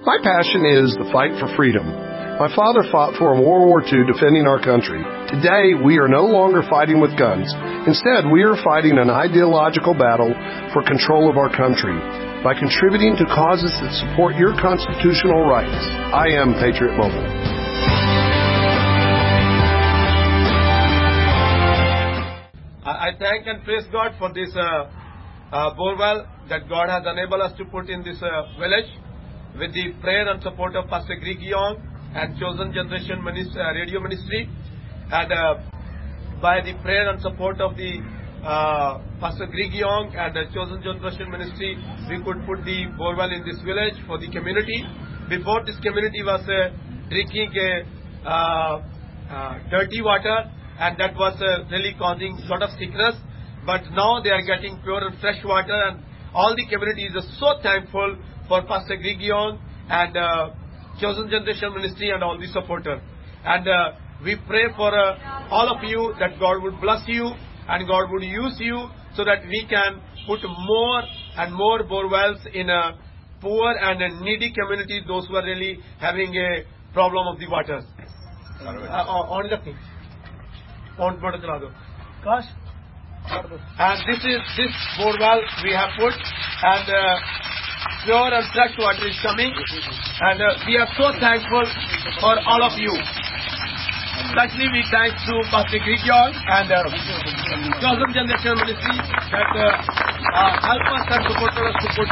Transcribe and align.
My 0.00 0.16
passion 0.24 0.64
is 0.64 0.96
the 0.96 1.12
fight 1.12 1.36
for 1.36 1.44
freedom. 1.60 1.84
My 1.84 2.48
father 2.56 2.80
fought 2.88 3.20
for 3.20 3.36
in 3.36 3.44
World 3.44 3.68
War 3.68 3.84
II 3.84 4.08
defending 4.08 4.48
our 4.48 4.56
country. 4.56 4.96
Today, 5.28 5.76
we 5.76 6.00
are 6.00 6.08
no 6.08 6.24
longer 6.24 6.64
fighting 6.72 7.04
with 7.04 7.12
guns. 7.20 7.52
Instead, 7.84 8.24
we 8.32 8.40
are 8.40 8.56
fighting 8.64 8.96
an 8.96 9.12
ideological 9.12 9.92
battle 9.92 10.32
for 10.72 10.80
control 10.88 11.28
of 11.28 11.36
our 11.36 11.52
country 11.52 11.92
by 12.40 12.56
contributing 12.56 13.12
to 13.20 13.28
causes 13.28 13.68
that 13.68 13.92
support 14.00 14.40
your 14.40 14.56
constitutional 14.56 15.44
rights. 15.44 15.76
I 16.16 16.32
am 16.32 16.56
Patriot 16.56 16.96
Mobile. 16.96 17.28
I 22.88 23.12
thank 23.20 23.44
and 23.44 23.60
praise 23.68 23.84
God 23.92 24.16
for 24.16 24.32
this 24.32 24.48
uh, 24.56 24.88
uh, 25.52 25.76
borewell 25.76 26.24
that 26.48 26.72
God 26.72 26.88
has 26.88 27.04
enabled 27.04 27.44
us 27.44 27.52
to 27.60 27.66
put 27.68 27.90
in 27.92 28.00
this 28.00 28.16
uh, 28.24 28.48
village 28.56 28.88
with 29.58 29.72
the 29.74 29.92
prayer 30.00 30.28
and 30.28 30.42
support 30.42 30.76
of 30.76 30.88
Pastor 30.88 31.16
Greg 31.16 31.40
Young 31.40 31.76
and 32.14 32.38
Chosen 32.38 32.72
Generation 32.72 33.22
Ministry, 33.22 33.60
uh, 33.60 33.72
Radio 33.72 34.00
Ministry, 34.00 34.48
and 35.10 35.32
uh, 35.32 35.54
by 36.40 36.60
the 36.60 36.74
prayer 36.82 37.10
and 37.10 37.20
support 37.20 37.60
of 37.60 37.76
the 37.76 38.00
uh, 38.42 38.98
Pastor 39.20 39.46
Greg 39.46 39.72
Young 39.72 40.14
and 40.16 40.34
the 40.34 40.44
Chosen 40.54 40.82
Generation 40.82 41.30
Ministry, 41.30 41.76
we 42.08 42.22
could 42.24 42.40
put 42.46 42.64
the 42.64 42.88
borewell 42.98 43.30
in 43.30 43.44
this 43.44 43.60
village 43.62 43.94
for 44.06 44.18
the 44.18 44.30
community. 44.30 44.84
Before 45.28 45.64
this 45.64 45.76
community 45.82 46.22
was 46.22 46.42
uh, 46.48 46.74
drinking 47.08 47.52
uh, 48.24 48.80
dirty 49.70 50.02
water, 50.02 50.50
and 50.78 50.98
that 50.98 51.14
was 51.14 51.36
really 51.70 51.94
causing 51.98 52.38
a 52.38 52.48
lot 52.48 52.62
of 52.62 52.70
sickness. 52.78 53.14
But 53.66 53.82
now 53.92 54.22
they 54.24 54.30
are 54.30 54.42
getting 54.42 54.80
pure 54.82 55.04
and 55.06 55.18
fresh 55.20 55.38
water, 55.44 55.76
and 55.92 56.00
all 56.32 56.56
the 56.56 56.64
community 56.66 57.06
is 57.06 57.14
so 57.38 57.60
thankful 57.62 58.16
for 58.50 58.66
Pastor 58.66 58.96
Greg 58.96 59.22
and 59.22 60.16
uh, 60.16 60.50
Chosen 61.00 61.30
Generation 61.30 61.72
Ministry 61.72 62.10
and 62.10 62.22
all 62.22 62.36
the 62.36 62.48
supporters. 62.48 63.00
And 63.44 63.68
uh, 63.68 63.92
we 64.24 64.34
pray 64.48 64.64
for 64.76 64.90
uh, 64.90 65.46
all 65.50 65.70
of 65.70 65.84
you 65.84 66.12
that 66.18 66.38
God 66.40 66.60
would 66.64 66.80
bless 66.80 67.06
you 67.06 67.30
and 67.68 67.86
God 67.86 68.10
would 68.10 68.24
use 68.24 68.56
you 68.58 68.88
so 69.14 69.24
that 69.24 69.46
we 69.46 69.66
can 69.70 70.02
put 70.26 70.40
more 70.42 71.02
and 71.38 71.54
more 71.54 71.84
bore 71.84 72.10
wells 72.10 72.40
in 72.52 72.68
a 72.68 72.98
poor 73.40 73.72
and 73.72 74.20
needy 74.20 74.52
community, 74.52 75.00
those 75.06 75.28
who 75.28 75.36
are 75.36 75.44
really 75.44 75.78
having 76.00 76.34
a 76.34 76.64
problem 76.92 77.28
of 77.28 77.38
the 77.38 77.48
waters. 77.48 77.84
on 79.30 79.48
the 79.48 79.58
thing. 79.64 79.78
On 80.98 81.20
Gosh. 82.24 82.50
And 83.78 83.98
this 84.10 84.18
is 84.24 84.42
this 84.56 84.74
bore 84.98 85.16
well 85.20 85.40
we 85.62 85.72
have 85.72 85.90
put 85.96 86.12
and 86.12 86.90
uh, 86.90 87.40
pure 88.04 88.32
and 88.34 88.46
fresh 88.52 88.74
water 88.78 89.06
is 89.08 89.18
coming. 89.22 89.52
And 89.52 90.40
uh, 90.40 90.46
we 90.66 90.76
are 90.76 90.88
so 90.96 91.12
thankful 91.20 91.64
for 92.20 92.34
all 92.46 92.62
of 92.64 92.78
you. 92.78 92.92
Especially 94.20 94.68
we 94.68 94.82
thank 94.92 95.16
to 95.16 95.34
Pastor 95.48 95.80
Greg 95.80 96.04
and 96.04 96.68
uh, 96.68 96.84
Chosen 97.80 98.10
Generation 98.12 98.54
Ministry 98.60 98.96
that 99.32 99.50
uh, 99.56 100.10
uh, 100.30 100.52
help 100.60 100.84
us 100.92 101.04
and 101.08 101.22
support 101.24 101.54
us 101.56 101.76
the 101.80 102.06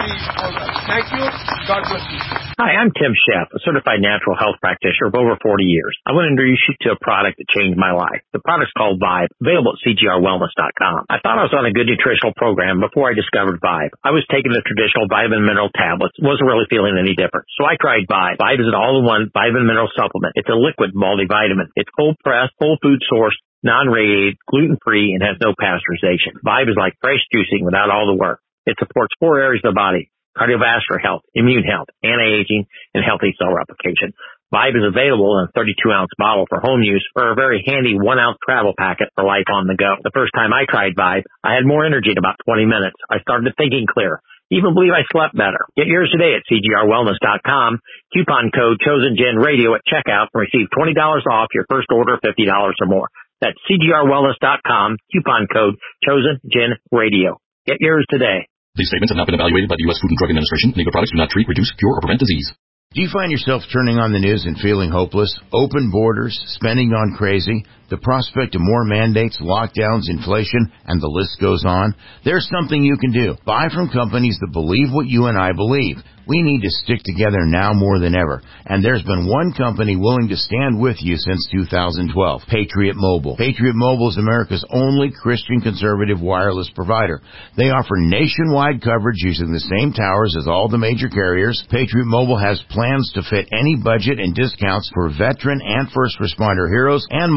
Thank 0.88 1.06
you. 1.12 1.24
God 1.68 1.82
bless 1.84 2.06
you. 2.08 2.48
Hi, 2.58 2.74
I'm 2.74 2.90
Tim 2.90 3.14
Sheff, 3.14 3.54
a 3.54 3.62
certified 3.62 4.02
natural 4.02 4.34
health 4.34 4.58
practitioner 4.58 5.12
of 5.12 5.14
over 5.14 5.38
40 5.38 5.62
years. 5.62 5.94
I 6.02 6.10
want 6.10 6.26
to 6.26 6.34
introduce 6.34 6.58
you 6.66 6.74
to 6.90 6.96
a 6.96 6.98
product 6.98 7.38
that 7.38 7.46
changed 7.54 7.78
my 7.78 7.94
life. 7.94 8.18
The 8.34 8.42
product's 8.42 8.74
called 8.74 8.98
Vibe, 8.98 9.30
available 9.38 9.78
at 9.78 9.80
cgrwellness.com. 9.86 11.06
I 11.06 11.22
thought 11.22 11.38
I 11.38 11.46
was 11.46 11.54
on 11.54 11.70
a 11.70 11.70
good 11.70 11.86
nutritional 11.86 12.34
program 12.34 12.82
before 12.82 13.06
I 13.06 13.14
discovered 13.14 13.62
Vibe. 13.62 13.94
I 14.02 14.10
was 14.10 14.26
taking 14.26 14.50
the 14.50 14.66
traditional 14.66 15.06
vitamin 15.06 15.46
mineral 15.46 15.70
tablets, 15.70 16.18
wasn't 16.18 16.50
really 16.50 16.66
feeling 16.66 16.98
any 16.98 17.14
different. 17.14 17.46
So 17.54 17.62
I 17.62 17.78
tried 17.78 18.10
Vibe. 18.10 18.42
Vibe 18.42 18.58
is 18.58 18.66
an 18.66 18.74
all-in-one 18.74 19.30
vitamin 19.30 19.70
mineral 19.70 19.94
supplement. 19.94 20.34
It's 20.34 20.50
a 20.50 20.58
liquid 20.58 20.98
multivitamin. 20.98 21.70
It's 21.78 21.94
cold 21.98 22.16
pressed, 22.22 22.54
whole 22.60 22.78
food 22.80 23.00
sourced, 23.10 23.38
non-radiated, 23.62 24.38
gluten-free, 24.46 25.18
and 25.18 25.22
has 25.22 25.36
no 25.42 25.52
pasteurization. 25.58 26.38
Vibe 26.46 26.70
is 26.70 26.78
like 26.78 26.94
fresh 27.02 27.20
juicing 27.34 27.64
without 27.64 27.90
all 27.90 28.06
the 28.06 28.14
work. 28.14 28.40
It 28.66 28.76
supports 28.78 29.12
four 29.18 29.40
areas 29.40 29.62
of 29.64 29.74
the 29.74 29.74
body 29.74 30.10
cardiovascular 30.38 31.02
health, 31.02 31.22
immune 31.34 31.64
health, 31.64 31.90
anti-aging, 32.02 32.64
and 32.94 33.02
healthy 33.02 33.34
cell 33.34 33.50
replication. 33.50 34.14
Vibe 34.54 34.80
is 34.80 34.86
available 34.86 35.36
in 35.36 35.50
a 35.50 35.52
32 35.52 35.92
ounce 35.92 36.08
bottle 36.16 36.46
for 36.48 36.60
home 36.60 36.80
use 36.80 37.04
or 37.16 37.32
a 37.32 37.34
very 37.34 37.62
handy 37.66 37.98
one 37.98 38.18
ounce 38.18 38.38
travel 38.40 38.72
packet 38.78 39.10
for 39.14 39.24
life 39.24 39.44
on 39.52 39.66
the 39.66 39.76
go. 39.76 40.00
The 40.00 40.14
first 40.14 40.32
time 40.32 40.54
I 40.54 40.64
tried 40.64 40.96
Vibe, 40.96 41.28
I 41.44 41.52
had 41.52 41.66
more 41.66 41.84
energy 41.84 42.14
in 42.14 42.18
about 42.18 42.40
20 42.46 42.64
minutes. 42.64 42.96
I 43.10 43.20
started 43.20 43.52
thinking 43.58 43.84
clear. 43.84 44.22
Even 44.50 44.72
believe 44.72 44.96
I 44.96 45.04
slept 45.12 45.36
better. 45.36 45.68
Get 45.76 45.92
yours 45.92 46.08
today 46.08 46.32
at 46.32 46.42
cgrwellness.com. 46.48 47.78
Coupon 48.16 48.48
code 48.48 48.80
chosengen 48.80 49.36
radio 49.36 49.76
at 49.76 49.84
checkout 49.84 50.32
and 50.32 50.40
receive 50.40 50.72
$20 50.72 50.96
off 51.28 51.52
your 51.52 51.68
first 51.68 51.88
order 51.92 52.14
of 52.14 52.20
$50 52.24 52.48
or 52.48 52.86
more. 52.86 53.08
That's 53.40 53.58
cgrwellness.com. 53.68 54.96
Coupon 55.12 55.46
code 55.52 55.76
chosengen 56.00 56.80
radio. 56.90 57.36
Get 57.66 57.76
yours 57.80 58.06
today. 58.08 58.48
These 58.74 58.88
statements 58.88 59.12
have 59.12 59.18
not 59.18 59.26
been 59.26 59.36
evaluated 59.36 59.68
by 59.68 59.76
the 59.76 59.84
U.S. 59.90 60.00
Food 60.00 60.16
and 60.16 60.18
Drug 60.18 60.30
Administration. 60.30 60.72
Legal 60.76 60.92
products 60.92 61.12
do 61.12 61.18
not 61.18 61.28
treat, 61.28 61.48
reduce, 61.48 61.72
cure, 61.76 61.98
or 61.98 62.00
prevent 62.00 62.20
disease. 62.20 62.48
Do 62.94 63.02
you 63.02 63.10
find 63.12 63.30
yourself 63.30 63.68
turning 63.68 63.98
on 64.00 64.16
the 64.16 64.18
news 64.18 64.48
and 64.48 64.56
feeling 64.56 64.88
hopeless? 64.88 65.28
Open 65.52 65.90
borders, 65.92 66.40
spending 66.56 66.88
gone 66.88 67.12
crazy, 67.18 67.66
the 67.90 67.98
prospect 67.98 68.54
of 68.54 68.60
more 68.62 68.84
mandates, 68.84 69.40
lockdowns, 69.40 70.08
inflation, 70.08 70.72
and 70.86 71.00
the 71.00 71.08
list 71.08 71.40
goes 71.40 71.64
on? 71.64 71.94
There's 72.24 72.48
something 72.50 72.82
you 72.82 72.96
can 72.96 73.12
do. 73.12 73.36
Buy 73.44 73.68
from 73.74 73.88
companies 73.88 74.38
that 74.40 74.52
believe 74.52 74.92
what 74.92 75.06
you 75.06 75.26
and 75.26 75.38
I 75.38 75.52
believe. 75.52 75.96
We 76.28 76.42
need 76.42 76.60
to 76.60 76.70
stick 76.84 77.00
together 77.04 77.48
now 77.48 77.72
more 77.72 77.98
than 77.98 78.14
ever. 78.14 78.42
And 78.66 78.84
there's 78.84 79.02
been 79.02 79.26
one 79.26 79.54
company 79.56 79.96
willing 79.96 80.28
to 80.28 80.36
stand 80.36 80.78
with 80.78 80.96
you 81.00 81.16
since 81.16 81.48
2012, 81.50 82.12
Patriot 82.48 82.96
Mobile. 82.96 83.34
Patriot 83.38 83.72
Mobile 83.74 84.10
is 84.10 84.18
America's 84.18 84.64
only 84.68 85.10
Christian 85.10 85.62
conservative 85.62 86.20
wireless 86.20 86.70
provider. 86.74 87.22
They 87.56 87.72
offer 87.72 87.96
nationwide 87.96 88.84
coverage 88.84 89.24
using 89.24 89.52
the 89.52 89.72
same 89.72 89.94
towers 89.94 90.36
as 90.38 90.46
all 90.46 90.68
the 90.68 90.76
major 90.76 91.08
carriers. 91.08 91.64
Patriot 91.70 92.04
Mobile 92.04 92.36
has 92.36 92.62
plans 92.68 93.10
to 93.14 93.22
fit 93.24 93.48
any 93.50 93.76
budget 93.76 94.20
and 94.20 94.34
discounts 94.34 94.90
for 94.92 95.08
veteran 95.08 95.62
and 95.64 95.88
first 95.96 96.20
responder 96.20 96.68
heroes 96.68 97.06
and 97.08 97.32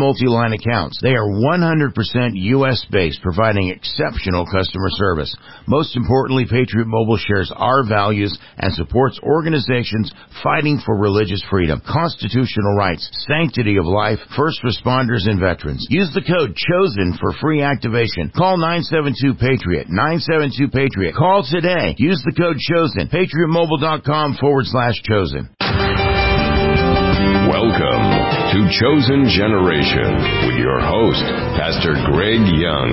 accounts. 0.50 0.98
They 1.02 1.14
are 1.14 1.30
100% 1.30 1.94
US 2.34 2.86
based, 2.90 3.22
providing 3.22 3.70
exceptional 3.70 4.46
customer 4.46 4.90
service. 4.98 5.36
Most 5.68 5.96
importantly, 5.96 6.46
Patriot 6.50 6.88
Mobile 6.88 7.18
shares 7.18 7.52
our 7.56 7.88
values 7.88 8.36
and 8.58 8.74
supports 8.74 9.20
organizations 9.22 10.12
fighting 10.44 10.82
for 10.84 10.98
religious 10.98 11.44
freedom, 11.50 11.82
constitutional 11.86 12.74
rights, 12.76 13.08
sanctity 13.30 13.78
of 13.78 13.86
life, 13.86 14.20
first 14.36 14.62
responders, 14.64 15.30
and 15.30 15.40
veterans. 15.40 15.86
Use 15.90 16.12
the 16.14 16.26
code 16.26 16.56
CHOSEN 16.56 17.18
for 17.20 17.34
free 17.40 17.62
activation. 17.62 18.32
Call 18.36 18.58
972-PATRIOT, 18.58 19.88
972-PATRIOT. 19.88 21.14
Call 21.16 21.46
today. 21.50 21.94
Use 22.00 22.22
the 22.26 22.34
code 22.34 22.58
CHOSEN, 22.58 23.10
patriotmobile.com 23.14 24.38
forward 24.42 24.66
slash 24.66 25.00
chosen. 25.04 25.50
Welcome 27.52 28.41
to 28.52 28.68
Chosen 28.68 29.32
Generation 29.32 30.12
with 30.44 30.60
your 30.60 30.84
host, 30.84 31.24
Pastor 31.56 31.96
Greg 32.12 32.44
Young. 32.60 32.92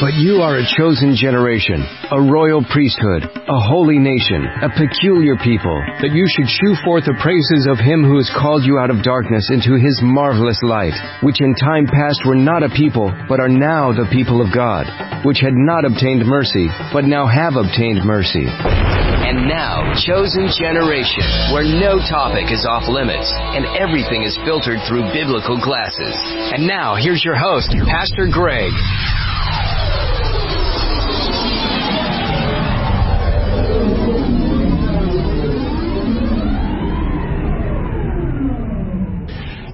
But 0.00 0.16
you 0.16 0.40
are 0.40 0.56
a 0.56 0.64
chosen 0.80 1.12
generation, 1.12 1.84
a 2.08 2.16
royal 2.16 2.64
priesthood, 2.64 3.28
a 3.28 3.60
holy 3.68 4.00
nation, 4.00 4.40
a 4.64 4.72
peculiar 4.72 5.36
people, 5.44 5.76
that 6.00 6.16
you 6.16 6.24
should 6.24 6.48
shew 6.48 6.72
forth 6.80 7.04
the 7.04 7.20
praises 7.20 7.68
of 7.68 7.76
him 7.76 8.08
who 8.08 8.16
has 8.16 8.32
called 8.32 8.64
you 8.64 8.80
out 8.80 8.88
of 8.88 9.04
darkness 9.04 9.52
into 9.52 9.76
his 9.76 10.00
marvelous 10.00 10.56
light, 10.64 10.96
which 11.20 11.44
in 11.44 11.52
time 11.60 11.84
past 11.84 12.24
were 12.24 12.40
not 12.40 12.64
a 12.64 12.72
people, 12.72 13.12
but 13.28 13.36
are 13.36 13.52
now 13.52 13.92
the 13.92 14.08
people 14.08 14.40
of 14.40 14.48
God, 14.48 14.88
which 15.28 15.44
had 15.44 15.52
not 15.52 15.84
obtained 15.84 16.24
mercy, 16.24 16.72
but 16.96 17.04
now 17.04 17.28
have 17.28 17.60
obtained 17.60 18.00
mercy. 18.00 18.48
And 18.48 19.46
now, 19.46 19.90
Chosen 20.06 20.46
Generation, 20.54 21.26
where 21.50 21.66
no 21.66 21.98
topic 22.06 22.50
is 22.50 22.66
off 22.66 22.86
limits 22.86 23.26
and 23.54 23.66
everything 23.74 24.22
is 24.22 24.38
filtered 24.46 24.69
through 24.86 25.10
biblical 25.12 25.58
glasses. 25.58 26.14
And 26.54 26.66
now, 26.66 26.94
here's 26.94 27.24
your 27.24 27.36
host, 27.36 27.74
Pastor 27.88 28.28
Greg. 28.30 28.70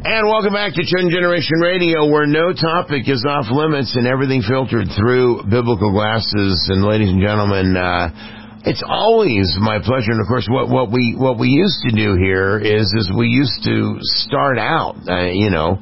And 0.06 0.28
welcome 0.28 0.54
back 0.54 0.72
to 0.72 0.82
Chosen 0.82 1.10
Generation 1.10 1.58
Radio, 1.60 2.06
where 2.06 2.26
no 2.26 2.52
topic 2.54 3.08
is 3.08 3.26
off 3.28 3.50
limits 3.50 3.96
and 3.96 4.06
everything 4.06 4.40
filtered 4.40 4.88
through 4.96 5.42
biblical 5.50 5.92
glasses. 5.92 6.70
And 6.70 6.84
ladies 6.84 7.10
and 7.10 7.20
gentlemen, 7.20 7.76
uh, 7.76 8.35
it's 8.66 8.82
always 8.86 9.56
my 9.60 9.78
pleasure. 9.78 10.12
And 10.12 10.20
of 10.20 10.26
course, 10.26 10.46
what, 10.50 10.68
what 10.68 10.90
we 10.90 11.14
what 11.16 11.38
we 11.38 11.48
used 11.48 11.80
to 11.88 11.96
do 11.96 12.16
here 12.16 12.58
is 12.58 12.92
is 12.98 13.10
we 13.16 13.28
used 13.28 13.64
to 13.64 13.96
start 14.00 14.58
out, 14.58 14.96
uh, 15.08 15.30
you 15.30 15.50
know, 15.50 15.78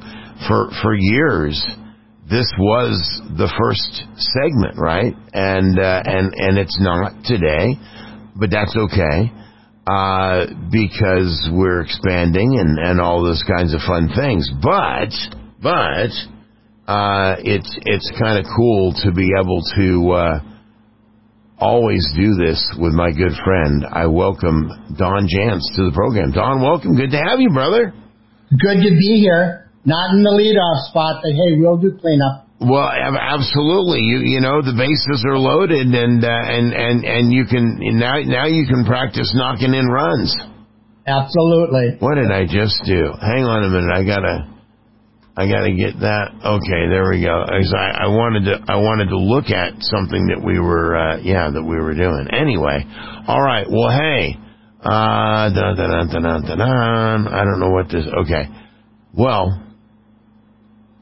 for 0.47 0.69
for 0.81 0.95
years. 0.95 1.61
This 2.29 2.51
was 2.57 3.21
the 3.37 3.51
first 3.59 4.05
segment, 4.17 4.77
right? 4.77 5.13
And 5.33 5.77
uh, 5.77 6.01
and 6.05 6.33
and 6.33 6.57
it's 6.57 6.79
not 6.79 7.25
today, 7.25 7.75
but 8.35 8.49
that's 8.49 8.75
okay 8.75 9.31
uh, 9.87 10.47
because 10.71 11.49
we're 11.51 11.81
expanding 11.81 12.57
and, 12.59 12.79
and 12.79 12.99
all 12.99 13.23
those 13.23 13.43
kinds 13.47 13.73
of 13.73 13.81
fun 13.81 14.09
things. 14.15 14.49
But, 14.61 15.13
but, 15.61 16.11
uh, 16.91 17.35
it's, 17.39 17.79
it's 17.85 18.11
kind 18.19 18.39
of 18.39 18.45
cool 18.55 18.93
to 19.03 19.11
be 19.11 19.31
able 19.39 19.61
to, 19.75 20.11
uh, 20.11 20.39
always 21.59 22.05
do 22.15 22.35
this 22.35 22.59
with 22.79 22.93
my 22.93 23.11
good 23.11 23.33
friend. 23.43 23.85
I 23.91 24.07
welcome 24.07 24.95
Don 24.97 25.27
Jans 25.27 25.63
to 25.75 25.85
the 25.85 25.91
program. 25.93 26.31
Don, 26.31 26.61
welcome. 26.61 26.95
Good 26.95 27.11
to 27.11 27.17
have 27.17 27.39
you, 27.39 27.49
brother. 27.49 27.93
Good 28.51 28.81
to 28.83 28.91
be 28.91 29.19
here. 29.19 29.71
Not 29.85 30.15
in 30.15 30.23
the 30.23 30.33
leadoff 30.33 30.89
spot, 30.89 31.21
but 31.21 31.31
hey, 31.31 31.59
we'll 31.59 31.77
do 31.77 31.97
cleanup. 32.01 32.47
Well, 32.59 32.87
absolutely. 32.87 33.99
You 33.99 34.19
you 34.23 34.39
know 34.39 34.63
the 34.63 34.73
bases 34.73 35.21
are 35.27 35.37
loaded, 35.37 35.85
and 35.85 36.23
uh, 36.23 36.29
and 36.29 36.73
and 36.73 37.03
and 37.03 37.23
you 37.33 37.45
can 37.45 37.77
now 37.99 38.17
now 38.23 38.47
you 38.47 38.65
can 38.65 38.85
practice 38.85 39.29
knocking 39.35 39.75
in 39.75 39.85
runs. 39.85 40.33
Absolutely. 41.05 41.97
What 41.99 42.15
did 42.15 42.31
I 42.31 42.47
just 42.47 42.81
do? 42.87 43.13
Hang 43.21 43.43
on 43.43 43.61
a 43.63 43.69
minute. 43.69 43.91
I 43.93 44.01
gotta 44.07 44.54
I 45.37 45.47
gotta 45.47 45.73
get 45.73 45.99
that. 45.99 46.31
Okay, 46.45 46.87
there 46.87 47.09
we 47.09 47.21
go. 47.21 47.43
I, 47.43 48.05
I 48.05 48.07
wanted 48.07 48.45
to 48.45 48.55
I 48.71 48.77
wanted 48.77 49.09
to 49.09 49.17
look 49.19 49.49
at 49.51 49.73
something 49.83 50.27
that 50.27 50.41
we 50.41 50.59
were 50.59 50.95
uh, 50.95 51.17
yeah 51.17 51.49
that 51.51 51.61
we 51.61 51.75
were 51.75 51.93
doing. 51.93 52.27
Anyway, 52.31 52.85
all 53.27 53.41
right. 53.41 53.67
Well, 53.69 53.89
hey. 53.91 54.37
Uh. 54.79 55.51
I 55.51 57.43
don't 57.43 57.59
know 57.59 57.71
what 57.71 57.89
this. 57.89 58.05
Okay. 58.23 58.47
Well, 59.13 59.61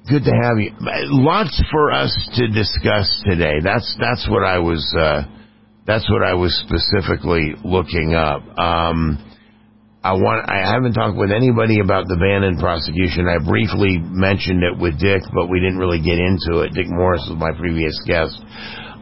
good 0.09 0.23
to 0.23 0.31
have 0.31 0.57
you. 0.57 0.71
Lots 0.79 1.61
for 1.71 1.91
us 1.91 2.11
to 2.35 2.47
discuss 2.47 3.21
today. 3.25 3.59
That's 3.63 3.95
that's 3.99 4.27
what 4.27 4.43
I 4.43 4.57
was 4.57 4.81
uh, 4.99 5.23
that's 5.85 6.09
what 6.09 6.23
I 6.23 6.33
was 6.33 6.55
specifically 6.65 7.53
looking 7.63 8.15
up. 8.15 8.41
Um, 8.57 9.19
I 10.03 10.13
want 10.19 10.49
I 10.51 10.67
haven't 10.67 10.93
talked 10.93 11.15
with 11.15 11.31
anybody 11.31 11.79
about 11.79 12.11
the 12.11 12.19
Bannon 12.19 12.59
prosecution. 12.59 13.23
I 13.31 13.39
briefly 13.39 14.03
mentioned 14.03 14.59
it 14.59 14.75
with 14.75 14.99
Dick, 14.99 15.23
but 15.31 15.47
we 15.47 15.63
didn't 15.63 15.79
really 15.79 16.03
get 16.03 16.19
into 16.19 16.59
it. 16.67 16.75
Dick 16.75 16.91
Morris 16.91 17.23
was 17.31 17.39
my 17.39 17.55
previous 17.55 17.95
guest. 18.03 18.35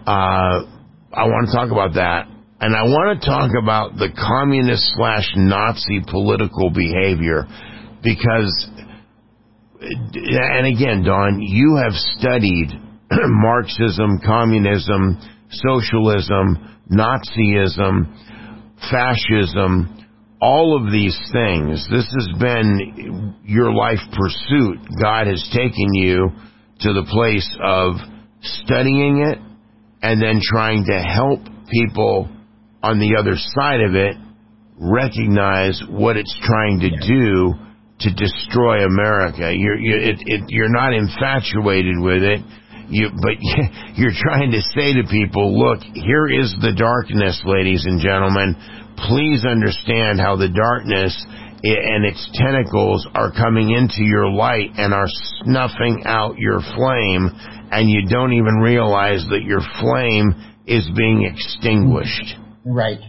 Uh, 0.05 0.69
I 1.09 1.25
want 1.25 1.49
to 1.49 1.53
talk 1.57 1.73
about 1.73 1.97
that. 1.97 2.29
And 2.61 2.77
I 2.77 2.85
want 2.85 3.17
to 3.17 3.25
talk 3.25 3.49
about 3.57 3.97
the 3.97 4.13
communist 4.13 4.93
slash 4.93 5.33
Nazi 5.35 6.05
political 6.05 6.69
behavior 6.69 7.49
because 8.05 8.53
and 9.81 10.67
again, 10.67 11.01
Don, 11.01 11.41
you 11.41 11.81
have 11.81 11.93
studied 11.93 12.69
Marxism, 13.11 14.21
communism, 14.23 15.17
socialism, 15.49 16.77
Nazism, 16.91 18.05
fascism, 18.91 20.00
all 20.41 20.75
of 20.75 20.91
these 20.91 21.17
things. 21.31 21.87
This 21.91 22.11
has 22.17 22.39
been 22.39 23.35
your 23.45 23.71
life 23.71 23.99
pursuit. 24.11 24.79
God 25.01 25.27
has 25.27 25.47
taken 25.53 25.93
you 25.93 26.31
to 26.79 26.93
the 26.93 27.05
place 27.09 27.57
of 27.63 27.93
studying 28.41 29.21
it 29.21 29.37
and 30.01 30.21
then 30.21 30.41
trying 30.43 30.85
to 30.85 30.99
help 30.99 31.41
people 31.69 32.27
on 32.81 32.99
the 32.99 33.15
other 33.19 33.35
side 33.37 33.81
of 33.81 33.93
it 33.93 34.15
recognize 34.79 35.79
what 35.87 36.17
it's 36.17 36.35
trying 36.43 36.79
to 36.79 36.89
do 36.89 37.53
to 37.99 38.09
destroy 38.15 38.83
America. 38.83 39.53
You're 39.53 39.77
you're, 39.77 39.99
it, 39.99 40.17
it, 40.25 40.41
you're 40.49 40.73
not 40.73 40.93
infatuated 40.93 41.99
with 41.99 42.23
it. 42.23 42.41
You, 42.89 43.09
but 43.13 43.37
you're 43.95 44.17
trying 44.17 44.51
to 44.51 44.61
say 44.73 44.93
to 44.93 45.03
people, 45.07 45.53
look, 45.53 45.79
here 45.93 46.27
is 46.27 46.53
the 46.59 46.73
darkness, 46.75 47.41
ladies 47.45 47.85
and 47.85 48.01
gentlemen. 48.01 48.57
Please 49.07 49.45
understand 49.45 50.19
how 50.19 50.35
the 50.35 50.49
darkness 50.49 51.15
and 51.63 52.05
its 52.05 52.29
tentacles 52.33 53.07
are 53.13 53.31
coming 53.31 53.71
into 53.71 54.03
your 54.03 54.29
light 54.29 54.71
and 54.77 54.93
are 54.93 55.09
snuffing 55.43 56.03
out 56.05 56.37
your 56.37 56.59
flame, 56.75 57.29
and 57.71 57.89
you 57.89 58.07
don't 58.09 58.33
even 58.33 58.55
realize 58.55 59.25
that 59.29 59.43
your 59.43 59.61
flame 59.79 60.33
is 60.65 60.89
being 60.95 61.23
extinguished. 61.25 62.35
Right. 62.65 62.99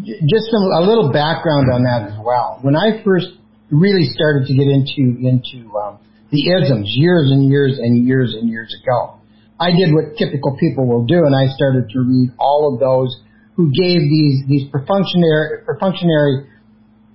Just 0.00 0.48
a 0.52 0.82
little 0.82 1.12
background 1.12 1.72
on 1.72 1.84
that 1.84 2.12
as 2.12 2.18
well. 2.22 2.58
When 2.62 2.74
I 2.74 3.02
first 3.04 3.28
really 3.70 4.06
started 4.12 4.46
to 4.46 4.54
get 4.54 4.68
into 4.68 5.18
into 5.18 5.76
um, 5.76 5.98
the 6.30 6.50
isms 6.50 6.90
years 6.94 7.30
and 7.30 7.48
years 7.48 7.78
and 7.78 8.06
years 8.06 8.34
and 8.34 8.48
years 8.48 8.74
ago. 8.82 9.20
I 9.58 9.70
did 9.70 9.94
what 9.94 10.18
typical 10.18 10.56
people 10.58 10.86
will 10.86 11.06
do, 11.06 11.24
and 11.24 11.34
I 11.34 11.46
started 11.54 11.88
to 11.90 11.98
read 12.00 12.30
all 12.38 12.74
of 12.74 12.80
those 12.80 13.14
who 13.56 13.70
gave 13.70 14.00
these 14.00 14.44
these 14.46 14.70
perfunctory 14.70 15.62
perfunctory 15.64 16.50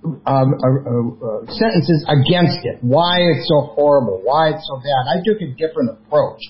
um, 0.04 0.16
uh, 0.24 0.32
uh, 0.32 0.40
uh, 0.40 1.52
sentences 1.52 2.04
against 2.08 2.64
it. 2.64 2.78
Why 2.80 3.20
it's 3.20 3.46
so 3.48 3.76
horrible? 3.76 4.20
Why 4.24 4.48
it's 4.50 4.64
so 4.66 4.80
bad? 4.80 5.04
I 5.12 5.20
took 5.24 5.40
a 5.42 5.52
different 5.52 5.90
approach. 5.90 6.40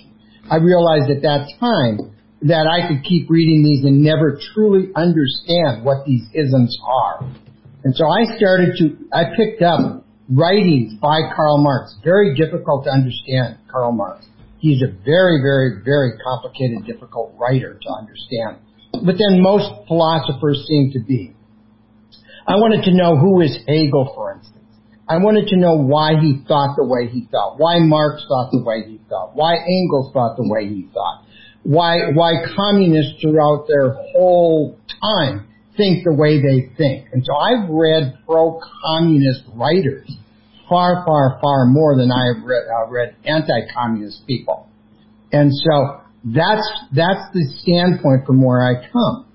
I 0.49 0.57
realized 0.57 1.11
at 1.11 1.23
that 1.23 1.51
time 1.59 2.15
that 2.43 2.71
I 2.71 2.89
could 2.89 3.05
keep 3.05 3.29
reading 3.29 3.63
these 3.63 3.85
and 3.85 4.03
never 4.03 4.39
truly 4.55 4.89
understand 4.95 5.85
what 5.85 6.07
these 6.07 6.23
isms 6.33 6.79
are. 6.83 7.27
And 7.85 7.95
so 7.95 8.07
I 8.07 8.37
started 8.37 8.77
to, 8.79 8.97
I 9.13 9.35
picked 9.37 9.63
up 9.63 10.05
writings 10.31 10.95
by 11.01 11.33
Karl 11.35 11.59
Marx. 11.59 11.97
Very 12.05 12.37
difficult 12.37 12.85
to 12.85 12.91
understand, 12.91 13.59
Karl 13.71 13.93
Marx. 13.93 14.27
He's 14.59 14.81
a 14.83 14.93
very, 15.05 15.41
very, 15.43 15.83
very 15.85 16.13
complicated, 16.23 16.87
difficult 16.87 17.35
writer 17.37 17.79
to 17.81 17.89
understand. 17.93 18.63
But 18.93 19.17
then 19.19 19.43
most 19.43 19.71
philosophers 19.87 20.65
seem 20.67 20.93
to 20.93 21.01
be. 21.01 21.35
I 22.47 22.57
wanted 22.57 22.85
to 22.85 22.97
know 22.97 23.17
who 23.17 23.41
is 23.41 23.57
Hegel, 23.67 24.13
for 24.15 24.35
instance. 24.35 24.57
I 25.09 25.19
wanted 25.19 25.49
to 25.49 25.57
know 25.57 25.75
why 25.75 26.21
he 26.21 26.43
thought 26.47 26.77
the 26.77 26.87
way 26.87 27.09
he 27.09 27.27
thought, 27.31 27.59
why 27.59 27.79
Marx 27.81 28.23
thought 28.29 28.51
the 28.53 28.63
way 28.63 28.85
he 28.87 29.01
thought, 29.09 29.35
why 29.35 29.57
Engels 29.57 30.13
thought 30.13 30.37
the 30.37 30.49
way 30.49 30.69
he 30.69 30.89
thought, 30.95 31.25
why, 31.63 32.11
why 32.15 32.35
communists 32.55 33.21
throughout 33.21 33.67
their 33.67 33.93
whole 34.13 34.79
time 35.03 35.49
think 35.77 36.05
the 36.05 36.15
way 36.15 36.41
they 36.41 36.73
think. 36.77 37.09
And 37.13 37.25
so 37.25 37.35
I've 37.35 37.69
read 37.69 38.19
pro-communist 38.27 39.45
writers 39.55 40.11
far, 40.69 41.05
far, 41.05 41.39
far 41.43 41.67
more 41.67 41.97
than 41.97 42.11
I 42.13 42.35
have 42.35 42.45
read, 42.45 42.63
uh, 42.71 42.89
read 42.89 43.17
anti-communist 43.25 44.27
people. 44.27 44.69
And 45.33 45.51
so 45.53 46.00
that's, 46.25 46.69
that's 46.93 47.33
the 47.33 47.45
standpoint 47.59 48.27
from 48.27 48.43
where 48.43 48.63
I 48.63 48.87
come. 48.93 49.27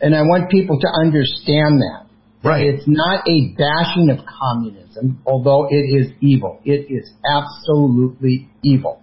And 0.00 0.14
I 0.14 0.22
want 0.22 0.50
people 0.50 0.78
to 0.80 0.88
understand 0.88 1.82
that. 1.82 2.06
Right. 2.42 2.66
It's 2.66 2.84
not 2.86 3.28
a 3.28 3.52
bashing 3.52 4.08
of 4.08 4.24
communism, 4.24 5.20
although 5.26 5.66
it 5.68 5.84
is 5.84 6.12
evil. 6.20 6.60
It 6.64 6.88
is 6.88 7.10
absolutely 7.28 8.48
evil. 8.62 9.02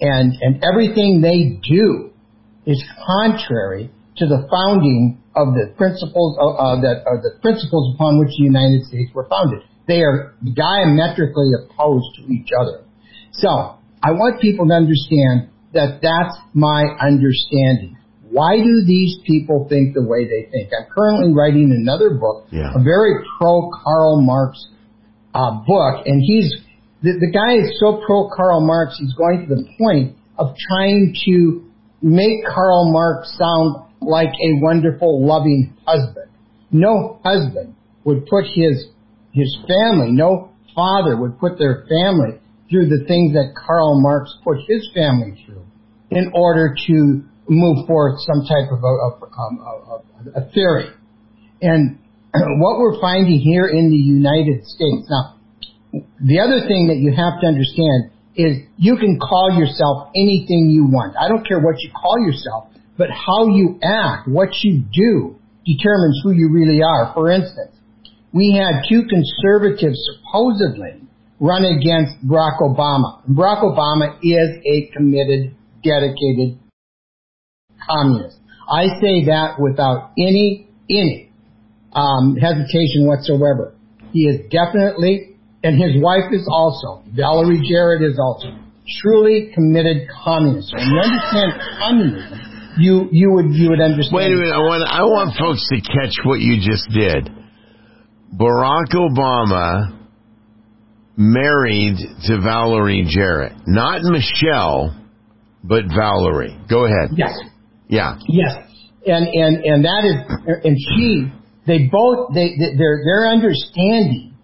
And, 0.00 0.32
and 0.40 0.64
everything 0.64 1.20
they 1.22 1.60
do 1.62 2.10
is 2.66 2.82
contrary 3.06 3.90
to 4.16 4.26
the 4.26 4.48
founding 4.50 5.22
of 5.36 5.54
the 5.54 5.72
principles 5.76 6.36
of, 6.40 6.56
uh, 6.58 6.80
that 6.82 7.06
are 7.06 7.22
the 7.22 7.38
principles 7.40 7.94
upon 7.94 8.18
which 8.18 8.34
the 8.36 8.44
United 8.44 8.84
States 8.86 9.10
were 9.14 9.28
founded. 9.30 9.62
They 9.86 10.02
are 10.02 10.34
diametrically 10.42 11.50
opposed 11.54 12.16
to 12.16 12.22
each 12.32 12.50
other. 12.58 12.84
So 13.32 13.78
I 14.02 14.10
want 14.10 14.40
people 14.40 14.66
to 14.66 14.74
understand 14.74 15.51
that 15.72 16.00
that's 16.02 16.38
my 16.54 16.84
understanding. 17.00 17.98
Why 18.30 18.56
do 18.56 18.84
these 18.86 19.18
people 19.26 19.66
think 19.68 19.94
the 19.94 20.02
way 20.02 20.24
they 20.24 20.50
think? 20.50 20.72
I'm 20.72 20.88
currently 20.90 21.34
writing 21.34 21.70
another 21.70 22.10
book, 22.10 22.46
yeah. 22.50 22.72
a 22.74 22.82
very 22.82 23.24
pro 23.38 23.70
Karl 23.70 24.22
Marx 24.22 24.56
uh, 25.34 25.60
book, 25.66 26.06
and 26.06 26.22
he's 26.24 26.50
the, 27.02 27.18
the 27.18 27.30
guy 27.32 27.60
is 27.60 27.78
so 27.80 28.00
pro 28.06 28.30
Karl 28.34 28.64
Marx, 28.64 28.96
he's 28.98 29.12
going 29.14 29.46
to 29.48 29.54
the 29.54 29.68
point 29.76 30.16
of 30.38 30.54
trying 30.68 31.14
to 31.26 31.66
make 32.00 32.44
Karl 32.46 32.92
Marx 32.92 33.36
sound 33.36 33.84
like 34.00 34.28
a 34.28 34.50
wonderful, 34.62 35.26
loving 35.26 35.76
husband. 35.86 36.30
No 36.70 37.20
husband 37.24 37.74
would 38.04 38.26
put 38.26 38.44
his 38.44 38.86
his 39.32 39.56
family, 39.66 40.12
no 40.12 40.50
father 40.74 41.16
would 41.16 41.38
put 41.38 41.58
their 41.58 41.84
family 41.88 42.38
through 42.70 42.88
the 42.88 43.04
things 43.06 43.32
that 43.34 43.52
Karl 43.66 44.00
Marx 44.00 44.34
put 44.44 44.58
his 44.68 44.88
family 44.94 45.42
through 45.44 45.61
in 46.16 46.32
order 46.34 46.74
to 46.86 47.24
move 47.48 47.86
forth 47.86 48.20
some 48.20 48.44
type 48.44 48.70
of 48.70 48.80
a, 48.84 48.94
um, 49.40 49.54
a, 49.58 50.40
a, 50.40 50.44
a 50.44 50.50
theory. 50.52 50.88
And 51.60 51.98
what 52.60 52.78
we're 52.78 53.00
finding 53.00 53.40
here 53.40 53.66
in 53.66 53.90
the 53.90 53.96
United 53.96 54.64
States, 54.66 55.08
now, 55.08 55.36
the 56.20 56.40
other 56.40 56.66
thing 56.68 56.88
that 56.88 56.96
you 56.96 57.12
have 57.12 57.40
to 57.40 57.46
understand 57.46 58.12
is 58.34 58.64
you 58.78 58.96
can 58.96 59.18
call 59.20 59.52
yourself 59.52 60.08
anything 60.16 60.72
you 60.72 60.84
want. 60.84 61.16
I 61.20 61.28
don't 61.28 61.46
care 61.46 61.60
what 61.60 61.76
you 61.80 61.90
call 61.92 62.16
yourself 62.24 62.72
but 62.96 63.08
how 63.10 63.46
you 63.46 63.78
act, 63.82 64.28
what 64.28 64.50
you 64.62 64.84
do, 64.92 65.36
determines 65.64 66.20
who 66.22 66.32
you 66.32 66.50
really 66.52 66.82
are. 66.82 67.12
For 67.14 67.30
instance, 67.30 67.74
we 68.32 68.54
had 68.56 68.82
two 68.88 69.02
conservatives 69.08 69.98
supposedly 70.06 71.02
run 71.40 71.64
against 71.64 72.24
Barack 72.26 72.60
Obama. 72.60 73.22
Barack 73.28 73.62
Obama 73.62 74.18
is 74.22 74.56
a 74.64 74.90
committed, 74.94 75.54
dedicated 75.82 76.58
communist. 77.88 78.38
I 78.70 78.86
say 79.00 79.26
that 79.26 79.56
without 79.58 80.12
any, 80.18 80.68
any 80.88 81.32
um, 81.92 82.36
hesitation 82.36 83.06
whatsoever. 83.06 83.74
He 84.12 84.20
is 84.24 84.40
definitely, 84.50 85.36
and 85.62 85.76
his 85.76 86.02
wife 86.02 86.32
is 86.32 86.46
also, 86.50 87.02
Valerie 87.14 87.62
Jarrett 87.68 88.02
is 88.02 88.18
also, 88.18 88.48
truly 89.00 89.50
committed 89.54 90.08
communist. 90.24 90.72
When 90.74 90.86
you 90.86 90.98
understand 90.98 91.52
communism, 91.78 92.40
you, 92.78 93.08
you 93.12 93.32
would, 93.32 93.52
you 93.52 93.70
would 93.70 93.80
understand. 93.80 94.16
Wait 94.16 94.32
a 94.32 94.36
minute. 94.36 94.52
I 94.52 94.58
want, 94.58 94.88
I 94.88 95.02
want 95.02 95.36
folks 95.38 95.66
to 95.68 95.80
catch 95.80 96.16
what 96.24 96.40
you 96.40 96.56
just 96.56 96.88
did. 96.90 97.28
Barack 98.34 98.92
Obama 98.94 99.98
married 101.16 101.96
to 102.26 102.40
Valerie 102.40 103.06
Jarrett. 103.08 103.52
Not 103.66 104.00
Michelle, 104.02 104.96
but 105.62 105.84
Valerie. 105.94 106.58
Go 106.68 106.84
ahead. 106.84 107.10
Yes. 107.16 107.38
Yeah. 107.88 108.18
Yes. 108.28 108.56
And, 109.06 109.26
and, 109.26 109.64
and 109.64 109.84
that 109.84 110.04
is, 110.04 110.64
and 110.64 110.76
she, 110.78 111.32
they 111.66 111.88
both, 111.90 112.34
they, 112.34 112.56
their, 112.76 113.02
their 113.04 113.28
understanding 113.28 114.34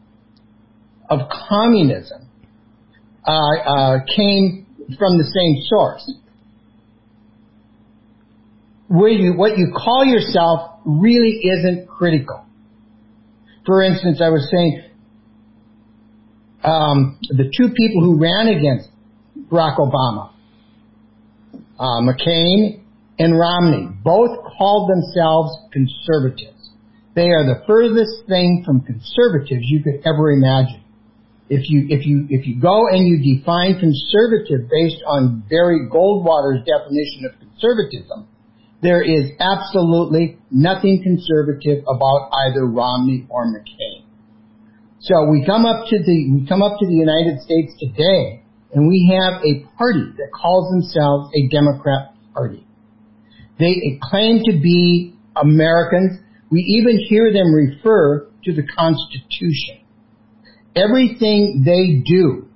of 1.09 1.21
communism, 1.49 2.29
uh, 3.25 3.31
uh, 3.31 3.99
came 4.15 4.67
from 4.99 5.19
the 5.19 5.25
same 5.25 5.63
source. 5.69 6.13
Where 8.89 9.11
you, 9.11 9.35
what 9.35 9.59
you 9.59 9.73
call 9.77 10.05
yourself 10.05 10.81
really 10.85 11.41
isn't 11.43 11.89
critical. 11.89 12.45
For 13.67 13.83
instance, 13.83 14.21
I 14.23 14.31
was 14.31 14.49
saying, 14.51 14.83
um, 16.65 17.19
the 17.29 17.53
two 17.57 17.69
people 17.75 18.03
who 18.03 18.19
ran 18.19 18.49
against 18.49 18.89
Barack 19.51 19.79
Obama, 19.79 20.33
uh, 21.79 22.03
McCain 22.03 22.83
and 23.19 23.39
Romney, 23.39 23.89
both 24.05 24.31
called 24.59 24.91
themselves 24.91 25.57
conservatives. 25.73 26.71
They 27.15 27.31
are 27.31 27.47
the 27.47 27.63
furthest 27.67 28.29
thing 28.29 28.63
from 28.65 28.83
conservatives 28.83 29.67
you 29.67 29.83
could 29.83 30.07
ever 30.07 30.31
imagine. 30.31 30.85
If 31.49 31.69
you, 31.71 31.87
if 31.89 32.07
you, 32.07 32.27
if 32.29 32.47
you 32.47 32.61
go 32.61 32.87
and 32.89 33.09
you 33.09 33.19
define 33.19 33.81
conservative 33.81 34.69
based 34.71 35.03
on 35.07 35.43
Barry 35.49 35.89
Goldwater's 35.91 36.63
definition 36.63 37.25
of 37.27 37.33
conservatism, 37.41 38.29
there 38.83 39.03
is 39.03 39.33
absolutely 39.41 40.39
nothing 40.51 41.03
conservative 41.03 41.83
about 41.89 42.31
either 42.47 42.67
Romney 42.67 43.27
or 43.29 43.47
McCain. 43.47 44.05
So 45.01 45.31
we 45.31 45.45
come 45.47 45.65
up 45.65 45.89
to 45.89 45.99
the, 45.99 46.31
we 46.31 46.47
come 46.47 46.63
up 46.63 46.79
to 46.79 46.87
the 46.87 46.95
United 46.95 47.41
States 47.41 47.73
today 47.81 48.45
and 48.73 48.89
we 48.89 49.19
have 49.19 49.43
a 49.43 49.67
party 49.77 50.13
that 50.17 50.29
calls 50.33 50.71
themselves 50.71 51.31
a 51.35 51.49
Democrat 51.49 52.15
party. 52.35 52.67
They 53.59 53.99
claim 54.03 54.43
to 54.45 54.53
be 54.53 55.15
Americans. 55.37 56.21
We 56.51 56.61
even 56.61 56.99
hear 57.09 57.33
them 57.33 57.53
refer 57.53 58.29
to 58.45 58.53
the 58.53 58.63
Constitution. 58.77 59.81
Everything 60.77 61.65
they 61.65 62.03
do, 62.05 62.49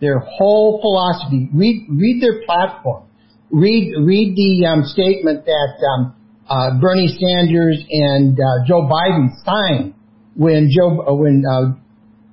their 0.00 0.18
whole 0.18 0.80
philosophy, 0.80 1.48
read, 1.54 1.86
read 1.88 2.22
their 2.22 2.42
platform, 2.44 3.04
read, 3.50 3.92
read 4.00 4.34
the 4.34 4.66
um, 4.66 4.84
statement 4.84 5.44
that 5.44 5.86
um, 5.94 6.14
uh, 6.48 6.80
Bernie 6.80 7.08
Sanders 7.20 7.84
and 7.88 8.38
uh, 8.38 8.66
Joe 8.66 8.88
Biden 8.90 9.28
signed 9.44 9.94
when 10.34 10.70
Joe, 10.74 11.04
uh, 11.06 11.14
when 11.14 11.44
uh, 11.48 11.74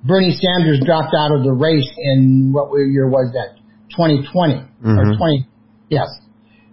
Bernie 0.04 0.34
Sanders 0.34 0.80
dropped 0.84 1.14
out 1.14 1.32
of 1.34 1.44
the 1.44 1.52
race 1.52 1.88
in 1.98 2.52
what 2.52 2.72
year 2.78 3.08
was 3.08 3.32
that? 3.34 3.60
2020 3.90 4.54
mm-hmm. 4.54 4.98
or 4.98 5.16
20? 5.16 5.46
Yes. 5.88 6.08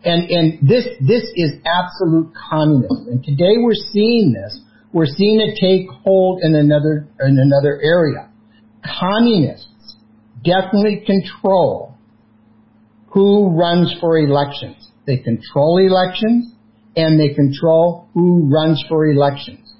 And 0.03 0.29
and 0.29 0.67
this 0.67 0.87
this 1.01 1.23
is 1.35 1.59
absolute 1.65 2.31
communism. 2.49 3.07
And 3.11 3.23
today 3.23 3.57
we're 3.57 3.81
seeing 3.91 4.33
this. 4.33 4.59
We're 4.93 5.07
seeing 5.07 5.41
it 5.41 5.57
take 5.59 5.89
hold 6.03 6.41
in 6.43 6.55
another 6.55 7.07
in 7.19 7.37
another 7.37 7.81
area. 7.81 8.29
Communists 8.99 9.95
definitely 10.45 11.03
control 11.05 11.95
who 13.07 13.49
runs 13.57 13.93
for 13.99 14.17
elections. 14.17 14.91
They 15.05 15.17
control 15.17 15.79
elections 15.79 16.53
and 16.95 17.19
they 17.19 17.33
control 17.33 18.07
who 18.13 18.49
runs 18.49 18.83
for 18.87 19.07
elections. 19.07 19.73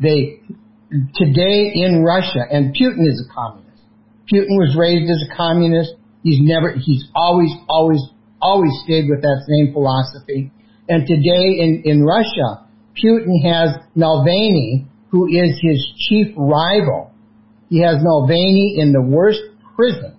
They 0.00 0.40
today 1.14 1.72
in 1.74 2.02
Russia, 2.02 2.46
and 2.50 2.74
Putin 2.74 3.08
is 3.08 3.18
a 3.18 3.34
communist. 3.34 3.82
Putin 4.32 4.54
was 4.56 4.76
raised 4.78 5.10
as 5.10 5.22
a 5.30 5.36
communist. 5.36 5.94
He's 6.22 6.38
never, 6.40 6.72
he's 6.72 7.04
always, 7.14 7.50
always, 7.68 8.00
always 8.40 8.72
stayed 8.84 9.10
with 9.10 9.20
that 9.20 9.44
same 9.48 9.72
philosophy. 9.72 10.50
And 10.88 11.06
today 11.06 11.60
in, 11.60 11.82
in 11.84 12.04
Russia, 12.04 12.66
Putin 12.94 13.42
has 13.42 13.74
Navalny, 13.96 14.86
who 15.10 15.26
is 15.26 15.58
his 15.60 15.84
chief 16.08 16.34
rival. 16.36 17.12
He 17.68 17.82
has 17.82 17.96
Navalny 17.96 18.78
in 18.78 18.92
the 18.92 19.02
worst 19.02 19.40
prison 19.74 20.16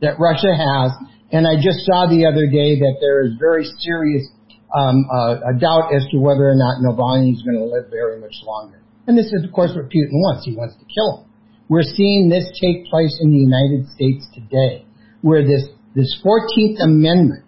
that 0.00 0.18
Russia 0.18 0.54
has. 0.54 0.92
And 1.32 1.46
I 1.46 1.56
just 1.56 1.84
saw 1.84 2.06
the 2.08 2.26
other 2.26 2.46
day 2.46 2.78
that 2.78 2.96
there 3.00 3.26
is 3.26 3.32
very 3.40 3.64
serious 3.80 4.28
um, 4.74 5.06
uh, 5.10 5.50
a 5.50 5.58
doubt 5.58 5.94
as 5.94 6.06
to 6.12 6.18
whether 6.18 6.48
or 6.48 6.54
not 6.54 6.78
Navalny 6.82 7.32
is 7.32 7.42
going 7.42 7.58
to 7.58 7.64
live 7.64 7.90
very 7.90 8.20
much 8.20 8.34
longer. 8.44 8.80
And 9.06 9.16
this 9.16 9.26
is, 9.26 9.44
of 9.44 9.52
course, 9.52 9.70
what 9.74 9.86
Putin 9.86 10.12
wants. 10.12 10.44
He 10.44 10.56
wants 10.56 10.74
to 10.76 10.84
kill 10.84 11.22
him. 11.22 11.30
We're 11.68 11.82
seeing 11.82 12.28
this 12.28 12.46
take 12.60 12.86
place 12.86 13.18
in 13.20 13.30
the 13.30 13.38
United 13.38 13.88
States 13.94 14.26
today, 14.34 14.86
where 15.22 15.42
this, 15.42 15.66
this 15.94 16.20
14th 16.24 16.82
Amendment 16.82 17.44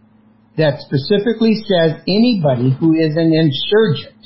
that 0.56 0.80
specifically 0.82 1.54
says 1.54 2.02
anybody 2.06 2.74
who 2.78 2.94
is 2.94 3.14
an 3.14 3.30
insurgent 3.30 4.18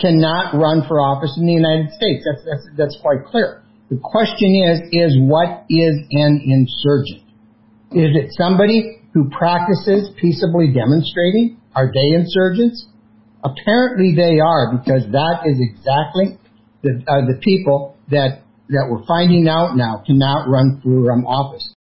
cannot 0.00 0.54
run 0.54 0.82
for 0.86 1.00
office 1.00 1.34
in 1.38 1.46
the 1.46 1.52
United 1.52 1.90
States. 1.94 2.26
That's, 2.26 2.44
that's, 2.46 2.66
that's 2.76 2.98
quite 3.02 3.24
clear. 3.26 3.62
The 3.90 3.98
question 4.02 4.50
is, 4.66 4.82
is 4.92 5.16
what 5.22 5.64
is 5.70 5.94
an 6.10 6.42
insurgent? 6.44 7.26
Is 7.94 8.12
it 8.14 8.34
somebody 8.36 9.00
who 9.14 9.30
practices 9.30 10.10
peaceably 10.20 10.74
demonstrating? 10.74 11.58
Are 11.74 11.90
they 11.90 12.14
insurgents? 12.14 12.86
Apparently 13.50 14.14
they 14.14 14.40
are 14.40 14.76
because 14.76 15.04
that 15.12 15.46
is 15.46 15.58
exactly 15.60 16.38
the, 16.82 17.02
uh, 17.06 17.26
the 17.26 17.40
people 17.42 17.96
that, 18.10 18.42
that 18.68 18.86
we're 18.90 19.04
finding 19.06 19.48
out 19.48 19.76
now 19.76 20.02
cannot 20.06 20.48
run 20.48 20.80
for 20.82 21.12
um, 21.12 21.26
office. 21.26 21.74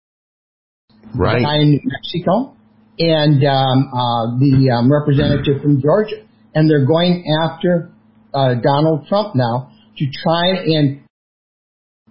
Right. 1.14 1.38
The 1.38 1.44
guy 1.44 1.56
in 1.56 1.70
New 1.70 1.80
Mexico 1.84 2.56
and 2.98 3.42
um, 3.44 3.90
uh, 3.92 4.38
the 4.38 4.70
um, 4.70 4.90
representative 4.90 5.62
from 5.62 5.80
Georgia. 5.80 6.26
And 6.54 6.70
they're 6.70 6.86
going 6.86 7.24
after 7.42 7.90
uh, 8.32 8.54
Donald 8.62 9.06
Trump 9.08 9.34
now 9.34 9.72
to 9.96 10.06
try 10.22 10.62
and 10.64 11.02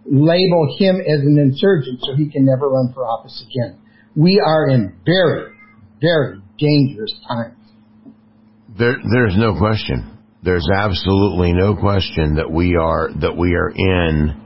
label 0.06 0.76
him 0.78 1.00
as 1.00 1.22
an 1.22 1.40
insurgent 1.40 2.00
so 2.02 2.16
he 2.16 2.30
can 2.30 2.46
never 2.46 2.70
run 2.70 2.92
for 2.94 3.06
office 3.06 3.44
again. 3.50 3.80
We 4.16 4.42
are 4.46 4.70
in 4.70 4.96
very, 5.06 5.54
very 6.02 6.42
dangerous 6.60 7.14
times. 7.28 7.63
There, 8.78 8.98
there's 9.12 9.38
no 9.38 9.58
question. 9.58 10.18
There's 10.42 10.68
absolutely 10.74 11.54
no 11.54 11.76
question 11.76 12.36
that 12.36 12.52
we 12.52 12.76
are 12.76 13.10
that 13.22 13.38
we 13.38 13.54
are 13.56 13.70
in 13.70 14.42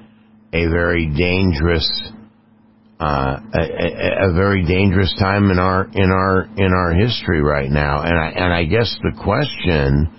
a 0.54 0.68
very 0.68 1.08
dangerous, 1.08 1.90
uh, 3.00 3.40
a, 3.54 3.60
a, 3.60 4.30
a, 4.30 4.34
very 4.34 4.66
dangerous 4.66 5.16
time 5.20 5.50
in 5.50 5.60
our 5.60 5.88
in 5.92 6.12
our 6.12 6.44
in 6.58 6.74
our 6.74 6.94
history 6.94 7.42
right 7.42 7.70
now. 7.70 8.04
And 8.04 8.20
I 8.20 8.30
and 8.30 8.54
I 8.54 8.66
guess 8.66 8.96
the 9.02 9.18
question 9.24 10.14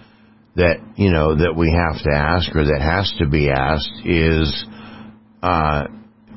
that 0.57 0.79
you 0.97 1.11
know 1.11 1.37
that 1.37 1.55
we 1.55 1.71
have 1.71 2.03
to 2.03 2.11
ask 2.11 2.55
or 2.57 2.65
that 2.65 2.81
has 2.81 3.13
to 3.19 3.29
be 3.29 3.51
asked 3.51 3.93
is, 4.05 4.65
uh, 5.43 5.85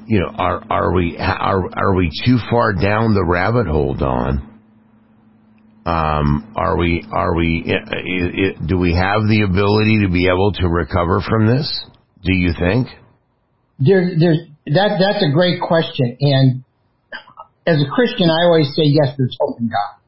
you 0.07 0.19
know, 0.19 0.29
are 0.35 0.63
are 0.69 0.93
we 0.93 1.17
are 1.17 1.69
are 1.73 1.95
we 1.95 2.11
too 2.25 2.37
far 2.49 2.73
down 2.73 3.13
the 3.13 3.25
rabbit 3.25 3.65
hole, 3.65 3.95
Don? 3.95 4.50
Um, 5.85 6.53
are 6.55 6.77
we, 6.77 7.03
are 7.11 7.35
we, 7.35 7.63
do 8.65 8.77
we 8.77 8.93
have 8.93 9.23
the 9.27 9.41
ability 9.49 10.05
to 10.05 10.09
be 10.11 10.27
able 10.27 10.51
to 10.53 10.67
recover 10.67 11.21
from 11.27 11.47
this? 11.47 11.85
Do 12.23 12.33
you 12.33 12.53
think? 12.53 12.87
There, 13.79 14.11
there's, 14.17 14.39
that, 14.67 15.01
that's 15.01 15.25
a 15.25 15.33
great 15.33 15.59
question. 15.59 16.17
And 16.19 16.63
as 17.65 17.81
a 17.81 17.89
Christian, 17.89 18.29
I 18.29 18.45
always 18.45 18.67
say, 18.75 18.83
yes, 18.85 19.15
there's 19.17 19.35
hope 19.39 19.59
in 19.59 19.67
God. 19.67 20.01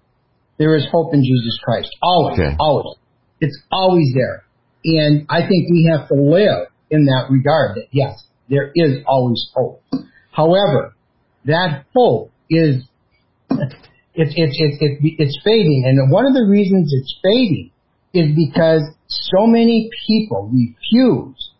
There 0.60 0.76
is 0.76 0.86
hope 0.92 1.14
in 1.14 1.24
Jesus 1.24 1.60
Christ. 1.64 1.90
Always, 2.02 2.40
okay. 2.40 2.56
always. 2.60 2.98
It's 3.40 3.58
always 3.72 4.14
there. 4.14 4.44
And 4.86 5.26
I 5.30 5.40
think 5.42 5.70
we 5.72 5.90
have 5.92 6.08
to 6.10 6.14
live 6.14 6.68
in 6.92 7.06
that 7.06 7.28
regard 7.32 7.78
that 7.78 7.88
yes, 7.92 8.24
there 8.50 8.72
is 8.76 9.04
always 9.08 9.50
hope. 9.56 9.82
However, 10.32 10.94
that 11.46 11.86
hope 11.96 12.32
is 12.50 12.84
it's 14.16 14.34
it's 14.36 14.56
it's 14.60 14.78
it's 14.80 15.16
it's 15.20 15.40
fading, 15.44 15.86
and 15.88 16.12
one 16.12 16.26
of 16.26 16.34
the 16.34 16.46
reasons 16.48 16.94
it's 16.94 17.18
fading 17.24 17.72
is 18.14 18.36
because 18.36 18.82
so 19.08 19.48
many 19.48 19.90
people 20.08 20.52
refuse 20.54 21.52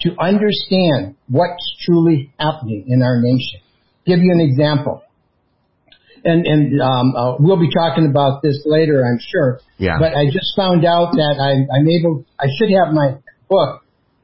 to 0.00 0.10
understand 0.20 1.16
what's 1.28 1.76
truly 1.86 2.32
happening 2.38 2.84
in 2.88 3.02
our 3.02 3.20
nation. 3.20 3.60
Give 4.04 4.18
you 4.18 4.32
an 4.32 4.40
example, 4.40 5.02
and 6.24 6.44
and 6.44 6.80
um, 6.82 7.16
uh, 7.16 7.36
we'll 7.38 7.60
be 7.60 7.70
talking 7.72 8.06
about 8.06 8.42
this 8.42 8.62
later, 8.66 9.04
I'm 9.06 9.18
sure. 9.20 9.60
Yeah. 9.78 9.98
But 9.98 10.14
I 10.14 10.26
just 10.26 10.52
found 10.54 10.84
out 10.84 11.12
that 11.12 11.36
I, 11.40 11.64
I'm 11.74 11.88
able. 11.88 12.26
I 12.38 12.46
should 12.58 12.70
have 12.76 12.92
my 12.92 13.16
book 13.48 13.82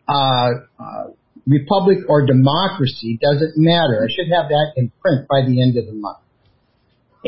uh, 0.09 0.50
uh, 0.78 1.04
republic 1.47 1.99
or 2.09 2.26
democracy, 2.26 3.18
doesn't 3.23 3.57
matter. 3.57 4.04
I 4.04 4.12
should 4.12 4.30
have 4.33 4.49
that 4.49 4.73
in 4.76 4.92
print 5.00 5.26
by 5.28 5.40
the 5.47 5.62
end 5.62 5.78
of 5.78 5.87
the 5.87 5.95
month. 5.95 6.18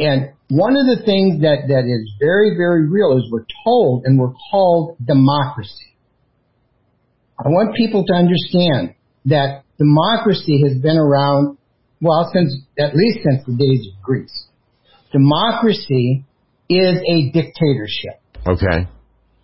And 0.01 0.33
one 0.49 0.77
of 0.77 0.87
the 0.87 1.05
things 1.05 1.43
that, 1.43 1.69
that 1.69 1.85
is 1.85 2.13
very, 2.19 2.57
very 2.57 2.89
real 2.89 3.19
is 3.19 3.31
we're 3.31 3.45
told 3.65 4.05
and 4.07 4.19
we're 4.19 4.33
called 4.51 4.97
democracy. 5.05 5.95
I 7.39 7.49
want 7.49 7.77
people 7.77 8.05
to 8.07 8.15
understand 8.15 8.95
that 9.27 9.65
democracy 9.79 10.63
has 10.67 10.81
been 10.81 10.97
around, 10.97 11.59
well, 12.01 12.31
since, 12.33 12.57
at 12.79 12.97
least 12.97 13.21
since 13.29 13.45
the 13.47 13.53
days 13.53 13.87
of 13.87 14.03
Greece. 14.03 14.47
Democracy 15.13 16.25
is 16.71 16.97
a 17.07 17.31
dictatorship. 17.31 18.21
Okay. 18.47 18.89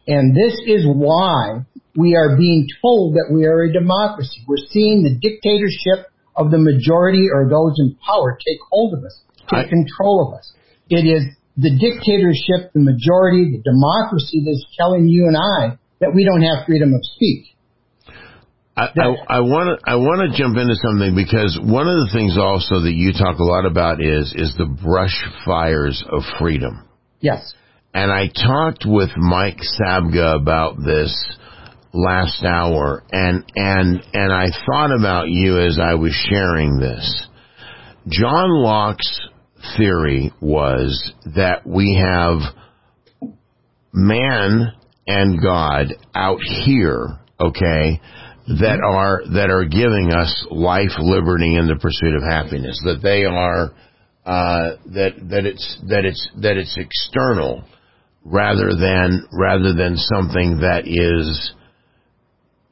And 0.08 0.34
this 0.34 0.56
is 0.66 0.86
why 0.86 1.66
we 1.96 2.16
are 2.16 2.36
being 2.36 2.66
told 2.80 3.14
that 3.14 3.28
we 3.30 3.44
are 3.44 3.64
a 3.64 3.72
democracy. 3.72 4.44
We're 4.48 4.64
seeing 4.70 5.02
the 5.02 5.14
dictatorship 5.20 6.10
of 6.36 6.50
the 6.50 6.58
majority 6.58 7.28
or 7.32 7.48
those 7.48 7.76
in 7.78 7.96
power 8.06 8.38
take 8.46 8.58
hold 8.70 8.94
of 8.94 9.04
us, 9.04 9.20
take 9.48 9.68
control 9.68 10.28
of 10.28 10.38
us. 10.38 10.52
It 10.88 11.06
is 11.06 11.24
the 11.56 11.70
dictatorship, 11.70 12.72
the 12.72 12.80
majority, 12.80 13.56
the 13.56 13.62
democracy 13.64 14.44
that's 14.44 14.64
telling 14.76 15.08
you 15.08 15.26
and 15.26 15.36
I 15.36 15.78
that 16.00 16.14
we 16.14 16.24
don't 16.24 16.42
have 16.42 16.66
freedom 16.66 16.92
of 16.92 17.00
speech. 17.02 17.56
I 18.76 19.40
want 19.40 19.80
to 19.80 19.90
I 19.90 19.96
want 19.96 20.30
to 20.30 20.36
jump 20.36 20.58
into 20.58 20.76
something 20.76 21.14
because 21.16 21.58
one 21.58 21.88
of 21.88 21.96
the 21.96 22.10
things 22.12 22.36
also 22.36 22.84
that 22.84 22.92
you 22.92 23.12
talk 23.12 23.38
a 23.38 23.44
lot 23.44 23.64
about 23.64 24.02
is 24.02 24.34
is 24.36 24.54
the 24.58 24.66
brush 24.66 25.16
fires 25.46 26.04
of 26.06 26.22
freedom. 26.38 26.86
Yes. 27.20 27.54
And 27.94 28.12
I 28.12 28.28
talked 28.28 28.84
with 28.84 29.08
Mike 29.16 29.60
Sabga 29.80 30.36
about 30.36 30.76
this 30.84 31.16
last 31.94 32.44
hour 32.44 33.02
and 33.10 33.44
and 33.56 34.04
and 34.12 34.30
I 34.30 34.48
thought 34.66 34.94
about 34.94 35.30
you 35.30 35.58
as 35.58 35.78
I 35.80 35.94
was 35.94 36.12
sharing 36.12 36.78
this. 36.78 37.26
John 38.08 38.62
Locke's 38.62 39.20
theory 39.76 40.32
was 40.40 41.12
that 41.34 41.66
we 41.66 41.96
have 42.00 42.40
man 43.92 44.72
and 45.06 45.40
God 45.42 45.94
out 46.14 46.40
here, 46.64 47.18
okay, 47.40 48.00
that 48.46 48.80
are 48.84 49.22
that 49.34 49.50
are 49.50 49.64
giving 49.64 50.12
us 50.12 50.46
life, 50.50 50.92
liberty, 50.98 51.56
and 51.56 51.68
the 51.68 51.76
pursuit 51.80 52.14
of 52.14 52.22
happiness. 52.22 52.80
That 52.84 53.00
they 53.02 53.24
are 53.24 53.72
uh, 54.24 54.76
that 54.94 55.28
that 55.30 55.46
it's 55.46 55.78
that 55.88 56.04
it's 56.04 56.30
that 56.40 56.56
it's 56.56 56.76
external 56.76 57.64
rather 58.24 58.74
than 58.74 59.26
rather 59.32 59.72
than 59.74 59.96
something 59.96 60.58
that 60.60 60.82
is 60.86 61.54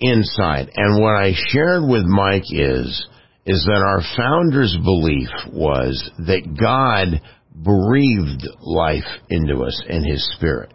inside. 0.01 0.71
And 0.75 1.01
what 1.01 1.15
I 1.15 1.33
shared 1.35 1.83
with 1.89 2.05
Mike 2.05 2.51
is 2.51 3.09
is 3.47 3.65
that 3.67 3.83
our 3.83 4.01
founder's 4.17 4.77
belief 4.83 5.29
was 5.53 6.11
that 6.19 6.57
God 6.59 7.21
breathed 7.55 8.49
life 8.61 9.05
into 9.29 9.63
us 9.63 9.83
in 9.89 10.05
his 10.05 10.27
spirit. 10.35 10.73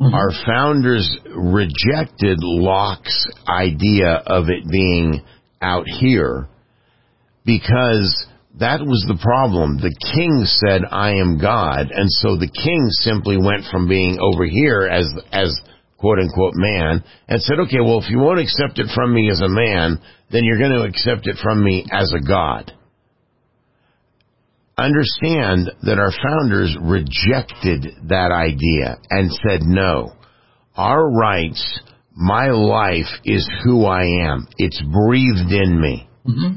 Mm-hmm. 0.00 0.14
Our 0.14 0.30
founders 0.44 1.08
rejected 1.34 2.38
Locke's 2.40 3.30
idea 3.48 4.22
of 4.26 4.48
it 4.48 4.68
being 4.70 5.22
out 5.60 5.86
here 5.86 6.48
because 7.44 8.26
that 8.58 8.80
was 8.80 9.04
the 9.08 9.18
problem. 9.22 9.78
The 9.78 9.94
king 10.14 10.44
said, 10.44 10.82
I 10.90 11.12
am 11.14 11.38
God. 11.40 11.90
And 11.90 12.10
so 12.10 12.36
the 12.36 12.50
king 12.50 12.88
simply 12.90 13.38
went 13.38 13.64
from 13.70 13.88
being 13.88 14.18
over 14.20 14.44
here 14.44 14.88
as, 14.90 15.08
as 15.30 15.56
quote 16.02 16.18
unquote 16.18 16.54
man 16.56 17.02
and 17.28 17.40
said, 17.40 17.60
okay, 17.60 17.80
well, 17.80 18.02
if 18.02 18.10
you 18.10 18.18
won't 18.18 18.40
accept 18.40 18.80
it 18.80 18.88
from 18.92 19.14
me 19.14 19.30
as 19.30 19.40
a 19.40 19.48
man, 19.48 19.98
then 20.32 20.44
you're 20.44 20.58
going 20.58 20.72
to 20.72 20.82
accept 20.82 21.28
it 21.28 21.36
from 21.40 21.64
me 21.64 21.86
as 21.92 22.12
a 22.12 22.20
God. 22.20 22.72
Understand 24.76 25.70
that 25.82 26.00
our 26.00 26.10
founders 26.10 26.76
rejected 26.80 28.08
that 28.08 28.32
idea 28.32 28.98
and 29.10 29.30
said, 29.30 29.62
no, 29.62 30.12
our 30.76 31.08
rights, 31.08 31.80
my 32.16 32.48
life 32.48 33.20
is 33.24 33.48
who 33.62 33.84
I 33.84 34.02
am. 34.26 34.48
It's 34.58 34.82
breathed 34.82 35.52
in 35.52 35.80
me. 35.80 36.08
Mm-hmm. 36.26 36.56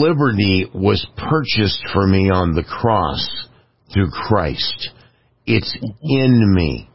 Liberty 0.00 0.70
was 0.72 1.04
purchased 1.16 1.82
for 1.92 2.06
me 2.06 2.30
on 2.30 2.54
the 2.54 2.64
cross 2.64 3.28
through 3.92 4.10
Christ. 4.10 4.90
It's 5.46 5.76
in 6.02 6.54
me 6.54 6.88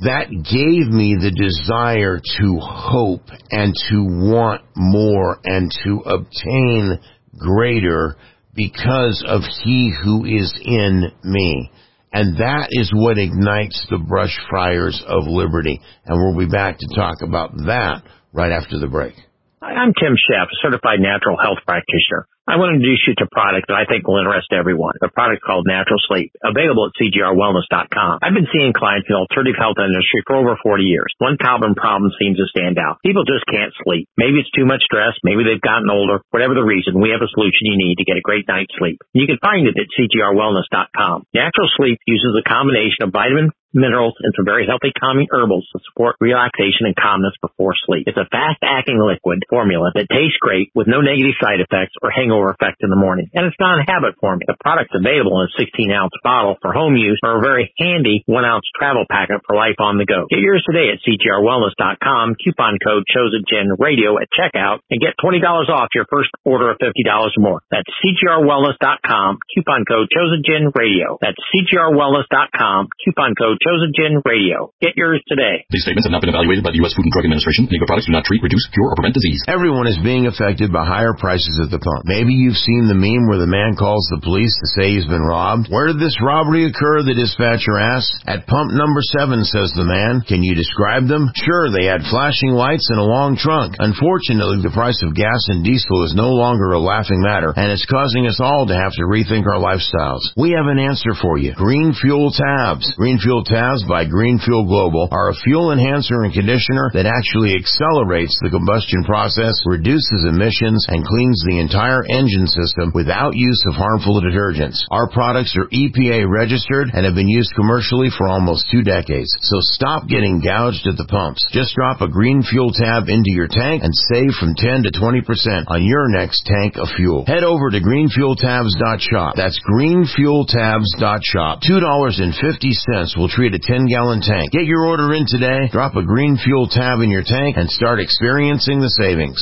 that 0.00 0.30
gave 0.30 0.86
me 0.92 1.16
the 1.18 1.30
desire 1.30 2.20
to 2.38 2.58
hope 2.60 3.26
and 3.50 3.74
to 3.90 4.04
want 4.30 4.62
more 4.76 5.38
and 5.44 5.70
to 5.84 6.00
obtain 6.06 7.00
greater 7.36 8.16
because 8.54 9.24
of 9.26 9.42
he 9.64 9.92
who 10.04 10.24
is 10.24 10.52
in 10.64 11.10
me. 11.24 11.70
And 12.12 12.38
that 12.38 12.68
is 12.70 12.90
what 12.94 13.18
ignites 13.18 13.86
the 13.90 13.98
brush 13.98 14.36
fires 14.50 15.02
of 15.06 15.26
liberty. 15.26 15.80
And 16.06 16.18
we'll 16.18 16.46
be 16.46 16.50
back 16.50 16.78
to 16.78 16.88
talk 16.94 17.22
about 17.22 17.54
that 17.66 18.02
right 18.32 18.52
after 18.52 18.78
the 18.78 18.88
break. 18.88 19.14
I'm 19.60 19.92
Tim 19.94 20.14
Sheff, 20.14 20.46
certified 20.62 21.00
natural 21.00 21.36
health 21.42 21.58
practitioner. 21.66 22.26
I 22.48 22.56
want 22.56 22.72
to 22.72 22.80
introduce 22.80 23.04
you 23.04 23.12
to 23.20 23.28
a 23.28 23.34
product 23.36 23.68
that 23.68 23.76
I 23.76 23.84
think 23.84 24.08
will 24.08 24.16
interest 24.16 24.56
everyone. 24.56 24.96
A 25.04 25.12
product 25.12 25.44
called 25.44 25.68
Natural 25.68 26.00
Sleep, 26.08 26.32
available 26.40 26.88
at 26.88 26.96
cgrwellness.com. 26.96 28.24
I've 28.24 28.32
been 28.32 28.48
seeing 28.48 28.72
clients 28.72 29.04
in 29.04 29.12
the 29.12 29.20
alternative 29.20 29.60
health 29.60 29.76
industry 29.76 30.24
for 30.24 30.40
over 30.40 30.56
40 30.56 30.88
years. 30.88 31.12
One 31.20 31.36
common 31.36 31.76
problem 31.76 32.08
seems 32.16 32.40
to 32.40 32.48
stand 32.48 32.80
out. 32.80 33.04
People 33.04 33.28
just 33.28 33.44
can't 33.52 33.76
sleep. 33.84 34.08
Maybe 34.16 34.40
it's 34.40 34.48
too 34.56 34.64
much 34.64 34.80
stress. 34.88 35.12
Maybe 35.20 35.44
they've 35.44 35.60
gotten 35.60 35.92
older. 35.92 36.24
Whatever 36.32 36.56
the 36.56 36.64
reason, 36.64 36.96
we 36.96 37.12
have 37.12 37.20
a 37.20 37.28
solution 37.28 37.68
you 37.68 37.76
need 37.76 38.00
to 38.00 38.08
get 38.08 38.16
a 38.16 38.24
great 38.24 38.48
night's 38.48 38.72
sleep. 38.80 38.96
You 39.12 39.28
can 39.28 39.36
find 39.44 39.68
it 39.68 39.76
at 39.76 39.92
cgrwellness.com. 39.92 41.28
Natural 41.36 41.68
Sleep 41.76 42.00
uses 42.08 42.32
a 42.32 42.48
combination 42.48 43.04
of 43.04 43.12
vitamin, 43.12 43.52
minerals, 43.74 44.16
and 44.20 44.32
some 44.36 44.48
very 44.48 44.64
healthy 44.64 44.92
calming 44.96 45.28
herbals 45.30 45.68
to 45.72 45.78
support 45.88 46.16
relaxation 46.20 46.88
and 46.88 46.96
calmness 46.96 47.36
before 47.40 47.76
sleep. 47.84 48.08
It's 48.08 48.16
a 48.16 48.28
fast 48.32 48.64
acting 48.64 49.00
liquid 49.00 49.44
formula 49.50 49.92
that 49.94 50.08
tastes 50.08 50.40
great 50.40 50.72
with 50.74 50.88
no 50.88 51.00
negative 51.00 51.36
side 51.36 51.60
effects 51.60 51.94
or 52.00 52.10
hangover 52.10 52.50
effect 52.50 52.80
in 52.80 52.90
the 52.90 52.98
morning. 52.98 53.28
And 53.34 53.44
it's 53.44 53.60
not 53.60 53.80
a 53.80 53.84
habit 53.84 54.16
formula. 54.20 54.48
The 54.48 54.60
product's 54.60 54.96
available 54.96 55.40
in 55.44 55.52
a 55.52 55.56
16 55.60 55.92
ounce 55.92 56.16
bottle 56.24 56.56
for 56.62 56.72
home 56.72 56.96
use 56.96 57.20
or 57.22 57.38
a 57.38 57.44
very 57.44 57.72
handy 57.78 58.24
one 58.26 58.44
ounce 58.44 58.64
travel 58.72 59.04
packet 59.08 59.44
for 59.46 59.56
life 59.56 59.76
on 59.78 59.98
the 59.98 60.08
go. 60.08 60.26
Get 60.30 60.40
yours 60.40 60.64
today 60.64 60.88
at 60.88 61.04
cgrwellness.com, 61.04 62.36
coupon 62.40 62.78
code 62.80 63.04
chosen 63.08 63.44
radio 63.78 64.18
at 64.18 64.28
checkout 64.32 64.80
and 64.90 65.00
get 65.00 65.14
$20 65.20 65.42
off 65.68 65.88
your 65.94 66.06
first 66.10 66.30
order 66.44 66.70
of 66.70 66.78
$50 66.78 66.92
or 67.04 67.28
more. 67.38 67.60
That's 67.70 67.88
cgrwellness.com, 68.00 69.38
coupon 69.54 69.84
code 69.84 70.08
chosen 70.10 70.42
radio. 70.74 71.18
That's 71.20 71.38
cgrwellness.com, 71.52 72.88
coupon 73.04 73.34
code 73.34 73.57
Chosen 73.58 73.90
Gen 73.94 74.22
Radio. 74.24 74.70
Get 74.80 74.94
yours 74.94 75.22
today. 75.26 75.66
These 75.70 75.82
statements 75.82 76.06
have 76.06 76.14
not 76.14 76.22
been 76.22 76.30
evaluated 76.30 76.62
by 76.62 76.70
the 76.70 76.80
U.S. 76.86 76.94
Food 76.94 77.10
and 77.10 77.14
Drug 77.14 77.26
Administration. 77.26 77.66
Negro 77.66 77.90
products 77.90 78.06
do 78.06 78.14
not 78.14 78.24
treat, 78.24 78.42
reduce, 78.42 78.62
cure, 78.70 78.90
or 78.90 78.96
prevent 78.96 79.18
disease. 79.18 79.42
Everyone 79.50 79.90
is 79.90 79.98
being 80.00 80.30
affected 80.30 80.70
by 80.70 80.86
higher 80.86 81.14
prices 81.18 81.58
at 81.58 81.70
the 81.74 81.82
pump. 81.82 82.06
Maybe 82.06 82.32
you've 82.38 82.58
seen 82.58 82.86
the 82.86 82.96
meme 82.96 83.26
where 83.26 83.42
the 83.42 83.50
man 83.50 83.74
calls 83.74 84.06
the 84.08 84.22
police 84.22 84.54
to 84.62 84.68
say 84.78 84.94
he's 84.94 85.10
been 85.10 85.24
robbed. 85.24 85.66
Where 85.68 85.90
did 85.90 85.98
this 85.98 86.16
robbery 86.22 86.70
occur? 86.70 87.02
The 87.02 87.18
dispatcher 87.18 87.74
asks. 87.74 88.14
At 88.30 88.46
pump 88.46 88.70
number 88.70 89.02
seven, 89.02 89.42
says 89.42 89.74
the 89.74 89.88
man. 89.88 90.22
Can 90.22 90.46
you 90.46 90.54
describe 90.54 91.10
them? 91.10 91.34
Sure, 91.34 91.68
they 91.74 91.90
had 91.90 92.06
flashing 92.06 92.54
lights 92.54 92.86
and 92.94 93.02
a 93.02 93.06
long 93.06 93.34
trunk. 93.34 93.74
Unfortunately, 93.82 94.62
the 94.62 94.70
price 94.70 95.02
of 95.02 95.18
gas 95.18 95.50
and 95.50 95.66
diesel 95.66 96.06
is 96.06 96.14
no 96.14 96.30
longer 96.30 96.72
a 96.72 96.80
laughing 96.80 97.20
matter, 97.20 97.50
and 97.56 97.72
it's 97.74 97.86
causing 97.90 98.30
us 98.30 98.38
all 98.38 98.70
to 98.70 98.76
have 98.76 98.94
to 98.94 99.10
rethink 99.10 99.44
our 99.50 99.58
lifestyles. 99.58 100.22
We 100.36 100.54
have 100.54 100.70
an 100.70 100.78
answer 100.78 101.12
for 101.18 101.38
you. 101.38 101.54
Green 101.58 101.90
Fuel 101.92 102.30
Tabs. 102.30 102.86
Green 102.96 103.18
Fuel 103.18 103.42
Tabs 103.48 103.80
by 103.88 104.04
Green 104.04 104.36
Fuel 104.44 104.68
Global 104.68 105.08
are 105.08 105.32
a 105.32 105.40
fuel 105.40 105.72
enhancer 105.72 106.20
and 106.20 106.36
conditioner 106.36 106.92
that 106.92 107.08
actually 107.08 107.56
accelerates 107.56 108.36
the 108.44 108.52
combustion 108.52 109.08
process, 109.08 109.56
reduces 109.64 110.28
emissions, 110.28 110.84
and 110.84 111.00
cleans 111.00 111.40
the 111.48 111.56
entire 111.56 112.04
engine 112.12 112.44
system 112.44 112.92
without 112.92 113.32
use 113.32 113.56
of 113.64 113.72
harmful 113.72 114.20
detergents. 114.20 114.84
Our 114.92 115.08
products 115.08 115.56
are 115.56 115.64
EPA 115.64 116.28
registered 116.28 116.92
and 116.92 117.08
have 117.08 117.16
been 117.16 117.32
used 117.32 117.56
commercially 117.56 118.12
for 118.12 118.28
almost 118.28 118.68
two 118.68 118.84
decades. 118.84 119.32
So 119.40 119.64
stop 119.72 120.04
getting 120.04 120.44
gouged 120.44 120.84
at 120.84 121.00
the 121.00 121.08
pumps. 121.08 121.40
Just 121.48 121.72
drop 121.72 122.04
a 122.04 122.12
Green 122.12 122.44
Fuel 122.44 122.76
tab 122.76 123.08
into 123.08 123.32
your 123.32 123.48
tank 123.48 123.80
and 123.80 123.96
save 124.12 124.36
from 124.36 124.60
10 124.60 124.84
to 124.84 124.92
20% 124.92 125.24
on 125.72 125.88
your 125.88 126.12
next 126.12 126.44
tank 126.44 126.76
of 126.76 126.92
fuel. 127.00 127.24
Head 127.24 127.48
over 127.48 127.72
to 127.72 127.80
greenfueltabs.shop. 127.80 129.40
That's 129.40 129.56
greenfueltabs.shop. 129.64 131.64
$2.50 131.64 133.16
will 133.16 133.32
treat 133.38 133.54
a 133.54 133.62
10 133.62 133.86
gallon 133.86 134.18
tank. 134.18 134.50
Get 134.50 134.66
your 134.66 134.82
order 134.90 135.14
in 135.14 135.22
today, 135.22 135.70
drop 135.70 135.94
a 135.94 136.02
green 136.02 136.34
fuel 136.42 136.66
tab 136.66 136.98
in 137.06 137.08
your 137.08 137.22
tank, 137.22 137.54
and 137.54 137.70
start 137.70 138.02
experiencing 138.02 138.82
the 138.82 138.90
savings. 138.98 139.38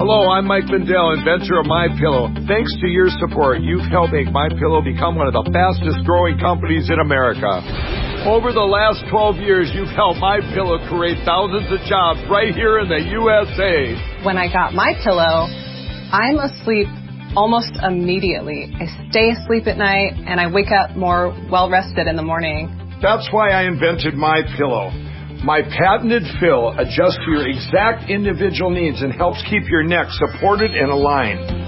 Hello, 0.00 0.32
I'm 0.32 0.48
Mike 0.48 0.64
Lindell, 0.72 1.12
inventor 1.12 1.60
of 1.60 1.68
My 1.68 1.92
Pillow. 2.00 2.32
Thanks 2.48 2.72
to 2.80 2.88
your 2.88 3.12
support, 3.20 3.60
you've 3.60 3.84
helped 3.92 4.16
make 4.16 4.32
My 4.32 4.48
Pillow 4.48 4.80
become 4.80 5.20
one 5.20 5.28
of 5.28 5.36
the 5.36 5.44
fastest 5.52 6.08
growing 6.08 6.40
companies 6.40 6.88
in 6.88 7.04
America. 7.04 7.60
Over 8.24 8.56
the 8.56 8.64
last 8.64 9.04
12 9.12 9.44
years, 9.44 9.68
you've 9.76 9.92
helped 9.92 10.24
My 10.24 10.40
Pillow 10.56 10.80
create 10.88 11.20
thousands 11.28 11.68
of 11.68 11.84
jobs 11.84 12.24
right 12.32 12.56
here 12.56 12.80
in 12.80 12.88
the 12.88 13.12
USA. 13.12 13.92
When 14.24 14.40
I 14.40 14.48
got 14.48 14.72
My 14.72 14.96
Pillow, 15.04 15.52
I'm 16.16 16.40
asleep 16.40 16.88
almost 17.36 17.76
immediately. 17.84 18.72
I 18.72 18.88
stay 19.12 19.36
asleep 19.36 19.68
at 19.68 19.76
night 19.76 20.16
and 20.16 20.40
I 20.40 20.48
wake 20.48 20.72
up 20.72 20.96
more 20.96 21.36
well 21.52 21.68
rested 21.68 22.08
in 22.08 22.16
the 22.16 22.24
morning. 22.24 22.87
That's 23.00 23.28
why 23.30 23.50
I 23.50 23.62
invented 23.62 24.14
My 24.14 24.42
Pillow. 24.56 24.90
My 25.44 25.62
patented 25.62 26.24
fill 26.40 26.74
adjusts 26.78 27.18
to 27.24 27.30
your 27.30 27.46
exact 27.46 28.10
individual 28.10 28.70
needs 28.70 29.02
and 29.02 29.12
helps 29.12 29.40
keep 29.48 29.70
your 29.70 29.84
neck 29.84 30.06
supported 30.10 30.72
and 30.72 30.90
aligned. 30.90 31.67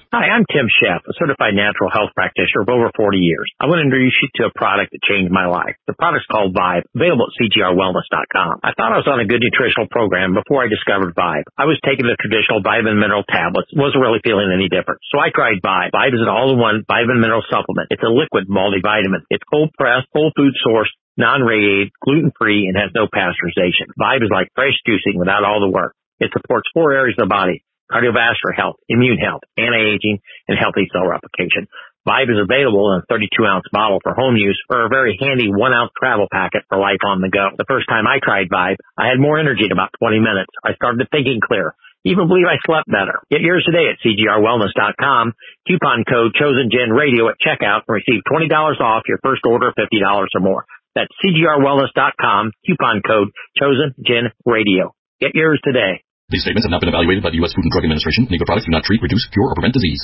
Hi, 0.11 0.27
I'm 0.27 0.43
Tim 0.43 0.67
Sheff, 0.67 1.07
a 1.07 1.15
certified 1.15 1.55
natural 1.55 1.87
health 1.87 2.11
practitioner 2.11 2.67
of 2.67 2.71
over 2.75 2.91
40 2.99 3.23
years. 3.23 3.47
I 3.63 3.71
want 3.71 3.79
to 3.79 3.87
introduce 3.87 4.11
you 4.19 4.27
to 4.43 4.51
a 4.51 4.57
product 4.59 4.91
that 4.91 4.99
changed 5.07 5.31
my 5.31 5.47
life. 5.47 5.79
The 5.87 5.95
product's 5.95 6.27
called 6.27 6.51
Vibe, 6.51 6.83
available 6.91 7.31
at 7.31 7.39
cgrwellness.com. 7.39 8.59
I 8.59 8.75
thought 8.75 8.91
I 8.91 8.99
was 8.99 9.07
on 9.07 9.23
a 9.23 9.27
good 9.31 9.39
nutritional 9.39 9.87
program 9.87 10.35
before 10.35 10.59
I 10.59 10.67
discovered 10.67 11.15
Vibe. 11.15 11.47
I 11.55 11.63
was 11.63 11.79
taking 11.87 12.11
the 12.11 12.19
traditional 12.19 12.59
vitamin 12.59 12.99
mineral 12.99 13.23
tablets, 13.23 13.71
wasn't 13.71 14.03
really 14.03 14.19
feeling 14.19 14.51
any 14.51 14.67
different. 14.67 14.99
So 15.07 15.15
I 15.15 15.31
tried 15.31 15.63
Vibe. 15.63 15.95
Vibe 15.95 16.19
is 16.19 16.19
an 16.19 16.27
all-in-one 16.27 16.83
vitamin 16.91 17.23
mineral 17.23 17.47
supplement. 17.47 17.87
It's 17.87 18.03
a 18.03 18.11
liquid 18.11 18.51
multivitamin. 18.51 19.23
It's 19.31 19.47
cold 19.47 19.71
pressed, 19.79 20.11
whole 20.11 20.35
food 20.35 20.51
sourced, 20.59 20.91
non-radiated, 21.15 21.95
gluten-free, 22.03 22.67
and 22.67 22.75
has 22.75 22.91
no 22.91 23.07
pasteurization. 23.07 23.87
Vibe 23.95 24.27
is 24.27 24.31
like 24.35 24.51
fresh 24.59 24.75
juicing 24.83 25.15
without 25.15 25.47
all 25.47 25.63
the 25.63 25.71
work. 25.71 25.95
It 26.19 26.35
supports 26.35 26.67
four 26.75 26.91
areas 26.91 27.15
of 27.15 27.31
the 27.31 27.31
body 27.31 27.63
cardiovascular 27.91 28.55
health, 28.55 28.79
immune 28.87 29.19
health, 29.19 29.43
anti-aging, 29.57 30.19
and 30.47 30.57
healthy 30.57 30.87
cell 30.91 31.05
replication. 31.05 31.67
Vibe 32.07 32.33
is 32.33 32.41
available 32.41 32.89
in 32.93 33.05
a 33.05 33.05
32 33.05 33.29
ounce 33.45 33.65
bottle 33.69 33.99
for 34.01 34.15
home 34.17 34.33
use 34.33 34.57
or 34.71 34.85
a 34.85 34.89
very 34.89 35.19
handy 35.21 35.53
one 35.53 35.73
ounce 35.73 35.91
travel 35.93 36.25
packet 36.31 36.63
for 36.67 36.79
life 36.79 37.03
on 37.05 37.21
the 37.21 37.29
go. 37.29 37.53
The 37.57 37.69
first 37.69 37.85
time 37.87 38.07
I 38.09 38.17
tried 38.17 38.49
Vibe, 38.49 38.81
I 38.97 39.05
had 39.05 39.21
more 39.21 39.37
energy 39.37 39.65
in 39.65 39.71
about 39.71 39.93
20 40.01 40.17
minutes. 40.17 40.49
I 40.65 40.73
started 40.73 41.05
thinking 41.11 41.39
clear. 41.45 41.75
Even 42.03 42.25
believe 42.27 42.49
I 42.49 42.57
slept 42.65 42.89
better. 42.89 43.21
Get 43.29 43.45
yours 43.45 43.61
today 43.61 43.85
at 43.85 44.01
cgrwellness.com. 44.01 45.33
Coupon 45.67 46.03
code 46.09 46.33
ChosenGenRadio 46.33 47.29
at 47.29 47.37
checkout 47.37 47.85
and 47.85 47.93
receive 47.93 48.25
$20 48.25 48.49
off 48.81 49.03
your 49.07 49.19
first 49.21 49.45
order 49.45 49.69
of 49.69 49.75
$50 49.77 50.01
or 50.01 50.39
more. 50.41 50.65
That's 50.95 51.13
cgrwellness.com. 51.23 52.51
Coupon 52.65 53.01
code 53.05 53.29
ChosenGenRadio. 53.61 54.89
Get 55.19 55.35
yours 55.35 55.61
today. 55.63 56.01
These 56.31 56.47
statements 56.47 56.63
have 56.63 56.71
not 56.71 56.79
been 56.79 56.87
evaluated 56.87 57.19
by 57.21 57.35
the 57.35 57.43
U.S. 57.43 57.51
Food 57.51 57.67
and 57.67 57.71
Drug 57.75 57.83
Administration. 57.83 58.23
Negro 58.31 58.47
products 58.47 58.63
do 58.63 58.71
not 58.71 58.87
treat, 58.87 59.03
reduce, 59.03 59.27
cure, 59.35 59.51
or 59.51 59.55
prevent 59.55 59.75
disease. 59.75 59.99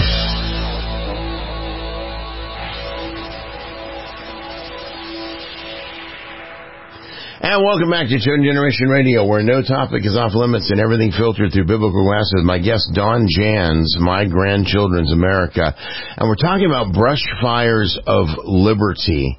And 7.38 7.62
welcome 7.62 7.90
back 7.90 8.08
to 8.08 8.16
Chosen 8.16 8.44
Generation 8.44 8.88
Radio, 8.88 9.26
where 9.26 9.42
no 9.42 9.60
topic 9.60 10.06
is 10.06 10.16
off 10.16 10.32
limits 10.34 10.70
and 10.70 10.80
everything 10.80 11.12
filtered 11.12 11.52
through 11.52 11.66
biblical 11.66 12.02
glasses. 12.02 12.40
My 12.42 12.58
guest, 12.58 12.88
Don 12.94 13.26
Jans, 13.28 13.94
My 14.00 14.24
Grandchildren's 14.24 15.12
America. 15.12 15.74
And 16.16 16.30
we're 16.30 16.40
talking 16.40 16.64
about 16.64 16.94
brush 16.94 17.22
fires 17.42 17.98
of 18.06 18.28
liberty. 18.42 19.36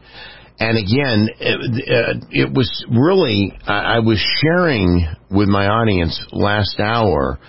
And 0.60 0.78
again, 0.78 1.30
it, 1.40 1.58
uh, 1.90 2.26
it 2.30 2.54
was 2.54 2.70
really, 2.88 3.52
I 3.66 3.98
was 3.98 4.24
sharing 4.44 5.08
with 5.32 5.50
my 5.50 5.66
audience 5.66 6.24
last 6.32 6.80
hour 6.80 7.40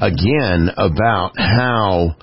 again 0.00 0.70
about 0.76 1.32
how 1.36 2.14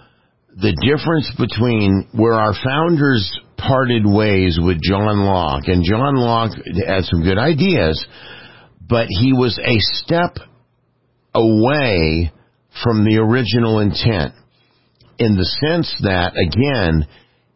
the 0.55 0.71
difference 0.79 1.29
between 1.37 2.07
where 2.13 2.35
our 2.35 2.53
founders 2.53 3.37
parted 3.67 4.03
ways 4.05 4.59
with 4.61 4.81
John 4.81 5.19
Locke, 5.19 5.67
and 5.67 5.83
John 5.83 6.15
Locke 6.15 6.51
had 6.87 7.03
some 7.05 7.23
good 7.23 7.37
ideas, 7.37 8.05
but 8.87 9.07
he 9.09 9.33
was 9.33 9.59
a 9.59 9.77
step 9.79 10.37
away 11.33 12.31
from 12.83 13.05
the 13.05 13.17
original 13.17 13.79
intent 13.79 14.33
in 15.17 15.35
the 15.35 15.45
sense 15.45 15.93
that, 16.03 16.33
again, 16.35 17.07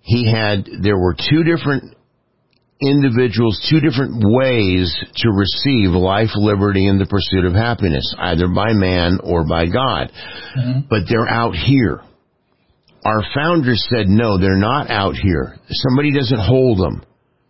he 0.02 0.32
had, 0.32 0.66
there 0.82 0.98
were 0.98 1.16
two 1.16 1.44
different 1.44 1.96
individuals, 2.82 3.60
two 3.70 3.82
different 3.82 4.24
ways 4.24 4.96
to 5.18 5.30
receive 5.30 5.92
life, 5.92 6.30
liberty, 6.36 6.88
and 6.88 7.00
the 7.00 7.06
pursuit 7.06 7.46
of 7.46 7.54
happiness, 7.54 8.16
either 8.18 8.48
by 8.48 8.72
man 8.74 9.20
or 9.22 9.46
by 9.46 9.66
God. 9.66 10.12
Mm-hmm. 10.58 10.80
But 10.90 11.04
they're 11.10 11.30
out 11.30 11.56
here 11.56 12.02
our 13.06 13.24
founders 13.34 13.86
said, 13.90 14.08
no, 14.08 14.38
they're 14.38 14.58
not 14.58 14.90
out 14.90 15.16
here. 15.16 15.58
Somebody 15.70 16.14
doesn't 16.14 16.40
hold 16.40 16.80
them. 16.80 17.04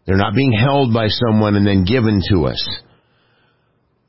They're 0.05 0.17
not 0.17 0.35
being 0.35 0.53
held 0.53 0.93
by 0.93 1.07
someone 1.07 1.55
and 1.55 1.65
then 1.65 1.85
given 1.85 2.21
to 2.31 2.45
us. 2.45 2.81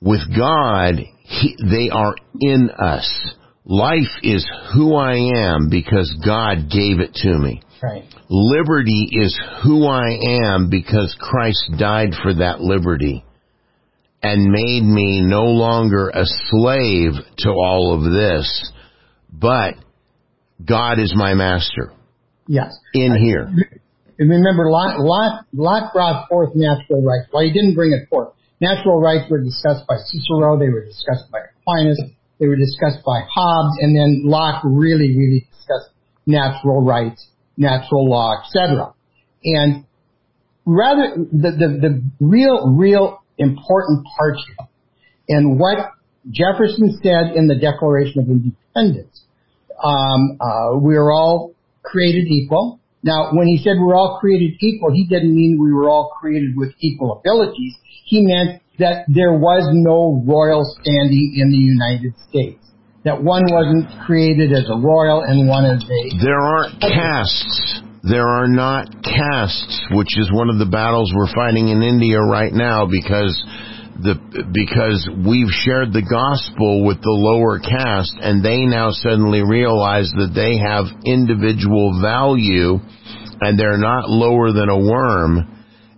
With 0.00 0.20
God, 0.34 0.96
he, 1.24 1.56
they 1.62 1.90
are 1.90 2.14
in 2.40 2.70
us. 2.70 3.34
Life 3.64 4.08
is 4.22 4.48
who 4.74 4.96
I 4.96 5.16
am 5.36 5.68
because 5.70 6.12
God 6.24 6.70
gave 6.70 7.00
it 7.00 7.14
to 7.16 7.38
me. 7.38 7.62
Right. 7.82 8.04
Liberty 8.28 9.08
is 9.12 9.38
who 9.62 9.86
I 9.86 10.18
am 10.44 10.68
because 10.70 11.14
Christ 11.18 11.72
died 11.78 12.10
for 12.22 12.34
that 12.34 12.60
liberty 12.60 13.24
and 14.22 14.50
made 14.50 14.82
me 14.82 15.22
no 15.22 15.44
longer 15.44 16.08
a 16.08 16.24
slave 16.24 17.12
to 17.38 17.50
all 17.50 17.94
of 17.94 18.12
this, 18.12 18.72
but 19.32 19.74
God 20.64 20.98
is 20.98 21.12
my 21.14 21.34
master. 21.34 21.92
Yes. 22.46 22.76
In 22.94 23.16
here. 23.16 23.48
And 24.18 24.28
remember, 24.28 24.70
Locke, 24.70 24.98
Locke, 24.98 25.46
Locke 25.52 25.92
brought 25.92 26.28
forth 26.28 26.50
natural 26.54 27.02
rights. 27.02 27.28
Well, 27.32 27.42
he 27.42 27.52
didn't 27.52 27.74
bring 27.74 27.92
it 27.92 28.08
forth. 28.08 28.34
Natural 28.60 29.00
rights 29.00 29.30
were 29.30 29.42
discussed 29.42 29.86
by 29.88 29.96
Cicero. 29.96 30.58
They 30.58 30.68
were 30.68 30.84
discussed 30.84 31.30
by 31.32 31.38
Aquinas. 31.38 32.00
They 32.38 32.46
were 32.46 32.56
discussed 32.56 33.04
by 33.04 33.22
Hobbes. 33.32 33.78
And 33.80 33.96
then 33.96 34.22
Locke 34.24 34.62
really, 34.64 35.16
really 35.16 35.46
discussed 35.50 35.90
natural 36.26 36.82
rights, 36.82 37.26
natural 37.56 38.08
law, 38.08 38.34
etc. 38.42 38.92
And 39.44 39.84
rather, 40.66 41.16
the, 41.16 41.50
the, 41.52 41.68
the 41.80 42.02
real, 42.20 42.74
real 42.76 43.22
important 43.38 44.06
part 44.18 44.36
here, 44.36 44.68
and 45.30 45.58
what 45.58 45.78
Jefferson 46.30 46.98
said 47.02 47.36
in 47.36 47.46
the 47.46 47.54
Declaration 47.54 48.20
of 48.20 48.28
Independence, 48.28 49.24
um, 49.82 50.38
uh, 50.40 50.78
we 50.78 50.96
are 50.96 51.10
all 51.10 51.54
created 51.82 52.26
equal. 52.28 52.80
Now, 53.02 53.32
when 53.32 53.46
he 53.46 53.58
said 53.58 53.74
we're 53.80 53.96
all 53.96 54.18
created 54.20 54.56
equal, 54.60 54.92
he 54.92 55.06
didn't 55.06 55.34
mean 55.34 55.58
we 55.60 55.72
were 55.72 55.88
all 55.88 56.12
created 56.20 56.56
with 56.56 56.74
equal 56.80 57.18
abilities. 57.18 57.74
He 58.04 58.20
meant 58.22 58.60
that 58.78 59.04
there 59.08 59.32
was 59.32 59.68
no 59.72 60.22
royal 60.26 60.64
standing 60.80 61.36
in 61.36 61.50
the 61.50 61.56
United 61.56 62.12
States. 62.28 62.60
That 63.04 63.22
one 63.22 63.44
wasn't 63.48 63.88
created 64.04 64.52
as 64.52 64.68
a 64.68 64.76
royal 64.76 65.22
and 65.22 65.48
one 65.48 65.64
as 65.64 65.82
a... 65.82 66.00
There 66.20 66.40
aren't 66.40 66.80
castes. 66.80 67.80
There 68.02 68.28
are 68.28 68.48
not 68.48 68.88
castes, 69.04 69.86
which 69.92 70.18
is 70.18 70.30
one 70.32 70.50
of 70.50 70.58
the 70.58 70.68
battles 70.68 71.12
we're 71.14 71.32
fighting 71.32 71.68
in 71.68 71.82
India 71.82 72.20
right 72.20 72.52
now 72.52 72.84
because 72.84 73.32
the 74.02 74.16
because 74.52 75.08
we've 75.26 75.52
shared 75.64 75.92
the 75.92 76.04
gospel 76.04 76.84
with 76.84 77.00
the 77.02 77.12
lower 77.12 77.58
caste 77.58 78.16
and 78.20 78.44
they 78.44 78.64
now 78.64 78.90
suddenly 78.90 79.42
realize 79.42 80.10
that 80.16 80.32
they 80.34 80.58
have 80.58 80.88
individual 81.04 82.00
value 82.00 82.80
and 83.40 83.58
they're 83.58 83.80
not 83.80 84.08
lower 84.08 84.52
than 84.52 84.68
a 84.68 84.78
worm 84.78 85.46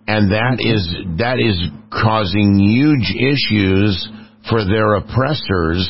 and 0.07 0.33
that 0.33 0.59
is 0.59 0.83
that 1.19 1.39
is 1.39 1.59
causing 1.91 2.59
huge 2.59 3.15
issues 3.15 3.95
for 4.49 4.65
their 4.65 4.95
oppressors 4.99 5.87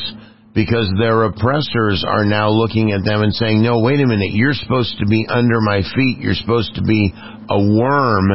because 0.53 0.91
their 0.99 1.23
oppressors 1.23 2.05
are 2.07 2.25
now 2.25 2.49
looking 2.49 2.91
at 2.91 3.03
them 3.03 3.21
and 3.21 3.33
saying 3.33 3.63
no 3.63 3.81
wait 3.81 3.99
a 3.99 4.05
minute. 4.05 4.31
You're 4.33 4.53
supposed 4.53 4.97
to 4.99 5.05
be 5.07 5.25
under 5.27 5.59
my 5.61 5.81
feet. 5.95 6.19
You're 6.19 6.37
supposed 6.37 6.75
to 6.75 6.83
be 6.83 7.11
a 7.49 7.57
worm 7.57 8.29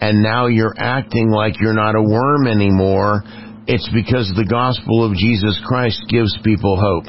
and 0.00 0.22
now 0.22 0.46
you're 0.46 0.74
acting 0.78 1.30
like 1.30 1.60
you're 1.60 1.74
not 1.74 1.94
a 1.96 2.02
worm 2.02 2.46
anymore 2.46 3.24
It's 3.68 3.84
because 3.92 4.32
the 4.32 4.48
gospel 4.48 5.04
of 5.04 5.12
Jesus 5.12 5.60
Christ 5.68 6.00
gives 6.08 6.32
people 6.40 6.80
hope. 6.80 7.04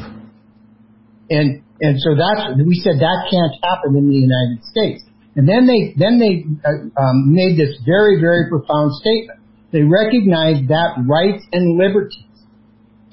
And 1.32 1.64
and 1.80 1.96
so 1.96 2.20
that's 2.20 2.60
we 2.60 2.76
said 2.84 3.00
that 3.00 3.20
can't 3.32 3.56
happen 3.64 3.96
in 3.96 4.12
the 4.12 4.20
United 4.20 4.60
States. 4.68 5.08
And 5.40 5.48
then 5.48 5.64
they 5.64 5.96
then 5.96 6.20
they 6.20 6.44
uh, 6.68 6.92
um, 7.00 7.32
made 7.32 7.56
this 7.56 7.80
very 7.88 8.20
very 8.20 8.52
profound 8.52 8.92
statement. 9.00 9.40
They 9.72 9.88
recognized 9.88 10.68
that 10.68 11.00
rights 11.08 11.48
and 11.56 11.80
liberties, 11.80 12.28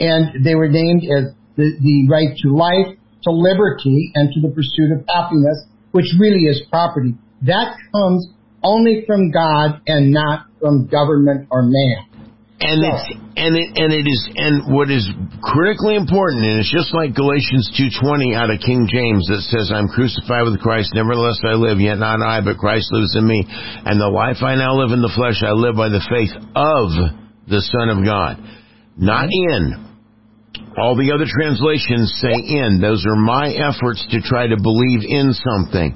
and 0.03 0.43
they 0.43 0.57
were 0.57 0.67
named 0.69 1.07
as 1.07 1.31
the, 1.55 1.71
the 1.79 2.09
right 2.11 2.35
to 2.43 2.49
life, 2.51 2.99
to 2.99 3.31
liberty, 3.31 4.11
and 4.17 4.27
to 4.35 4.41
the 4.43 4.51
pursuit 4.51 4.91
of 4.91 5.07
happiness, 5.07 5.71
which 5.93 6.11
really 6.19 6.51
is 6.51 6.67
property. 6.69 7.15
That 7.47 7.79
comes 7.95 8.27
only 8.67 9.05
from 9.07 9.31
God 9.31 9.81
and 9.87 10.11
not 10.11 10.47
from 10.59 10.91
government 10.91 11.47
or 11.51 11.63
man. 11.63 12.27
And 12.59 12.83
it's 12.83 13.07
and 13.37 13.53
it 13.53 13.69
and 13.77 13.93
it 13.93 14.09
is 14.09 14.23
and 14.35 14.75
what 14.75 14.89
is 14.91 15.05
critically 15.45 15.95
important, 15.95 16.41
and 16.43 16.59
it's 16.59 16.73
just 16.73 16.89
like 16.97 17.13
Galatians 17.13 17.69
two 17.77 17.93
twenty 18.01 18.35
out 18.35 18.49
of 18.49 18.65
King 18.65 18.89
James 18.89 19.29
that 19.29 19.45
says, 19.53 19.71
"I'm 19.71 19.93
crucified 19.93 20.49
with 20.49 20.59
Christ; 20.65 20.97
nevertheless 20.97 21.39
I 21.45 21.53
live, 21.53 21.79
yet 21.79 22.01
not 22.01 22.25
I, 22.25 22.41
but 22.41 22.57
Christ 22.57 22.89
lives 22.97 23.15
in 23.15 23.29
me. 23.29 23.45
And 23.45 24.01
the 24.01 24.09
life 24.09 24.41
I 24.41 24.57
now 24.57 24.73
live 24.73 24.91
in 24.91 25.05
the 25.05 25.13
flesh, 25.13 25.45
I 25.45 25.53
live 25.53 25.77
by 25.77 25.93
the 25.93 26.01
faith 26.09 26.33
of 26.57 26.87
the 27.45 27.61
Son 27.61 27.93
of 27.93 28.03
God, 28.03 28.41
not 28.97 29.29
in." 29.31 29.85
All 30.81 30.97
the 30.97 31.13
other 31.13 31.25
translations 31.29 32.13
say 32.21 32.33
in. 32.33 32.81
Those 32.81 33.05
are 33.05 33.17
my 33.17 33.49
efforts 33.49 34.01
to 34.11 34.21
try 34.21 34.49
to 34.49 34.57
believe 34.61 35.05
in 35.05 35.33
something. 35.33 35.93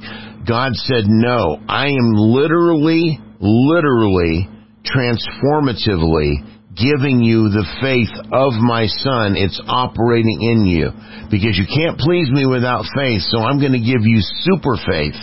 God 0.47 0.73
said, 0.75 1.05
no, 1.07 1.61
I 1.69 1.89
am 1.89 2.15
literally, 2.15 3.19
literally, 3.41 4.49
transformatively 4.85 6.47
giving 6.77 7.21
you 7.21 7.51
the 7.51 7.67
faith 7.83 8.15
of 8.33 8.55
my 8.55 8.87
son. 8.87 9.37
It's 9.37 9.61
operating 9.67 10.41
in 10.41 10.65
you. 10.65 10.91
Because 11.31 11.59
you 11.59 11.67
can't 11.67 11.99
please 11.99 12.31
me 12.31 12.47
without 12.47 12.85
faith, 12.97 13.23
so 13.23 13.39
I'm 13.39 13.61
going 13.61 13.73
to 13.73 13.85
give 13.85 14.03
you 14.03 14.21
super 14.43 14.77
faith 14.77 15.19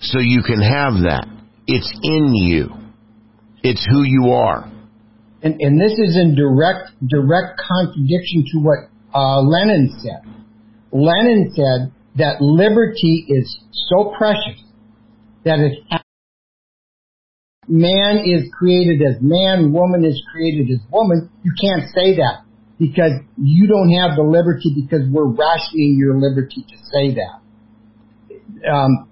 so 0.00 0.18
you 0.18 0.42
can 0.42 0.60
have 0.60 1.06
that. 1.06 1.26
It's 1.66 1.90
in 2.02 2.34
you. 2.34 2.68
It's 3.62 3.86
who 3.88 4.02
you 4.02 4.32
are. 4.32 4.70
And, 5.42 5.56
and 5.60 5.80
this 5.80 5.92
is 5.98 6.16
in 6.16 6.34
direct, 6.34 6.90
direct 7.06 7.60
contradiction 7.60 8.44
to 8.52 8.58
what 8.58 8.78
uh, 9.14 9.40
Lenin 9.40 9.94
said. 10.02 10.26
Lenin 10.92 11.52
said 11.54 11.92
that 12.16 12.40
liberty 12.40 13.24
is 13.28 13.58
so 13.88 14.12
precious 14.16 14.62
that 15.44 15.58
it 15.58 15.78
man 17.68 18.22
is 18.26 18.50
created 18.52 19.00
as 19.02 19.16
man, 19.20 19.72
woman 19.72 20.04
is 20.04 20.20
created 20.30 20.70
as 20.70 20.80
woman. 20.90 21.30
You 21.42 21.52
can't 21.60 21.88
say 21.94 22.16
that 22.16 22.44
because 22.78 23.12
you 23.36 23.66
don't 23.66 23.90
have 23.92 24.16
the 24.16 24.22
liberty 24.22 24.74
because 24.74 25.08
we're 25.10 25.30
rationing 25.30 25.96
your 25.98 26.18
liberty 26.18 26.64
to 26.68 26.76
say 26.92 27.14
that. 27.14 28.70
Um, 28.70 29.08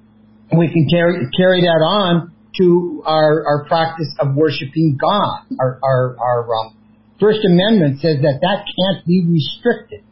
we 0.57 0.69
can 0.69 0.89
carry 0.91 1.27
carry 1.37 1.61
that 1.63 1.81
on 1.83 2.33
to 2.59 3.03
our, 3.07 3.47
our 3.47 3.65
practice 3.69 4.13
of 4.19 4.35
worshiping 4.35 4.99
God. 5.01 5.47
Our 5.59 5.79
our, 5.83 6.17
our 6.19 6.55
um, 6.55 6.77
First 7.21 7.41
Amendment 7.45 8.01
says 8.01 8.17
that 8.23 8.41
that 8.41 8.65
can't 8.67 9.07
be 9.07 9.25
restricted. 9.29 10.03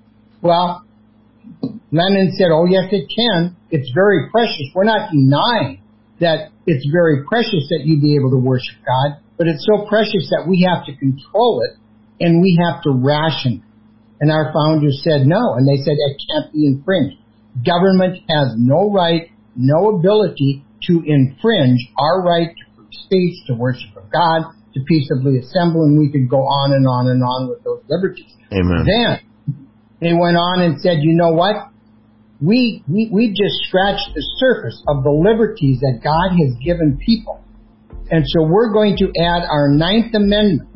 Well, 0.41 0.85
Lenin 1.91 2.33
said, 2.33 2.49
"Oh 2.53 2.67
yes, 2.67 2.93
it 2.93 3.09
can. 3.09 3.57
It's 3.71 3.91
very 3.95 4.29
precious. 4.31 4.69
We're 4.75 4.85
not 4.85 5.11
denying 5.11 5.81
that 6.21 6.51
it's 6.67 6.87
very 6.93 7.25
precious 7.25 7.69
that 7.71 7.83
you 7.85 8.01
be 8.01 8.17
able 8.17 8.31
to 8.31 8.37
worship 8.37 8.77
God, 8.85 9.23
but 9.37 9.47
it's 9.47 9.65
so 9.65 9.87
precious 9.87 10.29
that 10.31 10.47
we 10.47 10.67
have 10.69 10.85
to 10.87 10.97
control 10.97 11.63
it 11.65 11.79
and 12.21 12.43
we 12.43 12.59
have 12.61 12.83
to 12.83 12.91
ration 12.91 13.63
it. 13.63 13.69
And 14.21 14.33
our 14.33 14.53
founders 14.53 15.01
said 15.05 15.27
no, 15.27 15.55
and 15.55 15.67
they 15.67 15.81
said 15.83 15.95
it 15.95 16.21
can't 16.29 16.53
be 16.53 16.67
infringed. 16.67 17.17
Government 17.65 18.19
has 18.29 18.55
no 18.57 18.91
right, 18.91 19.31
no 19.55 19.97
ability 19.97 20.65
to 20.89 21.03
infringe 21.07 21.81
our 21.97 22.23
right 22.23 22.49
to 22.51 22.65
free 22.75 22.91
speech, 22.91 23.47
to 23.47 23.55
worship 23.55 23.97
of 23.97 24.11
God, 24.11 24.43
to 24.75 24.81
peaceably 24.87 25.39
assemble, 25.39 25.85
and 25.85 25.99
we 25.99 26.11
could 26.11 26.29
go 26.29 26.43
on 26.43 26.73
and 26.73 26.87
on 26.87 27.09
and 27.09 27.23
on 27.23 27.49
with 27.49 27.63
those 27.63 27.83
liberties. 27.89 28.33
Amen. 28.53 28.85
Then 28.87 29.67
they 30.01 30.15
went 30.15 30.37
on 30.37 30.63
and 30.63 30.81
said, 30.81 30.99
you 31.01 31.15
know 31.15 31.31
what? 31.31 31.71
We, 32.41 32.85
we, 32.87 33.11
we've 33.13 33.35
just 33.35 33.55
scratched 33.67 34.15
the 34.15 34.23
surface 34.39 34.81
of 34.87 35.03
the 35.03 35.11
liberties 35.11 35.81
that 35.81 36.01
God 36.03 36.39
has 36.39 36.55
given 36.63 36.99
people. 37.05 37.43
And 38.11 38.25
so 38.27 38.47
we're 38.47 38.73
going 38.73 38.97
to 38.99 39.11
add 39.21 39.43
our 39.51 39.69
Ninth 39.69 40.15
Amendment. 40.15 40.69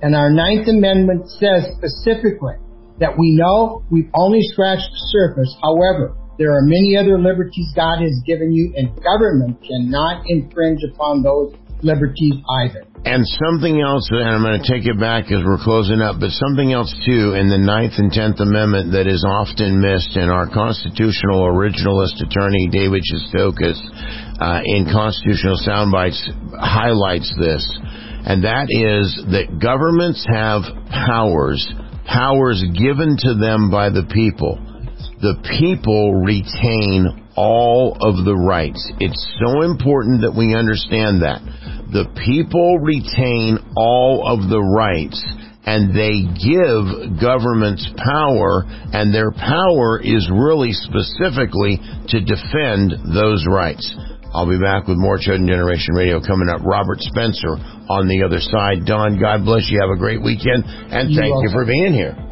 And 0.00 0.14
our 0.14 0.30
Ninth 0.30 0.68
Amendment 0.68 1.28
says 1.28 1.74
specifically 1.76 2.54
that 2.98 3.18
we 3.18 3.34
know 3.34 3.82
we've 3.90 4.10
only 4.14 4.40
scratched 4.42 4.90
the 4.90 5.02
surface. 5.10 5.54
However, 5.62 6.16
there 6.38 6.52
are 6.52 6.62
many 6.62 6.96
other 6.96 7.18
liberties 7.18 7.70
God 7.74 8.00
has 8.00 8.22
given 8.24 8.52
you 8.52 8.72
and 8.76 8.94
government 9.02 9.58
cannot 9.62 10.24
infringe 10.26 10.80
upon 10.94 11.22
those 11.22 11.54
liberties 11.82 12.34
either. 12.62 12.86
And 13.04 13.26
something 13.26 13.82
else, 13.82 14.06
and 14.14 14.22
I'm 14.22 14.42
going 14.42 14.62
to 14.62 14.68
take 14.68 14.86
it 14.86 14.98
back 14.98 15.26
as 15.32 15.42
we're 15.42 15.58
closing 15.58 16.00
up, 16.00 16.20
but 16.20 16.30
something 16.30 16.72
else 16.72 16.94
too 17.04 17.34
in 17.34 17.50
the 17.50 17.58
Ninth 17.58 17.98
and 17.98 18.12
Tenth 18.12 18.38
Amendment 18.38 18.92
that 18.92 19.10
is 19.10 19.26
often 19.26 19.82
missed, 19.82 20.14
and 20.14 20.30
our 20.30 20.46
constitutional 20.46 21.50
originalist 21.50 22.22
attorney 22.22 22.70
David 22.70 23.02
Shestokas 23.02 23.74
uh, 24.38 24.62
in 24.62 24.86
Constitutional 24.86 25.58
Soundbites 25.66 26.22
highlights 26.54 27.34
this, 27.42 27.66
and 28.22 28.44
that 28.46 28.70
is 28.70 29.10
that 29.34 29.58
governments 29.58 30.22
have 30.30 30.62
powers, 30.86 31.58
powers 32.06 32.62
given 32.70 33.18
to 33.18 33.34
them 33.34 33.66
by 33.66 33.90
the 33.90 34.06
people. 34.14 34.62
The 35.18 35.42
people 35.58 36.22
retain 36.22 37.26
all 37.34 37.98
of 37.98 38.24
the 38.24 38.36
rights. 38.36 38.78
It's 39.00 39.18
so 39.42 39.62
important 39.62 40.22
that 40.22 40.38
we 40.38 40.54
understand 40.54 41.22
that 41.26 41.42
the 41.92 42.08
people 42.24 42.80
retain 42.80 43.60
all 43.76 44.24
of 44.24 44.48
the 44.48 44.60
rights 44.60 45.20
and 45.64 45.94
they 45.94 46.24
give 46.40 47.20
governments 47.20 47.86
power 48.00 48.64
and 48.66 49.14
their 49.14 49.30
power 49.30 50.00
is 50.02 50.26
really 50.32 50.72
specifically 50.72 51.78
to 52.08 52.18
defend 52.24 53.14
those 53.14 53.46
rights. 53.46 53.84
I'll 54.32 54.48
be 54.48 54.58
back 54.58 54.88
with 54.88 54.96
more 54.96 55.18
Chosen 55.20 55.46
Generation 55.46 55.94
Radio 55.94 56.18
coming 56.24 56.48
up. 56.48 56.64
Robert 56.64 56.98
Spencer 57.00 57.60
on 57.92 58.08
the 58.08 58.24
other 58.24 58.40
side. 58.40 58.88
Don, 58.88 59.20
God 59.20 59.44
bless 59.44 59.68
you. 59.68 59.78
Have 59.78 59.92
a 59.92 60.00
great 60.00 60.24
weekend 60.24 60.64
and 60.64 61.12
thank 61.14 61.36
you 61.44 61.50
for 61.52 61.66
being 61.66 61.92
here. 61.92 62.31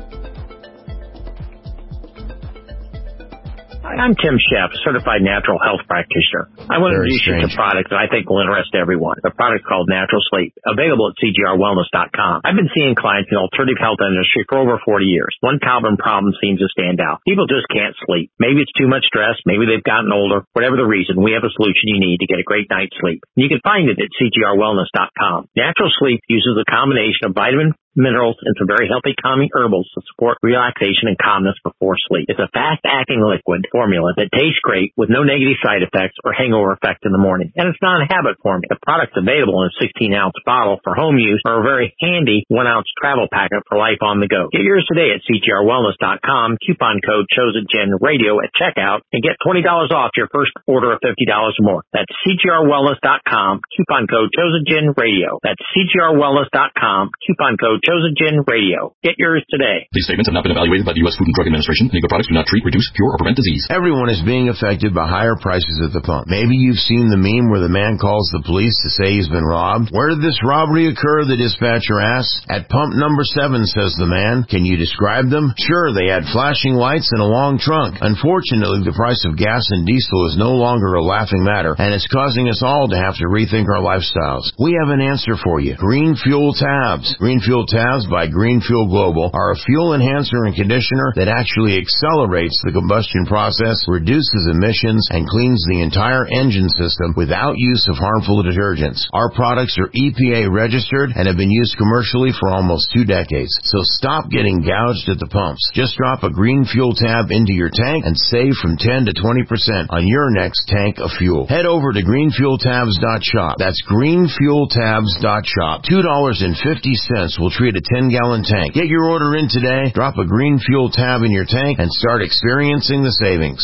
I'm 4.01 4.17
Tim 4.17 4.41
Sheff, 4.41 4.73
certified 4.81 5.21
natural 5.21 5.61
health 5.61 5.85
practitioner. 5.85 6.49
I 6.73 6.81
want 6.81 6.97
to 6.97 7.05
introduce 7.05 7.21
you 7.21 7.37
to 7.37 7.53
a 7.53 7.55
product 7.55 7.93
that 7.93 8.01
I 8.01 8.09
think 8.09 8.33
will 8.33 8.41
interest 8.41 8.73
everyone. 8.73 9.21
The 9.21 9.29
product 9.29 9.69
called 9.69 9.93
Natural 9.93 10.25
Sleep, 10.33 10.57
available 10.65 11.13
at 11.13 11.21
cgrwellness.com. 11.21 12.41
I've 12.41 12.57
been 12.57 12.73
seeing 12.73 12.97
clients 12.97 13.29
in 13.29 13.37
the 13.37 13.45
alternative 13.45 13.77
health 13.77 14.01
industry 14.01 14.49
for 14.49 14.57
over 14.57 14.81
40 14.81 15.05
years. 15.05 15.29
One 15.45 15.61
common 15.61 16.01
problem 16.01 16.33
seems 16.41 16.65
to 16.65 16.73
stand 16.73 16.97
out. 16.97 17.21
People 17.29 17.45
just 17.45 17.69
can't 17.69 17.93
sleep. 18.09 18.33
Maybe 18.41 18.65
it's 18.65 18.73
too 18.73 18.89
much 18.89 19.05
stress. 19.05 19.37
Maybe 19.45 19.69
they've 19.69 19.85
gotten 19.85 20.17
older. 20.17 20.49
Whatever 20.57 20.81
the 20.81 20.89
reason, 20.89 21.21
we 21.21 21.37
have 21.37 21.45
a 21.45 21.53
solution 21.53 21.93
you 21.93 22.01
need 22.01 22.25
to 22.25 22.31
get 22.31 22.41
a 22.41 22.47
great 22.49 22.73
night's 22.73 22.97
sleep. 23.05 23.21
You 23.37 23.53
can 23.53 23.61
find 23.61 23.85
it 23.85 24.01
at 24.01 24.09
cgrwellness.com. 24.17 25.53
Natural 25.53 25.93
Sleep 26.01 26.25
uses 26.25 26.57
a 26.57 26.65
combination 26.65 27.29
of 27.29 27.37
vitamin 27.37 27.77
minerals, 28.01 28.37
and 28.43 28.57
some 28.57 28.67
very 28.67 28.89
healthy 28.89 29.15
calming 29.21 29.53
herbals 29.53 29.89
to 29.95 30.01
support 30.09 30.41
relaxation 30.43 31.13
and 31.13 31.21
calmness 31.21 31.57
before 31.63 31.95
sleep. 32.09 32.27
It's 32.29 32.41
a 32.41 32.51
fast-acting 32.51 33.21
liquid 33.21 33.69
formula 33.71 34.17
that 34.17 34.33
tastes 34.33 34.61
great 34.65 34.93
with 34.97 35.13
no 35.13 35.23
negative 35.23 35.61
side 35.61 35.85
effects 35.85 36.17
or 36.25 36.33
hangover 36.33 36.73
effect 36.73 37.05
in 37.05 37.13
the 37.13 37.21
morning. 37.21 37.53
And 37.55 37.69
it's 37.69 37.83
not 37.85 38.03
a 38.03 38.09
habit 38.09 38.41
formula. 38.43 38.73
The 38.73 38.81
product's 38.81 39.17
available 39.17 39.63
in 39.63 39.71
a 39.71 39.77
16-ounce 39.79 40.41
bottle 40.45 40.81
for 40.83 40.97
home 40.97 41.21
use 41.21 41.43
or 41.45 41.61
a 41.61 41.67
very 41.67 41.93
handy 42.01 42.45
1-ounce 42.49 42.89
travel 42.97 43.29
packet 43.29 43.63
for 43.69 43.77
life 43.79 44.01
on 44.01 44.21
the 44.21 44.29
go. 44.29 44.49
Get 44.53 44.65
yours 44.65 44.87
today 44.89 45.13
at 45.13 45.21
cgrwellness.com, 45.29 46.59
coupon 46.65 47.01
code 47.05 47.27
ChosenGen 47.31 48.01
Radio 48.01 48.41
at 48.41 48.51
checkout, 48.57 49.05
and 49.13 49.23
get 49.23 49.37
$20 49.45 49.63
off 49.93 50.17
your 50.17 50.29
first 50.33 50.53
order 50.67 50.93
of 50.93 51.01
$50 51.05 51.15
or 51.29 51.53
more. 51.61 51.83
That's 51.93 52.11
cgrwellness.com, 52.27 53.61
coupon 53.77 54.07
code 54.07 54.31
ChosenGen 54.33 54.97
Radio. 54.97 55.39
That's 55.43 55.61
cgrwellness.com, 55.77 57.11
coupon 57.27 57.57
code 57.57 57.81
Chosen 57.91 58.15
Gen 58.15 58.39
Radio. 58.47 58.95
Get 59.03 59.19
yours 59.19 59.43
today. 59.51 59.91
These 59.91 60.07
statements 60.07 60.31
have 60.31 60.39
not 60.39 60.47
been 60.47 60.55
evaluated 60.55 60.87
by 60.87 60.95
the 60.95 61.03
U.S. 61.03 61.19
Food 61.19 61.27
and 61.27 61.35
Drug 61.35 61.51
Administration. 61.51 61.91
Any 61.91 62.07
products 62.07 62.31
do 62.31 62.39
not 62.39 62.47
treat, 62.47 62.63
reduce, 62.63 62.87
cure, 62.95 63.11
or 63.11 63.19
prevent 63.19 63.35
disease. 63.35 63.67
Everyone 63.67 64.07
is 64.07 64.23
being 64.23 64.47
affected 64.47 64.95
by 64.95 65.11
higher 65.11 65.35
prices 65.35 65.83
at 65.83 65.91
the 65.91 65.99
pump. 65.99 66.31
Maybe 66.31 66.55
you've 66.55 66.79
seen 66.79 67.11
the 67.11 67.19
meme 67.19 67.51
where 67.51 67.59
the 67.59 67.73
man 67.73 67.99
calls 67.99 68.31
the 68.31 68.47
police 68.47 68.79
to 68.87 68.95
say 68.95 69.19
he's 69.19 69.27
been 69.27 69.43
robbed. 69.43 69.91
Where 69.91 70.15
did 70.15 70.23
this 70.23 70.39
robbery 70.47 70.87
occur? 70.87 71.27
The 71.27 71.35
dispatcher 71.35 71.99
asks. 71.99 72.47
At 72.47 72.71
pump 72.71 72.95
number 72.95 73.27
seven, 73.27 73.67
says 73.67 73.99
the 73.99 74.07
man. 74.07 74.47
Can 74.47 74.63
you 74.63 74.79
describe 74.79 75.27
them? 75.27 75.51
Sure, 75.59 75.91
they 75.91 76.07
had 76.07 76.31
flashing 76.31 76.79
lights 76.79 77.11
and 77.11 77.19
a 77.19 77.27
long 77.27 77.59
trunk. 77.59 77.99
Unfortunately, 77.99 78.87
the 78.87 78.95
price 78.95 79.27
of 79.27 79.35
gas 79.35 79.67
and 79.75 79.83
diesel 79.83 80.31
is 80.31 80.39
no 80.39 80.55
longer 80.55 80.95
a 80.95 81.03
laughing 81.03 81.43
matter, 81.43 81.75
and 81.75 81.91
it's 81.91 82.07
causing 82.07 82.47
us 82.47 82.63
all 82.63 82.87
to 82.87 82.99
have 83.03 83.19
to 83.19 83.27
rethink 83.27 83.67
our 83.67 83.83
lifestyles. 83.83 84.47
We 84.63 84.79
have 84.79 84.95
an 84.95 85.03
answer 85.03 85.35
for 85.43 85.59
you. 85.59 85.75
Green 85.75 86.15
Fuel 86.15 86.55
Tabs. 86.55 87.19
Green 87.19 87.43
Fuel 87.43 87.67
tabs 87.71 88.11
by 88.11 88.27
Green 88.27 88.59
Fuel 88.61 88.91
Global 88.91 89.31
are 89.33 89.55
a 89.55 89.63
fuel 89.63 89.95
enhancer 89.95 90.43
and 90.43 90.59
conditioner 90.59 91.15
that 91.15 91.31
actually 91.31 91.79
accelerates 91.79 92.59
the 92.67 92.75
combustion 92.75 93.31
process, 93.31 93.79
reduces 93.87 94.51
emissions, 94.51 95.07
and 95.15 95.31
cleans 95.31 95.63
the 95.71 95.79
entire 95.79 96.27
engine 96.27 96.67
system 96.75 97.15
without 97.15 97.55
use 97.55 97.87
of 97.87 97.95
harmful 97.95 98.43
detergents. 98.43 99.07
Our 99.15 99.31
products 99.31 99.79
are 99.79 99.95
EPA 99.95 100.51
registered 100.51 101.15
and 101.15 101.31
have 101.31 101.39
been 101.39 101.55
used 101.55 101.79
commercially 101.79 102.35
for 102.35 102.51
almost 102.51 102.91
two 102.91 103.07
decades. 103.07 103.55
So 103.71 103.87
stop 103.87 104.27
getting 104.27 104.67
gouged 104.67 105.07
at 105.07 105.23
the 105.23 105.31
pumps. 105.31 105.63
Just 105.71 105.95
drop 105.95 106.27
a 106.27 106.35
Green 106.35 106.67
Fuel 106.67 106.99
tab 106.99 107.31
into 107.31 107.55
your 107.55 107.71
tank 107.71 108.03
and 108.03 108.19
save 108.19 108.59
from 108.59 108.75
10 108.75 109.07
to 109.07 109.15
20% 109.15 109.47
on 109.95 110.11
your 110.11 110.35
next 110.35 110.67
tank 110.67 110.99
of 110.99 111.15
fuel. 111.15 111.47
Head 111.47 111.67
over 111.67 111.95
to 111.95 112.03
greenfueltabs.shop. 112.03 113.63
That's 113.63 113.79
greenfueltabs.shop. 113.87 115.87
$2.50 115.87 117.39
will 117.39 117.55
treat 117.61 117.77
a 117.77 117.85
10 117.85 118.09
gallon 118.09 118.41
tank. 118.41 118.73
Get 118.73 118.89
your 118.89 119.05
order 119.05 119.37
in 119.37 119.45
today, 119.53 119.93
drop 119.93 120.17
a 120.17 120.25
Green 120.25 120.57
Fuel 120.65 120.89
tab 120.89 121.21
in 121.21 121.31
your 121.31 121.45
tank, 121.45 121.77
and 121.77 121.93
start 121.93 122.25
experiencing 122.25 123.05
the 123.05 123.13
savings. 123.21 123.61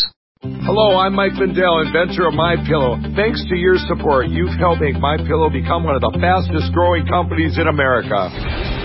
Hello, 0.68 1.00
I'm 1.00 1.16
Mike 1.16 1.32
Lindell, 1.40 1.80
inventor 1.80 2.28
of 2.28 2.36
My 2.36 2.60
Pillow. 2.68 3.00
Thanks 3.16 3.40
to 3.48 3.56
your 3.56 3.80
support, 3.88 4.28
you've 4.28 4.52
helped 4.60 4.84
make 4.84 5.00
My 5.00 5.16
Pillow 5.16 5.48
become 5.48 5.88
one 5.88 5.96
of 5.96 6.04
the 6.04 6.12
fastest 6.20 6.76
growing 6.76 7.08
companies 7.08 7.56
in 7.56 7.72
America. 7.72 8.28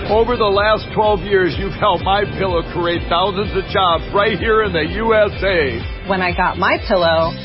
Over 0.08 0.40
the 0.40 0.48
last 0.48 0.88
12 0.96 1.28
years, 1.28 1.52
you've 1.60 1.76
helped 1.76 2.08
My 2.08 2.24
Pillow 2.40 2.64
create 2.72 3.04
thousands 3.12 3.52
of 3.52 3.68
jobs 3.68 4.08
right 4.16 4.40
here 4.40 4.64
in 4.64 4.72
the 4.72 4.96
USA. 4.96 5.76
When 6.08 6.24
I 6.24 6.32
got 6.32 6.56
My 6.56 6.80
Pillow, 6.88 7.36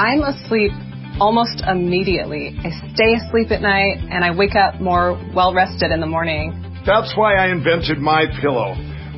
I'm 0.00 0.24
asleep 0.24 0.72
almost 1.20 1.60
immediately. 1.68 2.56
I 2.56 2.72
stay 2.96 3.20
asleep 3.20 3.52
at 3.52 3.60
night 3.60 4.00
and 4.00 4.24
I 4.24 4.32
wake 4.32 4.56
up 4.56 4.80
more 4.80 5.12
well 5.36 5.52
rested 5.52 5.92
in 5.92 6.00
the 6.00 6.08
morning. 6.08 6.71
That's 6.84 7.16
why 7.16 7.34
I 7.36 7.52
invented 7.52 7.98
My 7.98 8.24
Pillow. 8.40 8.91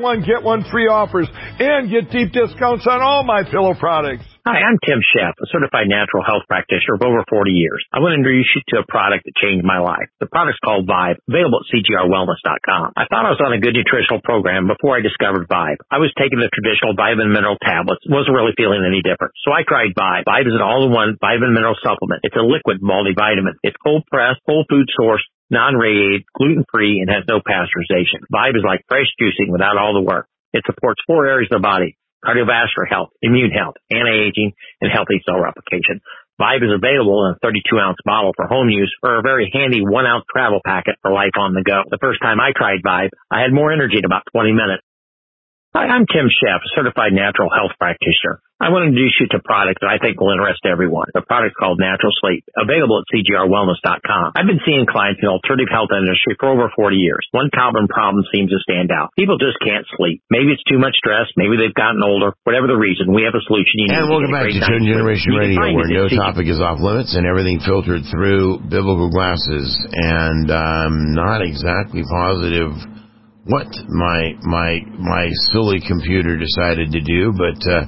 one 0.00 0.22
get 0.22 0.42
one 0.42 0.64
free 0.70 0.88
offers 0.88 1.28
and 1.58 1.90
get 1.90 2.10
deep 2.10 2.32
discounts 2.32 2.86
on 2.86 3.00
all 3.00 3.22
My 3.24 3.44
Pillow 3.44 3.74
products. 3.74 4.24
Hi, 4.44 4.60
I'm 4.60 4.76
Tim 4.84 5.00
Sheff, 5.00 5.32
a 5.40 5.48
certified 5.48 5.88
natural 5.88 6.20
health 6.20 6.44
practitioner 6.44 7.00
of 7.00 7.02
over 7.08 7.24
40 7.32 7.56
years. 7.56 7.80
I 7.96 8.04
want 8.04 8.12
to 8.12 8.20
introduce 8.20 8.52
you 8.52 8.60
to 8.76 8.84
a 8.84 8.86
product 8.86 9.24
that 9.24 9.32
changed 9.40 9.64
my 9.64 9.80
life. 9.80 10.04
The 10.20 10.28
product's 10.28 10.60
called 10.60 10.84
Vibe, 10.84 11.16
available 11.24 11.64
at 11.64 11.72
cgrwellness.com. 11.72 12.92
I 12.92 13.08
thought 13.08 13.24
I 13.24 13.32
was 13.32 13.40
on 13.40 13.56
a 13.56 13.60
good 13.64 13.72
nutritional 13.72 14.20
program 14.20 14.68
before 14.68 14.96
I 14.96 15.00
discovered 15.00 15.48
Vibe. 15.48 15.80
I 15.88 15.96
was 15.96 16.12
taking 16.20 16.44
the 16.44 16.52
traditional 16.52 16.92
vitamin 16.92 17.32
mineral 17.32 17.56
tablets, 17.56 18.04
wasn't 18.04 18.36
really 18.36 18.52
feeling 18.52 18.84
any 18.84 19.00
different. 19.00 19.32
So 19.48 19.56
I 19.56 19.64
tried 19.64 19.96
Vibe. 19.96 20.28
Vibe 20.28 20.52
is 20.52 20.52
an 20.52 20.60
all-in-one 20.60 21.16
vitamin 21.24 21.56
mineral 21.56 21.80
supplement. 21.80 22.20
It's 22.20 22.36
a 22.36 22.44
liquid 22.44 22.84
multivitamin. 22.84 23.56
It's 23.64 23.80
cold 23.80 24.04
pressed, 24.12 24.44
whole 24.44 24.68
food 24.68 24.92
source, 24.92 25.24
non-radiated, 25.50 26.24
gluten-free, 26.36 27.00
and 27.00 27.10
has 27.10 27.24
no 27.28 27.40
pasteurization. 27.40 28.24
Vibe 28.32 28.56
is 28.56 28.64
like 28.64 28.84
fresh 28.88 29.08
juicing 29.20 29.52
without 29.52 29.76
all 29.76 29.94
the 29.94 30.02
work. 30.02 30.26
It 30.52 30.62
supports 30.66 31.02
four 31.06 31.26
areas 31.26 31.48
of 31.52 31.60
the 31.60 31.66
body 31.66 31.96
cardiovascular 32.24 32.88
health, 32.88 33.10
immune 33.20 33.50
health, 33.52 33.76
anti-aging, 33.92 34.52
and 34.80 34.90
healthy 34.90 35.20
cell 35.28 35.38
replication. 35.38 36.00
Vibe 36.40 36.64
is 36.64 36.74
available 36.74 37.26
in 37.26 37.36
a 37.36 37.38
32 37.44 37.78
ounce 37.78 37.98
bottle 38.04 38.32
for 38.34 38.48
home 38.48 38.68
use 38.68 38.90
or 39.04 39.18
a 39.18 39.22
very 39.22 39.50
handy 39.52 39.82
one 39.84 40.06
ounce 40.06 40.24
travel 40.32 40.60
packet 40.64 40.96
for 41.00 41.12
life 41.12 41.36
on 41.38 41.54
the 41.54 41.62
go. 41.62 41.84
The 41.90 42.00
first 42.00 42.18
time 42.20 42.40
I 42.40 42.50
tried 42.56 42.82
Vibe, 42.82 43.10
I 43.30 43.42
had 43.42 43.52
more 43.52 43.70
energy 43.70 43.98
in 43.98 44.04
about 44.04 44.24
20 44.32 44.50
minutes. 44.50 44.82
Hi, 45.74 45.90
I'm 45.90 46.06
Tim 46.06 46.30
Sheff, 46.30 46.62
certified 46.78 47.10
natural 47.10 47.50
health 47.50 47.74
practitioner. 47.82 48.38
I 48.62 48.70
want 48.70 48.86
to 48.86 48.94
introduce 48.94 49.18
you 49.18 49.26
to 49.34 49.42
a 49.42 49.44
product 49.44 49.82
that 49.82 49.90
I 49.90 49.98
think 49.98 50.22
will 50.22 50.30
interest 50.30 50.62
everyone. 50.62 51.10
The 51.10 51.26
product 51.26 51.58
called 51.58 51.82
Natural 51.82 52.14
Sleep, 52.22 52.46
available 52.54 53.02
at 53.02 53.10
cgrwellness.com. 53.10 54.38
I've 54.38 54.46
been 54.46 54.62
seeing 54.62 54.86
clients 54.86 55.18
in 55.18 55.26
the 55.26 55.34
alternative 55.34 55.66
health 55.74 55.90
industry 55.90 56.38
for 56.38 56.54
over 56.54 56.70
40 56.70 56.94
years. 56.94 57.26
One 57.34 57.50
common 57.50 57.90
problem 57.90 58.22
seems 58.30 58.54
to 58.54 58.62
stand 58.62 58.94
out. 58.94 59.10
People 59.18 59.34
just 59.34 59.58
can't 59.66 59.82
sleep. 59.98 60.22
Maybe 60.30 60.54
it's 60.54 60.62
too 60.70 60.78
much 60.78 60.94
stress. 60.94 61.26
Maybe 61.34 61.58
they've 61.58 61.74
gotten 61.74 62.06
older. 62.06 62.38
Whatever 62.46 62.70
the 62.70 62.78
reason, 62.78 63.10
we 63.10 63.26
have 63.26 63.34
a 63.34 63.42
solution. 63.42 63.82
You 63.82 63.98
and 63.98 64.06
welcome 64.06 64.30
back 64.30 64.46
to 64.46 64.62
Chosen 64.62 64.86
Generation 64.86 65.34
Radio, 65.34 65.58
where 65.74 65.90
no 65.90 66.06
topic 66.06 66.46
is 66.46 66.62
off 66.62 66.78
limits 66.78 67.18
and 67.18 67.26
everything 67.26 67.58
filtered 67.58 68.06
through 68.14 68.62
biblical 68.70 69.10
glasses. 69.10 69.74
And 69.90 70.46
I'm 70.54 71.18
not 71.18 71.42
exactly 71.42 72.06
positive 72.06 72.78
what 73.44 73.68
my 73.88 74.32
my 74.42 74.80
my 74.98 75.28
silly 75.52 75.80
computer 75.86 76.38
decided 76.38 76.92
to 76.92 77.00
do, 77.00 77.32
but 77.36 77.60
uh, 77.70 77.84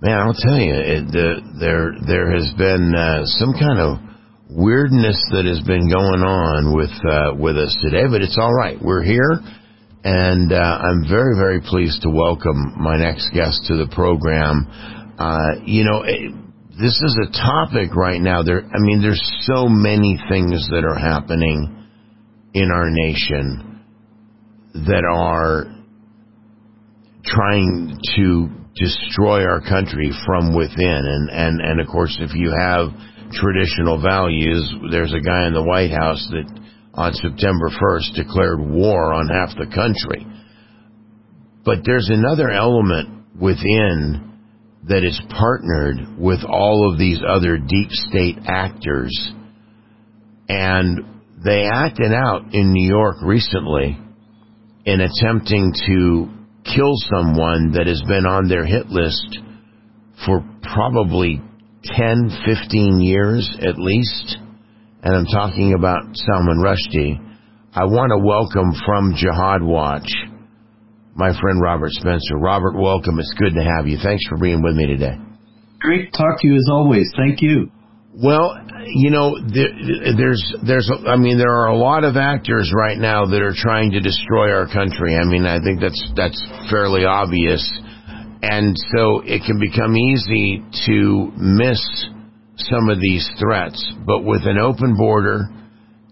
man, 0.00 0.18
I'll 0.18 0.34
tell 0.34 0.58
you, 0.58 0.74
it, 0.74 1.10
the, 1.10 1.42
there 1.58 1.94
there 2.06 2.30
has 2.30 2.52
been 2.56 2.94
uh, 2.94 3.26
some 3.26 3.52
kind 3.58 3.80
of 3.80 3.98
weirdness 4.48 5.18
that 5.32 5.44
has 5.44 5.60
been 5.66 5.90
going 5.90 6.22
on 6.22 6.74
with 6.74 6.94
uh, 7.02 7.34
with 7.34 7.58
us 7.58 7.76
today, 7.82 8.06
but 8.08 8.22
it's 8.22 8.38
all 8.38 8.54
right. 8.54 8.78
We're 8.80 9.02
here, 9.02 9.42
and 10.04 10.52
uh, 10.52 10.78
I'm 10.86 11.02
very 11.10 11.34
very 11.34 11.60
pleased 11.60 12.02
to 12.02 12.10
welcome 12.10 12.78
my 12.78 12.96
next 12.96 13.30
guest 13.34 13.66
to 13.68 13.76
the 13.76 13.90
program. 13.94 14.66
Uh, 15.18 15.62
you 15.66 15.84
know. 15.84 16.02
It, 16.06 16.42
this 16.72 17.02
is 17.02 17.28
a 17.28 17.30
topic 17.30 17.94
right 17.94 18.18
now. 18.18 18.42
There, 18.42 18.64
I 18.64 18.78
mean, 18.80 19.02
there's 19.02 19.22
so 19.42 19.66
many 19.68 20.18
things 20.30 20.66
that 20.70 20.84
are 20.88 20.98
happening 20.98 21.86
in 22.54 22.70
our 22.72 22.88
nation 22.88 23.71
that 24.74 25.04
are 25.04 25.66
trying 27.24 27.98
to 28.16 28.48
destroy 28.74 29.44
our 29.44 29.60
country 29.60 30.10
from 30.26 30.56
within. 30.56 31.02
And, 31.06 31.30
and, 31.30 31.60
and 31.60 31.80
of 31.80 31.86
course, 31.88 32.16
if 32.20 32.34
you 32.34 32.50
have 32.50 32.88
traditional 33.32 34.00
values, 34.00 34.72
there's 34.90 35.12
a 35.12 35.20
guy 35.20 35.46
in 35.46 35.54
the 35.54 35.62
White 35.62 35.90
House 35.90 36.26
that 36.30 36.62
on 36.94 37.12
September 37.14 37.70
1st 37.70 38.14
declared 38.14 38.60
war 38.60 39.14
on 39.14 39.28
half 39.28 39.56
the 39.56 39.66
country. 39.74 40.26
But 41.64 41.78
there's 41.84 42.10
another 42.10 42.50
element 42.50 43.24
within 43.40 44.32
that 44.88 45.04
is 45.04 45.20
partnered 45.30 46.18
with 46.18 46.40
all 46.44 46.90
of 46.90 46.98
these 46.98 47.20
other 47.26 47.56
deep 47.56 47.90
state 47.90 48.36
actors. 48.46 49.32
And 50.48 51.22
they 51.44 51.68
acted 51.72 52.12
out 52.12 52.52
in 52.52 52.72
New 52.72 52.88
York 52.88 53.16
recently 53.22 53.98
in 54.84 55.00
attempting 55.00 55.72
to 55.86 56.28
kill 56.64 56.94
someone 57.10 57.72
that 57.72 57.86
has 57.86 58.02
been 58.06 58.26
on 58.26 58.48
their 58.48 58.64
hit 58.64 58.88
list 58.88 59.38
for 60.26 60.44
probably 60.62 61.40
10, 61.84 62.30
15 62.46 63.00
years 63.00 63.48
at 63.60 63.78
least. 63.78 64.38
And 65.02 65.16
I'm 65.16 65.26
talking 65.26 65.74
about 65.74 66.14
Salman 66.14 66.58
Rushdie. 66.58 67.18
I 67.74 67.84
want 67.84 68.10
to 68.10 68.18
welcome 68.18 68.72
from 68.84 69.14
Jihad 69.16 69.62
Watch 69.62 70.12
my 71.14 71.30
friend 71.40 71.60
Robert 71.60 71.92
Spencer. 71.92 72.36
Robert, 72.36 72.74
welcome. 72.74 73.18
It's 73.18 73.34
good 73.36 73.54
to 73.54 73.62
have 73.62 73.86
you. 73.86 73.98
Thanks 74.02 74.24
for 74.28 74.38
being 74.38 74.62
with 74.62 74.74
me 74.74 74.86
today. 74.86 75.16
Great 75.80 76.12
to 76.12 76.18
talk 76.18 76.40
to 76.40 76.46
you 76.46 76.54
as 76.54 76.68
always. 76.70 77.10
Thank 77.16 77.42
you. 77.42 77.70
Well, 78.14 78.58
you 78.86 79.10
know, 79.10 79.38
there, 79.40 79.72
there's, 80.16 80.54
there's, 80.66 80.90
I 81.06 81.16
mean, 81.16 81.38
there 81.38 81.50
are 81.50 81.68
a 81.68 81.76
lot 81.76 82.04
of 82.04 82.16
actors 82.16 82.70
right 82.76 82.98
now 82.98 83.24
that 83.24 83.40
are 83.40 83.54
trying 83.56 83.92
to 83.92 84.00
destroy 84.00 84.52
our 84.52 84.66
country. 84.66 85.16
I 85.16 85.24
mean, 85.24 85.46
I 85.46 85.62
think 85.62 85.80
that's, 85.80 86.12
that's 86.14 86.42
fairly 86.70 87.06
obvious. 87.06 87.66
And 88.42 88.76
so 88.94 89.22
it 89.24 89.42
can 89.46 89.58
become 89.58 89.96
easy 89.96 90.62
to 90.86 91.32
miss 91.36 91.80
some 92.58 92.90
of 92.90 93.00
these 93.00 93.26
threats, 93.40 93.94
but 94.06 94.24
with 94.24 94.42
an 94.46 94.58
open 94.58 94.94
border 94.94 95.48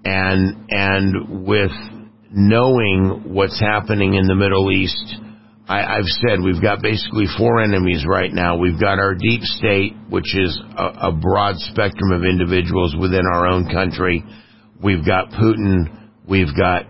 and, 0.05 0.71
and 0.71 1.45
with 1.45 1.73
knowing 2.31 3.25
what's 3.27 3.61
happening 3.61 4.15
in 4.15 4.27
the 4.27 4.35
Middle 4.35 4.73
East, 4.73 5.17
I, 5.71 5.97
have 5.99 6.07
said 6.07 6.41
we've 6.43 6.61
got 6.61 6.83
basically 6.83 7.27
four 7.39 7.63
enemies 7.63 8.05
right 8.05 8.33
now. 8.33 8.57
We've 8.57 8.81
got 8.81 8.99
our 8.99 9.15
deep 9.15 9.43
state, 9.43 9.95
which 10.09 10.35
is 10.37 10.61
a, 10.77 11.11
a 11.11 11.13
broad 11.13 11.59
spectrum 11.59 12.11
of 12.11 12.25
individuals 12.25 12.97
within 12.99 13.23
our 13.33 13.47
own 13.47 13.71
country. 13.71 14.25
We've 14.83 15.07
got 15.07 15.29
Putin. 15.31 16.11
We've 16.29 16.55
got 16.57 16.87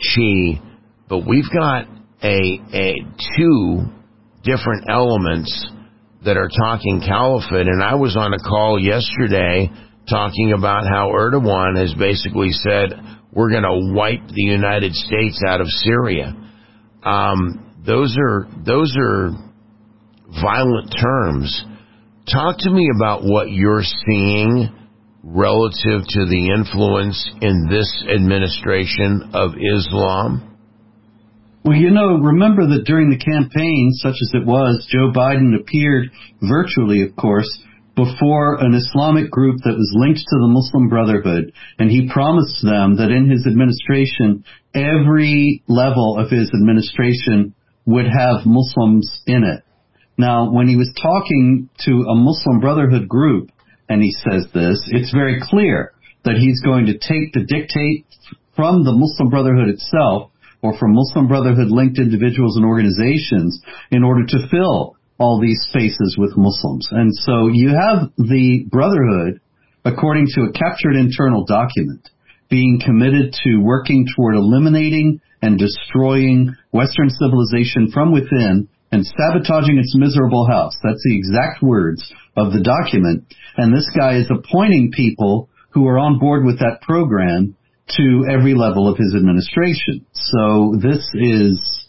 Xi, 0.00 0.58
but 1.06 1.26
we've 1.26 1.50
got 1.52 1.86
a, 2.22 2.60
a 2.72 2.94
two 3.36 3.84
different 4.42 4.88
elements 4.88 5.70
that 6.24 6.38
are 6.38 6.48
talking 6.48 7.02
caliphate. 7.06 7.66
And 7.66 7.82
I 7.82 7.96
was 7.96 8.16
on 8.16 8.32
a 8.32 8.38
call 8.38 8.80
yesterday 8.80 9.70
talking 10.08 10.54
about 10.56 10.84
how 10.84 11.10
Erdogan 11.10 11.78
has 11.78 11.92
basically 11.92 12.52
said, 12.52 12.94
we're 13.32 13.50
going 13.50 13.64
to 13.64 13.94
wipe 13.94 14.26
the 14.28 14.44
United 14.44 14.94
States 14.94 15.42
out 15.46 15.60
of 15.60 15.66
Syria. 15.68 16.34
Um, 17.02 17.82
those 17.84 18.16
are 18.18 18.46
those 18.64 18.94
are 18.98 19.30
violent 20.42 20.94
terms. 21.00 21.64
Talk 22.30 22.58
to 22.58 22.70
me 22.70 22.90
about 22.94 23.22
what 23.24 23.50
you're 23.50 23.82
seeing 23.82 24.68
relative 25.22 26.02
to 26.08 26.26
the 26.26 26.50
influence 26.54 27.30
in 27.40 27.68
this 27.70 28.04
administration 28.08 29.30
of 29.34 29.52
Islam. 29.56 30.58
Well, 31.64 31.76
you 31.76 31.90
know, 31.90 32.16
remember 32.16 32.66
that 32.68 32.84
during 32.86 33.10
the 33.10 33.18
campaign, 33.18 33.90
such 33.94 34.16
as 34.22 34.30
it 34.32 34.46
was, 34.46 34.86
Joe 34.90 35.12
Biden 35.14 35.58
appeared 35.60 36.10
virtually, 36.40 37.02
of 37.02 37.14
course, 37.16 37.48
before 38.04 38.56
an 38.64 38.74
Islamic 38.74 39.30
group 39.30 39.58
that 39.64 39.76
was 39.76 39.92
linked 39.94 40.20
to 40.20 40.38
the 40.40 40.48
Muslim 40.48 40.88
Brotherhood, 40.88 41.52
and 41.78 41.90
he 41.90 42.08
promised 42.12 42.62
them 42.62 42.96
that 42.96 43.10
in 43.10 43.28
his 43.28 43.46
administration, 43.46 44.44
every 44.74 45.62
level 45.68 46.16
of 46.18 46.30
his 46.30 46.50
administration 46.54 47.54
would 47.84 48.06
have 48.06 48.46
Muslims 48.46 49.20
in 49.26 49.44
it. 49.44 49.64
Now, 50.16 50.50
when 50.50 50.68
he 50.68 50.76
was 50.76 50.92
talking 51.02 51.68
to 51.84 51.92
a 51.92 52.14
Muslim 52.14 52.60
Brotherhood 52.60 53.08
group, 53.08 53.50
and 53.88 54.02
he 54.02 54.12
says 54.12 54.46
this, 54.54 54.80
it's 54.92 55.12
very 55.12 55.40
clear 55.42 55.92
that 56.24 56.36
he's 56.36 56.62
going 56.62 56.86
to 56.86 56.94
take 56.94 57.32
the 57.32 57.44
dictate 57.44 58.06
from 58.56 58.84
the 58.84 58.92
Muslim 58.92 59.28
Brotherhood 59.28 59.68
itself 59.68 60.30
or 60.62 60.76
from 60.78 60.94
Muslim 60.94 61.28
Brotherhood 61.28 61.68
linked 61.68 61.98
individuals 61.98 62.56
and 62.56 62.64
organizations 62.64 63.60
in 63.90 64.04
order 64.04 64.24
to 64.26 64.48
fill 64.50 64.96
all 65.20 65.38
these 65.38 65.62
spaces 65.68 66.16
with 66.18 66.36
Muslims. 66.36 66.88
And 66.90 67.14
so 67.14 67.48
you 67.52 67.68
have 67.68 68.10
the 68.16 68.64
Brotherhood, 68.70 69.40
according 69.84 70.28
to 70.34 70.48
a 70.48 70.52
captured 70.52 70.96
internal 70.96 71.44
document, 71.44 72.08
being 72.48 72.80
committed 72.84 73.34
to 73.44 73.58
working 73.58 74.06
toward 74.16 74.34
eliminating 74.34 75.20
and 75.42 75.58
destroying 75.58 76.56
Western 76.72 77.10
civilization 77.10 77.90
from 77.92 78.12
within 78.12 78.66
and 78.92 79.06
sabotaging 79.06 79.78
its 79.78 79.94
miserable 79.96 80.46
house. 80.46 80.74
That's 80.82 81.04
the 81.04 81.16
exact 81.16 81.62
words 81.62 82.12
of 82.34 82.52
the 82.52 82.62
document. 82.62 83.24
And 83.56 83.74
this 83.74 83.88
guy 83.96 84.16
is 84.16 84.30
appointing 84.30 84.90
people 84.96 85.50
who 85.70 85.86
are 85.86 85.98
on 85.98 86.18
board 86.18 86.44
with 86.44 86.58
that 86.60 86.80
program 86.80 87.56
to 87.96 88.24
every 88.30 88.54
level 88.54 88.88
of 88.88 88.96
his 88.96 89.14
administration. 89.14 90.06
So 90.12 90.76
this 90.80 91.08
is 91.14 91.79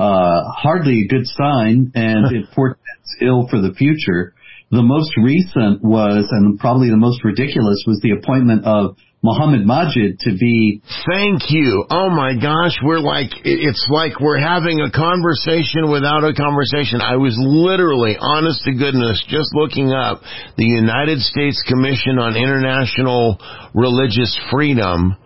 uh, 0.00 0.50
hardly 0.56 1.04
a 1.04 1.08
good 1.08 1.26
sign, 1.26 1.92
and 1.94 2.34
it 2.36 2.50
portends 2.54 3.10
ill 3.20 3.46
for 3.50 3.60
the 3.60 3.74
future. 3.74 4.34
The 4.70 4.82
most 4.82 5.10
recent 5.18 5.82
was, 5.82 6.26
and 6.30 6.58
probably 6.58 6.88
the 6.88 6.96
most 6.96 7.24
ridiculous, 7.24 7.82
was 7.86 8.00
the 8.02 8.12
appointment 8.12 8.64
of 8.64 8.96
Muhammad 9.22 9.66
Majid 9.66 10.20
to 10.20 10.32
be. 10.38 10.80
Thank 11.10 11.50
you. 11.50 11.84
Oh 11.90 12.08
my 12.08 12.32
gosh, 12.40 12.78
we're 12.82 13.02
like, 13.02 13.28
it's 13.44 13.84
like 13.90 14.20
we're 14.20 14.40
having 14.40 14.80
a 14.80 14.90
conversation 14.90 15.90
without 15.90 16.24
a 16.24 16.32
conversation. 16.32 17.02
I 17.02 17.16
was 17.16 17.36
literally, 17.36 18.16
honest 18.16 18.64
to 18.64 18.72
goodness, 18.72 19.20
just 19.28 19.52
looking 19.52 19.92
up 19.92 20.22
the 20.56 20.64
United 20.64 21.20
States 21.20 21.60
Commission 21.68 22.16
on 22.16 22.38
International 22.38 23.36
Religious 23.74 24.32
Freedom 24.50 25.19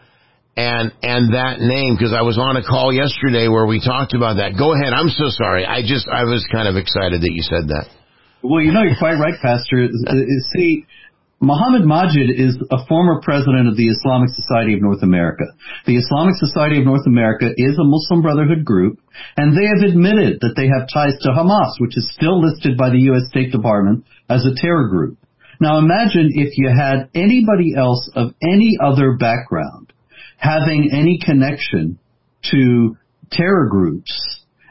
and 0.57 0.93
and 1.03 1.35
that 1.35 1.59
name 1.59 1.99
because 1.99 2.15
I 2.15 2.23
was 2.23 2.39
on 2.39 2.57
a 2.57 2.63
call 2.63 2.93
yesterday 2.93 3.49
where 3.49 3.67
we 3.67 3.83
talked 3.83 4.15
about 4.15 4.39
that. 4.39 4.55
Go 4.57 4.75
ahead. 4.75 4.95
I'm 4.95 5.11
so 5.11 5.27
sorry. 5.29 5.67
I 5.67 5.83
just 5.83 6.07
I 6.07 6.25
was 6.25 6.47
kind 6.51 6.69
of 6.69 6.77
excited 6.77 7.23
that 7.23 7.33
you 7.35 7.43
said 7.43 7.69
that. 7.75 7.91
Well, 8.43 8.61
you 8.61 8.73
know, 8.73 8.83
you're 8.83 9.01
quite 9.01 9.17
right, 9.17 9.35
Pastor. 9.41 9.89
See, 10.53 10.87
Muhammad 11.41 11.85
Majid 11.85 12.31
is 12.31 12.61
a 12.71 12.87
former 12.87 13.21
president 13.21 13.69
of 13.69 13.77
the 13.77 13.89
Islamic 13.89 14.31
Society 14.31 14.75
of 14.75 14.83
North 14.83 15.03
America. 15.03 15.45
The 15.87 15.97
Islamic 15.97 16.37
Society 16.37 16.79
of 16.79 16.85
North 16.85 17.07
America 17.07 17.51
is 17.57 17.75
a 17.77 17.85
Muslim 17.85 18.23
Brotherhood 18.23 18.65
group, 18.65 19.01
and 19.37 19.57
they 19.57 19.67
have 19.67 19.83
admitted 19.83 20.41
that 20.41 20.55
they 20.57 20.69
have 20.69 20.89
ties 20.93 21.19
to 21.25 21.35
Hamas, 21.35 21.81
which 21.81 21.97
is 21.97 22.13
still 22.15 22.41
listed 22.41 22.77
by 22.77 22.91
the 22.91 23.01
U.S. 23.11 23.27
State 23.29 23.51
Department 23.51 24.05
as 24.29 24.47
a 24.47 24.55
terror 24.55 24.89
group. 24.89 25.19
Now 25.61 25.79
imagine 25.79 26.31
if 26.35 26.57
you 26.59 26.69
had 26.69 27.09
anybody 27.15 27.75
else 27.77 28.11
of 28.15 28.35
any 28.43 28.77
other 28.83 29.17
background 29.17 29.94
having 30.45 30.91
any 30.93 31.19
connection 31.25 31.99
to 32.53 32.97
terror 33.33 33.69
groups 33.71 34.13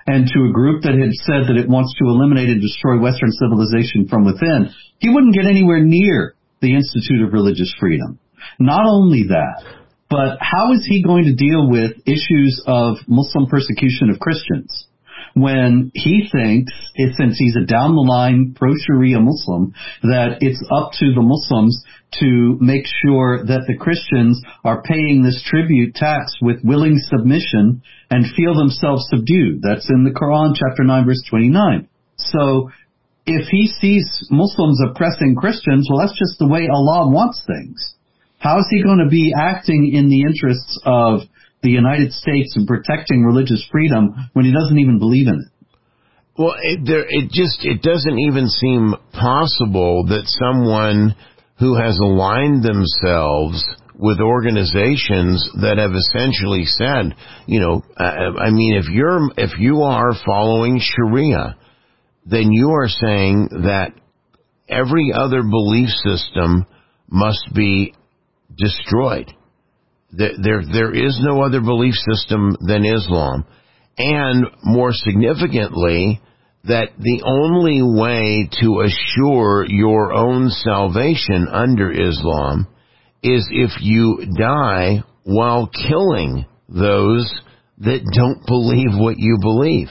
and 0.05 0.28
to 0.28 0.45
a 0.45 0.53
group 0.53 0.84
that 0.84 0.93
had 0.93 1.13
said 1.26 1.49
that 1.49 1.57
it 1.57 1.67
wants 1.67 1.95
to 1.97 2.05
eliminate 2.05 2.49
and 2.49 2.61
destroy 2.61 2.99
Western 2.99 3.32
civilization 3.32 4.07
from 4.07 4.24
within, 4.26 4.69
he 4.99 5.09
wouldn't 5.09 5.34
get 5.34 5.45
anywhere 5.45 5.80
near 5.80 6.36
the 6.61 6.76
Institute 6.76 7.26
of 7.26 7.34
Religious 7.34 7.74
Freedom. 7.80 8.19
Not 8.59 8.86
only 8.86 9.24
that, 9.30 9.63
but 10.09 10.38
how 10.39 10.74
is 10.74 10.86
he 10.86 11.01
going 11.01 11.26
to 11.26 11.34
deal 11.34 11.69
with 11.69 11.97
issues 12.05 12.61
of 12.67 12.97
Muslim 13.07 13.47
persecution 13.47 14.11
of 14.11 14.19
Christians? 14.19 14.88
When 15.34 15.91
he 15.93 16.29
thinks, 16.31 16.71
since 17.17 17.38
he's 17.38 17.55
a 17.55 17.65
down 17.65 17.95
the 17.95 18.01
line 18.01 18.53
pro 18.55 18.73
Sharia 18.75 19.19
Muslim, 19.19 19.73
that 20.03 20.38
it's 20.41 20.63
up 20.71 20.91
to 20.99 21.13
the 21.13 21.21
Muslims 21.21 21.84
to 22.19 22.57
make 22.61 22.86
sure 23.01 23.43
that 23.45 23.65
the 23.67 23.77
Christians 23.77 24.41
are 24.63 24.84
paying 24.84 25.23
this 25.23 25.43
tribute 25.45 25.95
tax 25.95 26.34
with 26.41 26.63
willing 26.63 26.97
submission 26.97 27.81
and 28.11 28.36
feel 28.36 28.55
themselves 28.55 29.07
subdued. 29.09 29.61
That's 29.63 29.89
in 29.89 30.03
the 30.03 30.11
Quran, 30.11 30.53
chapter 30.53 30.84
9, 30.84 31.05
verse 31.05 31.23
29. 31.29 31.88
So 32.17 32.69
if 33.25 33.47
he 33.49 33.67
sees 33.67 34.27
Muslims 34.29 34.79
oppressing 34.86 35.36
Christians, 35.36 35.88
well, 35.89 36.05
that's 36.05 36.17
just 36.17 36.38
the 36.38 36.47
way 36.47 36.67
Allah 36.71 37.09
wants 37.09 37.43
things. 37.47 37.95
How 38.38 38.59
is 38.59 38.67
he 38.69 38.84
going 38.84 38.99
to 38.99 39.09
be 39.09 39.34
acting 39.36 39.93
in 39.95 40.09
the 40.09 40.21
interests 40.21 40.79
of 40.86 41.21
the 41.64 41.72
United 41.72 42.14
States 42.14 42.55
and 42.55 42.68
protecting 42.68 43.24
religious 43.24 43.66
freedom 43.72 44.30
when 44.34 44.45
he 44.45 44.53
doesn't 44.53 44.78
even 44.78 44.99
believe 44.99 45.28
in 45.28 45.36
it? 45.36 45.53
Well, 46.38 46.55
it, 46.61 46.80
there, 46.86 47.05
it 47.07 47.30
just 47.32 47.59
it 47.64 47.82
doesn't 47.82 48.20
even 48.20 48.47
seem 48.47 48.95
possible 49.14 50.05
that 50.07 50.26
someone 50.26 51.16
who 51.59 51.76
has 51.76 51.97
aligned 51.99 52.64
themselves 52.64 53.64
with 53.95 54.20
organizations 54.20 55.47
that 55.61 55.78
have 55.78 55.93
essentially 55.93 56.66
said, 56.66 57.16
you 57.45 57.59
know, 57.59 57.84
I, 57.95 58.47
I 58.47 58.49
mean, 58.49 58.76
if 58.76 58.89
you're 58.89 59.30
if 59.38 59.59
you 59.59 59.84
are 59.84 60.14
following 60.26 60.82
Sharia, 60.82 61.55
then 62.26 62.51
you 62.51 62.72
are 62.72 62.88
saying 62.88 63.49
that 63.64 63.91
every 64.68 65.11
other 65.14 65.43
belief 65.43 65.89
system 65.89 66.66
must 67.07 67.53
be 67.53 67.93
destroyed. 68.57 69.32
There, 70.16 70.61
there, 70.72 70.93
is 70.93 71.20
no 71.24 71.41
other 71.41 71.61
belief 71.61 71.95
system 71.95 72.55
than 72.61 72.86
Islam. 72.86 73.45
And 73.97 74.45
more 74.64 74.91
significantly, 74.93 76.22
that 76.66 76.89
the 76.97 77.24
only 77.26 77.82
way 77.82 78.49
to 78.61 78.82
assure 78.82 79.66
your 79.68 80.14
own 80.14 80.49
salvation 80.49 81.47
under 81.51 81.91
Islam 81.91 82.68
is 83.22 83.47
if 83.51 83.72
you 83.82 84.26
die 84.38 85.03
while 85.24 85.68
killing 85.68 86.45
those 86.70 87.34
that 87.80 88.01
don't 88.16 88.45
believe 88.45 88.97
what 88.99 89.18
you 89.18 89.38
believe 89.41 89.89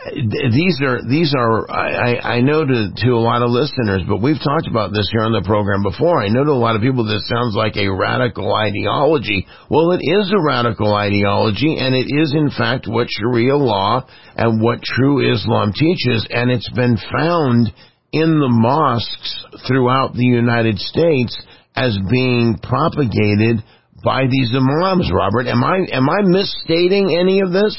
these 0.00 0.80
are 0.80 1.02
these 1.04 1.34
are 1.36 1.70
I, 1.70 2.38
I 2.38 2.40
know 2.40 2.64
to 2.64 2.88
to 3.04 3.08
a 3.12 3.20
lot 3.20 3.42
of 3.42 3.50
listeners, 3.50 4.00
but 4.08 4.22
we've 4.22 4.40
talked 4.42 4.66
about 4.66 4.92
this 4.92 5.10
here 5.12 5.20
on 5.20 5.32
the 5.32 5.44
program 5.44 5.82
before. 5.82 6.22
I 6.22 6.28
know 6.28 6.42
to 6.42 6.50
a 6.50 6.56
lot 6.56 6.74
of 6.74 6.80
people 6.80 7.04
this 7.04 7.28
sounds 7.28 7.54
like 7.54 7.76
a 7.76 7.92
radical 7.92 8.54
ideology. 8.54 9.46
Well, 9.68 9.92
it 9.92 10.00
is 10.00 10.32
a 10.32 10.40
radical 10.40 10.94
ideology, 10.94 11.76
and 11.76 11.94
it 11.94 12.08
is 12.08 12.32
in 12.32 12.48
fact 12.48 12.88
what 12.88 13.08
Sharia 13.10 13.56
law 13.56 14.06
and 14.36 14.62
what 14.62 14.80
true 14.82 15.20
Islam 15.20 15.74
teaches, 15.76 16.26
and 16.30 16.50
it's 16.50 16.70
been 16.70 16.96
found 16.96 17.68
in 18.10 18.40
the 18.40 18.48
mosques 18.48 19.44
throughout 19.68 20.14
the 20.14 20.24
United 20.24 20.78
States 20.78 21.36
as 21.76 21.98
being 22.10 22.56
propagated 22.62 23.62
by 24.02 24.24
these 24.30 24.48
imams. 24.56 25.12
Robert, 25.12 25.46
am 25.46 25.62
I 25.62 25.84
am 25.92 26.08
I 26.08 26.22
misstating 26.22 27.14
any 27.14 27.40
of 27.40 27.52
this? 27.52 27.76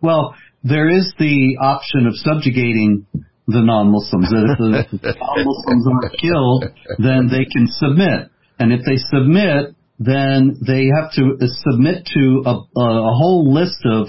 Well, 0.00 0.36
there 0.64 0.88
is 0.88 1.12
the 1.18 1.58
option 1.60 2.06
of 2.06 2.16
subjugating 2.16 3.06
the 3.46 3.60
non-Muslims. 3.60 4.32
If 4.32 4.58
the 4.58 5.14
non-Muslims 5.20 5.84
aren't 5.92 6.16
killed, 6.16 6.64
then 6.96 7.28
they 7.28 7.44
can 7.44 7.68
submit. 7.68 8.32
And 8.58 8.72
if 8.72 8.80
they 8.88 8.96
submit, 8.96 9.76
then 10.00 10.56
they 10.66 10.88
have 10.88 11.12
to 11.20 11.36
submit 11.68 12.08
to 12.16 12.42
a, 12.48 12.54
a 12.80 13.12
whole 13.12 13.52
list 13.52 13.84
of 13.84 14.08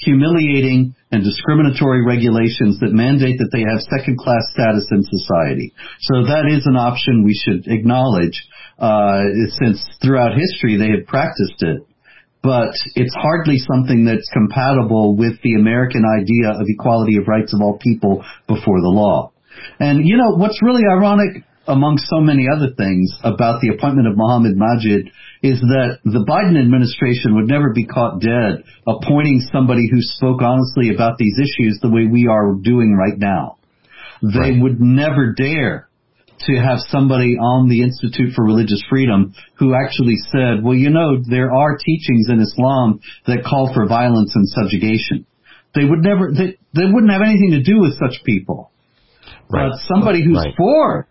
humiliating 0.00 0.94
and 1.10 1.24
discriminatory 1.24 2.04
regulations 2.04 2.80
that 2.80 2.92
mandate 2.92 3.38
that 3.38 3.48
they 3.52 3.64
have 3.64 3.80
second 3.96 4.18
class 4.18 4.44
status 4.52 4.86
in 4.90 5.02
society. 5.08 5.72
So 6.00 6.28
that 6.28 6.44
is 6.44 6.66
an 6.66 6.76
option 6.76 7.24
we 7.24 7.32
should 7.32 7.64
acknowledge, 7.66 8.36
uh, 8.78 9.24
since 9.56 9.80
throughout 10.02 10.36
history 10.36 10.76
they 10.76 10.92
have 10.92 11.06
practiced 11.06 11.62
it 11.62 11.86
but 12.44 12.76
it's 12.94 13.14
hardly 13.16 13.56
something 13.56 14.04
that's 14.04 14.28
compatible 14.30 15.16
with 15.16 15.40
the 15.42 15.54
American 15.54 16.04
idea 16.04 16.52
of 16.52 16.66
equality 16.68 17.16
of 17.16 17.26
rights 17.26 17.54
of 17.54 17.62
all 17.62 17.78
people 17.80 18.22
before 18.46 18.82
the 18.82 18.92
law. 18.92 19.32
And 19.80 20.06
you 20.06 20.18
know, 20.18 20.36
what's 20.36 20.62
really 20.62 20.84
ironic, 20.84 21.42
among 21.66 21.96
so 21.96 22.20
many 22.20 22.44
other 22.54 22.74
things 22.76 23.10
about 23.24 23.62
the 23.62 23.72
appointment 23.72 24.06
of 24.06 24.16
Mohammed 24.16 24.52
Majid 24.56 25.08
is 25.42 25.60
that 25.60 25.98
the 26.04 26.24
Biden 26.24 26.60
administration 26.60 27.34
would 27.36 27.48
never 27.48 27.72
be 27.72 27.86
caught 27.86 28.20
dead 28.20 28.64
appointing 28.86 29.40
somebody 29.50 29.88
who 29.90 30.00
spoke 30.00 30.42
honestly 30.42 30.94
about 30.94 31.16
these 31.16 31.38
issues 31.40 31.78
the 31.80 31.90
way 31.90 32.04
we 32.04 32.28
are 32.28 32.52
doing 32.60 32.92
right 32.92 33.18
now. 33.18 33.56
They 34.20 34.52
right. 34.52 34.62
would 34.62 34.80
never 34.80 35.32
dare 35.32 35.88
to 36.40 36.56
have 36.56 36.78
somebody 36.88 37.36
on 37.36 37.68
the 37.68 37.82
Institute 37.82 38.34
for 38.34 38.44
Religious 38.44 38.82
Freedom 38.88 39.34
who 39.58 39.74
actually 39.74 40.16
said, 40.30 40.62
well, 40.62 40.74
you 40.74 40.90
know, 40.90 41.22
there 41.28 41.52
are 41.52 41.78
teachings 41.78 42.28
in 42.28 42.40
Islam 42.40 43.00
that 43.26 43.44
call 43.44 43.72
for 43.72 43.86
violence 43.86 44.32
and 44.34 44.48
subjugation. 44.48 45.26
They 45.74 45.84
would 45.84 46.00
never, 46.00 46.30
they, 46.30 46.58
they 46.74 46.84
wouldn't 46.90 47.12
have 47.12 47.22
anything 47.22 47.50
to 47.52 47.62
do 47.62 47.80
with 47.80 47.98
such 47.98 48.22
people. 48.24 48.70
Right. 49.50 49.70
But 49.70 49.78
somebody 49.94 50.24
who's 50.24 50.36
right. 50.36 50.54
for 50.56 51.08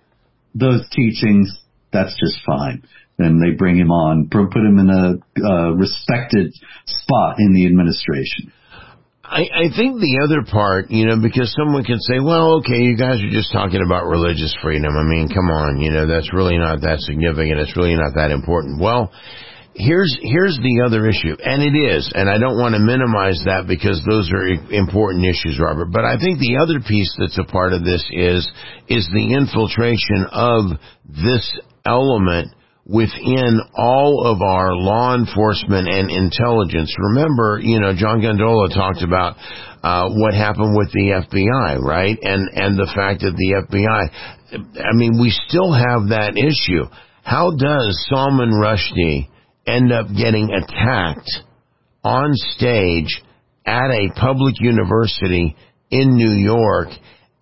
those 0.56 0.88
teachings, 0.92 1.58
that's 1.92 2.16
just 2.20 2.40
fine. 2.46 2.84
And 3.20 3.42
they 3.42 3.56
bring 3.56 3.78
him 3.78 3.92
on, 3.92 4.30
put 4.30 4.56
him 4.56 4.80
in 4.80 4.90
a 4.90 5.46
uh, 5.46 5.72
respected 5.74 6.54
spot 6.86 7.36
in 7.40 7.54
the 7.54 7.66
administration. 7.68 8.52
I, 9.24 9.48
I 9.48 9.66
think 9.72 10.04
the 10.04 10.20
other 10.20 10.44
part, 10.44 10.92
you 10.92 11.08
know, 11.08 11.16
because 11.16 11.56
someone 11.56 11.84
can 11.88 12.00
say, 12.00 12.20
well, 12.20 12.60
okay, 12.60 12.84
you 12.84 12.98
guys 12.98 13.24
are 13.24 13.32
just 13.32 13.54
talking 13.54 13.80
about 13.80 14.06
religious 14.06 14.54
freedom. 14.62 14.92
I 14.92 15.04
mean, 15.08 15.32
come 15.32 15.48
on, 15.48 15.80
you 15.80 15.92
know, 15.92 16.06
that's 16.06 16.34
really 16.34 16.58
not 16.58 16.82
that 16.82 17.00
significant. 17.00 17.60
It's 17.60 17.78
really 17.78 17.96
not 17.96 18.20
that 18.20 18.32
important. 18.32 18.82
Well, 18.84 19.16
here's 19.76 20.12
here's 20.22 20.60
the 20.60 20.84
other 20.86 21.08
issue, 21.08 21.40
and 21.40 21.64
it 21.64 21.72
is, 21.72 22.12
and 22.14 22.30
I 22.30 22.38
don't 22.38 22.60
want 22.60 22.76
to 22.76 22.84
minimize 22.84 23.42
that 23.48 23.64
because 23.66 24.04
those 24.04 24.30
are 24.36 24.44
important 24.76 25.24
issues, 25.24 25.56
Robert. 25.56 25.88
But 25.88 26.04
I 26.04 26.20
think 26.20 26.40
the 26.40 26.60
other 26.60 26.84
piece 26.84 27.16
that's 27.18 27.40
a 27.40 27.48
part 27.48 27.72
of 27.72 27.84
this 27.84 28.04
is 28.12 28.44
is 28.92 29.08
the 29.16 29.34
infiltration 29.34 30.28
of 30.36 30.78
this 31.08 31.48
element 31.86 32.52
within 32.86 33.62
all 33.76 34.26
of 34.26 34.42
our 34.42 34.76
law 34.76 35.16
enforcement 35.16 35.88
and 35.88 36.12
intelligence. 36.12 36.94
Remember, 37.00 37.60
you 37.62 37.80
know, 37.80 37.94
John 37.96 38.20
Guandolo 38.20 38.74
talked 38.74 39.02
about 39.02 39.38
uh, 39.84 40.10
what 40.10 40.34
happened 40.34 40.76
with 40.76 40.92
the 40.92 41.24
FBI, 41.24 41.80
right? 41.80 42.18
And 42.22 42.50
and 42.54 42.78
the 42.78 42.92
fact 42.94 43.22
that 43.22 43.36
the 43.36 43.64
FBI, 43.68 44.84
I 44.84 44.96
mean, 44.96 45.20
we 45.20 45.30
still 45.48 45.72
have 45.72 46.10
that 46.10 46.36
issue. 46.38 46.86
How 47.24 47.52
does 47.52 48.06
Salman 48.10 48.52
Rushdie 48.52 49.30
end 49.66 49.94
up 49.94 50.08
getting 50.08 50.50
attacked 50.52 51.32
on 52.04 52.32
stage 52.34 53.22
at 53.66 53.92
a 53.92 54.12
public 54.20 54.56
university 54.60 55.56
in 55.90 56.16
New 56.16 56.32
York 56.32 56.90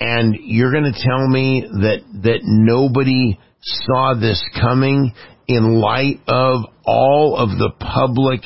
and 0.02 0.36
you're 0.42 0.72
going 0.72 0.92
to 0.92 1.00
tell 1.00 1.28
me 1.28 1.62
that 1.62 2.00
that 2.24 2.40
nobody 2.44 3.40
saw 3.62 4.16
this 4.20 4.44
coming 4.60 5.14
in 5.48 5.76
light 5.80 6.20
of 6.28 6.66
all 6.84 7.38
of 7.38 7.50
the 7.50 7.72
public 7.80 8.42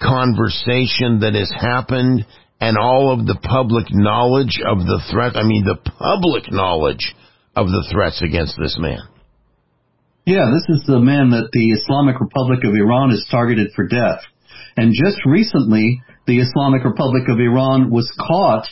conversation 0.00 1.20
that 1.20 1.34
has 1.34 1.52
happened 1.54 2.24
and 2.60 2.78
all 2.78 3.12
of 3.12 3.26
the 3.26 3.38
public 3.42 3.86
knowledge 3.90 4.58
of 4.66 4.78
the 4.78 5.02
threat 5.12 5.36
I 5.36 5.42
mean 5.44 5.64
the 5.64 5.76
public 5.76 6.50
knowledge 6.50 7.14
of 7.54 7.66
the 7.66 7.86
threats 7.92 8.22
against 8.22 8.56
this 8.58 8.78
man 8.80 9.00
yeah, 10.28 10.52
this 10.52 10.68
is 10.76 10.84
the 10.84 11.00
man 11.00 11.32
that 11.32 11.48
the 11.56 11.72
Islamic 11.72 12.20
Republic 12.20 12.60
of 12.60 12.76
Iran 12.76 13.12
is 13.16 13.24
targeted 13.30 13.72
for 13.74 13.88
death. 13.88 14.20
And 14.76 14.92
just 14.92 15.24
recently, 15.24 16.02
the 16.26 16.44
Islamic 16.44 16.84
Republic 16.84 17.24
of 17.32 17.40
Iran 17.40 17.88
was 17.88 18.12
caught 18.20 18.68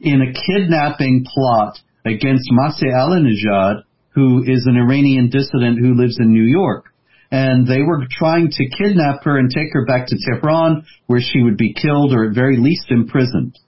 in 0.00 0.22
a 0.22 0.32
kidnapping 0.32 1.24
plot 1.26 1.78
against 2.04 2.50
Masih 2.52 2.92
Alinejad, 2.94 3.82
who 4.10 4.42
is 4.46 4.66
an 4.66 4.76
Iranian 4.76 5.30
dissident 5.30 5.78
who 5.78 5.94
lives 5.94 6.18
in 6.18 6.32
New 6.32 6.44
York. 6.44 6.86
And 7.30 7.66
they 7.66 7.82
were 7.82 8.06
trying 8.10 8.50
to 8.50 8.70
kidnap 8.70 9.22
her 9.24 9.38
and 9.38 9.50
take 9.50 9.68
her 9.72 9.84
back 9.84 10.06
to 10.06 10.16
Tehran, 10.16 10.84
where 11.06 11.20
she 11.20 11.42
would 11.42 11.58
be 11.58 11.74
killed 11.74 12.14
or 12.14 12.24
at 12.24 12.34
very 12.34 12.56
least 12.56 12.86
imprisoned. 12.90 13.58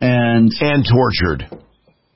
And 0.00 0.50
and 0.58 0.86
tortured. 0.90 1.44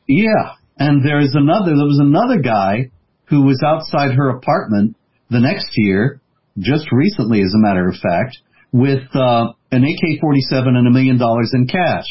Yeah, 0.09 0.55
and 0.79 1.05
there 1.05 1.21
is 1.21 1.35
another. 1.35 1.77
There 1.77 1.87
was 1.87 2.01
another 2.01 2.41
guy 2.41 2.91
who 3.27 3.43
was 3.43 3.63
outside 3.65 4.15
her 4.15 4.31
apartment 4.31 4.97
the 5.29 5.41
next 5.41 5.69
year, 5.75 6.21
just 6.59 6.91
recently, 6.91 7.41
as 7.41 7.53
a 7.55 7.59
matter 7.59 7.87
of 7.87 7.97
fact, 7.97 8.39
with 8.73 9.05
uh, 9.15 9.53
an 9.71 9.85
AK-47 9.85 10.69
and 10.69 10.89
a 10.89 10.91
million 10.91 11.19
dollars 11.19 11.51
in 11.53 11.67
cash. 11.67 12.07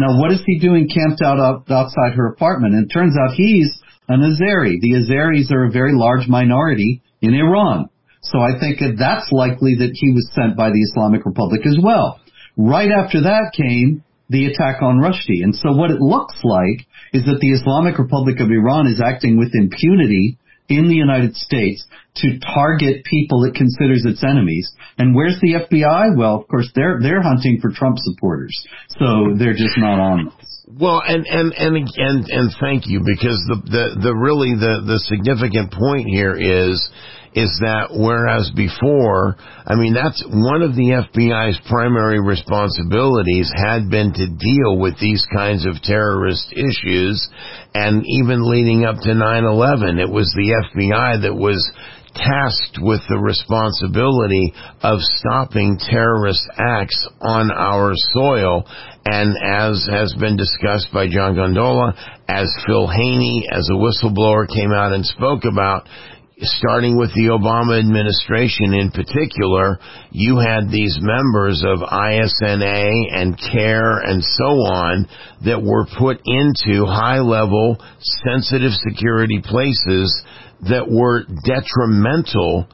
Now, 0.00 0.20
what 0.20 0.32
is 0.32 0.42
he 0.46 0.58
doing 0.58 0.88
camped 0.88 1.22
out 1.22 1.38
outside 1.70 2.14
her 2.14 2.26
apartment? 2.26 2.74
And 2.74 2.84
it 2.84 2.92
turns 2.92 3.16
out 3.16 3.34
he's 3.34 3.72
an 4.08 4.20
Azeri. 4.20 4.80
The 4.80 5.00
Azeris 5.00 5.52
are 5.52 5.64
a 5.64 5.70
very 5.70 5.92
large 5.94 6.28
minority 6.28 7.02
in 7.20 7.34
Iran. 7.34 7.88
So 8.22 8.38
I 8.38 8.58
think 8.60 8.78
that 8.78 8.96
that's 8.98 9.32
likely 9.32 9.76
that 9.76 9.92
he 9.94 10.12
was 10.12 10.30
sent 10.34 10.56
by 10.56 10.70
the 10.70 10.80
Islamic 10.80 11.26
Republic 11.26 11.62
as 11.66 11.78
well. 11.82 12.20
Right 12.56 12.90
after 12.90 13.22
that 13.22 13.52
came 13.56 14.04
the 14.28 14.46
attack 14.46 14.82
on 14.82 15.00
Rushdie. 15.00 15.42
And 15.42 15.54
so 15.54 15.72
what 15.72 15.90
it 15.90 16.00
looks 16.00 16.36
like 16.44 16.86
is 17.12 17.24
that 17.24 17.38
the 17.40 17.52
Islamic 17.52 17.98
Republic 17.98 18.40
of 18.40 18.50
Iran 18.50 18.86
is 18.86 19.00
acting 19.00 19.38
with 19.38 19.50
impunity 19.52 20.38
in 20.76 20.88
the 20.88 20.94
United 20.94 21.36
States 21.36 21.86
to 22.16 22.38
target 22.40 23.04
people 23.04 23.44
it 23.44 23.54
considers 23.54 24.04
its 24.04 24.22
enemies. 24.22 24.70
And 24.98 25.14
where's 25.14 25.38
the 25.40 25.54
FBI? 25.54 26.16
Well, 26.16 26.40
of 26.40 26.48
course, 26.48 26.70
they're 26.74 26.98
they're 27.00 27.22
hunting 27.22 27.58
for 27.60 27.70
Trump 27.70 27.98
supporters, 27.98 28.54
so 28.98 29.34
they're 29.38 29.54
just 29.54 29.78
not 29.78 29.98
on. 29.98 30.32
Well, 30.68 31.02
and 31.06 31.26
and 31.26 31.52
and 31.52 31.76
and 31.96 32.28
and 32.28 32.50
thank 32.60 32.86
you 32.86 33.00
because 33.00 33.42
the 33.48 33.62
the 33.64 34.00
the 34.02 34.14
really 34.14 34.54
the 34.54 34.82
the 34.86 34.98
significant 34.98 35.72
point 35.72 36.06
here 36.08 36.34
is 36.34 36.88
is 37.34 37.48
that 37.64 37.88
whereas 37.90 38.50
before, 38.54 39.36
I 39.64 39.74
mean, 39.74 39.94
that's 39.94 40.22
one 40.28 40.60
of 40.60 40.76
the 40.76 41.00
FBI's 41.08 41.60
primary 41.68 42.20
responsibilities 42.20 43.50
had 43.56 43.88
been 43.88 44.12
to 44.12 44.26
deal 44.28 44.78
with 44.78 44.98
these 45.00 45.24
kinds 45.34 45.64
of 45.64 45.80
terrorist 45.82 46.52
issues. 46.52 47.16
And 47.74 48.04
even 48.04 48.44
leading 48.50 48.84
up 48.84 48.96
to 49.02 49.16
9-11, 49.16 49.98
it 49.98 50.10
was 50.10 50.28
the 50.36 50.60
FBI 50.76 51.22
that 51.22 51.34
was 51.34 51.64
tasked 52.14 52.76
with 52.80 53.00
the 53.08 53.16
responsibility 53.16 54.52
of 54.82 55.00
stopping 55.00 55.78
terrorist 55.80 56.44
acts 56.58 57.08
on 57.22 57.50
our 57.50 57.92
soil. 58.12 58.68
And 59.06 59.34
as 59.40 59.88
has 59.90 60.14
been 60.20 60.36
discussed 60.36 60.92
by 60.92 61.08
John 61.08 61.34
Guandolo, 61.34 61.96
as 62.28 62.52
Phil 62.66 62.86
Haney, 62.86 63.48
as 63.50 63.68
a 63.72 63.80
whistleblower 63.80 64.46
came 64.46 64.70
out 64.70 64.92
and 64.92 65.04
spoke 65.06 65.44
about, 65.50 65.88
starting 66.42 66.98
with 66.98 67.14
the 67.14 67.30
Obama 67.30 67.78
administration 67.78 68.74
in 68.74 68.90
particular, 68.90 69.78
you 70.10 70.38
had 70.38 70.70
these 70.70 70.98
members 71.00 71.62
of 71.66 71.78
ISNA 71.80 72.90
and 73.12 73.38
CAIR 73.38 74.00
and 74.00 74.22
so 74.22 74.44
on 74.66 75.08
that 75.44 75.62
were 75.62 75.86
put 75.98 76.20
into 76.24 76.84
high 76.86 77.20
level 77.20 77.76
sensitive 78.24 78.72
security 78.72 79.40
places 79.42 80.22
that 80.68 80.90
were 80.90 81.24
detrimental 81.44 82.66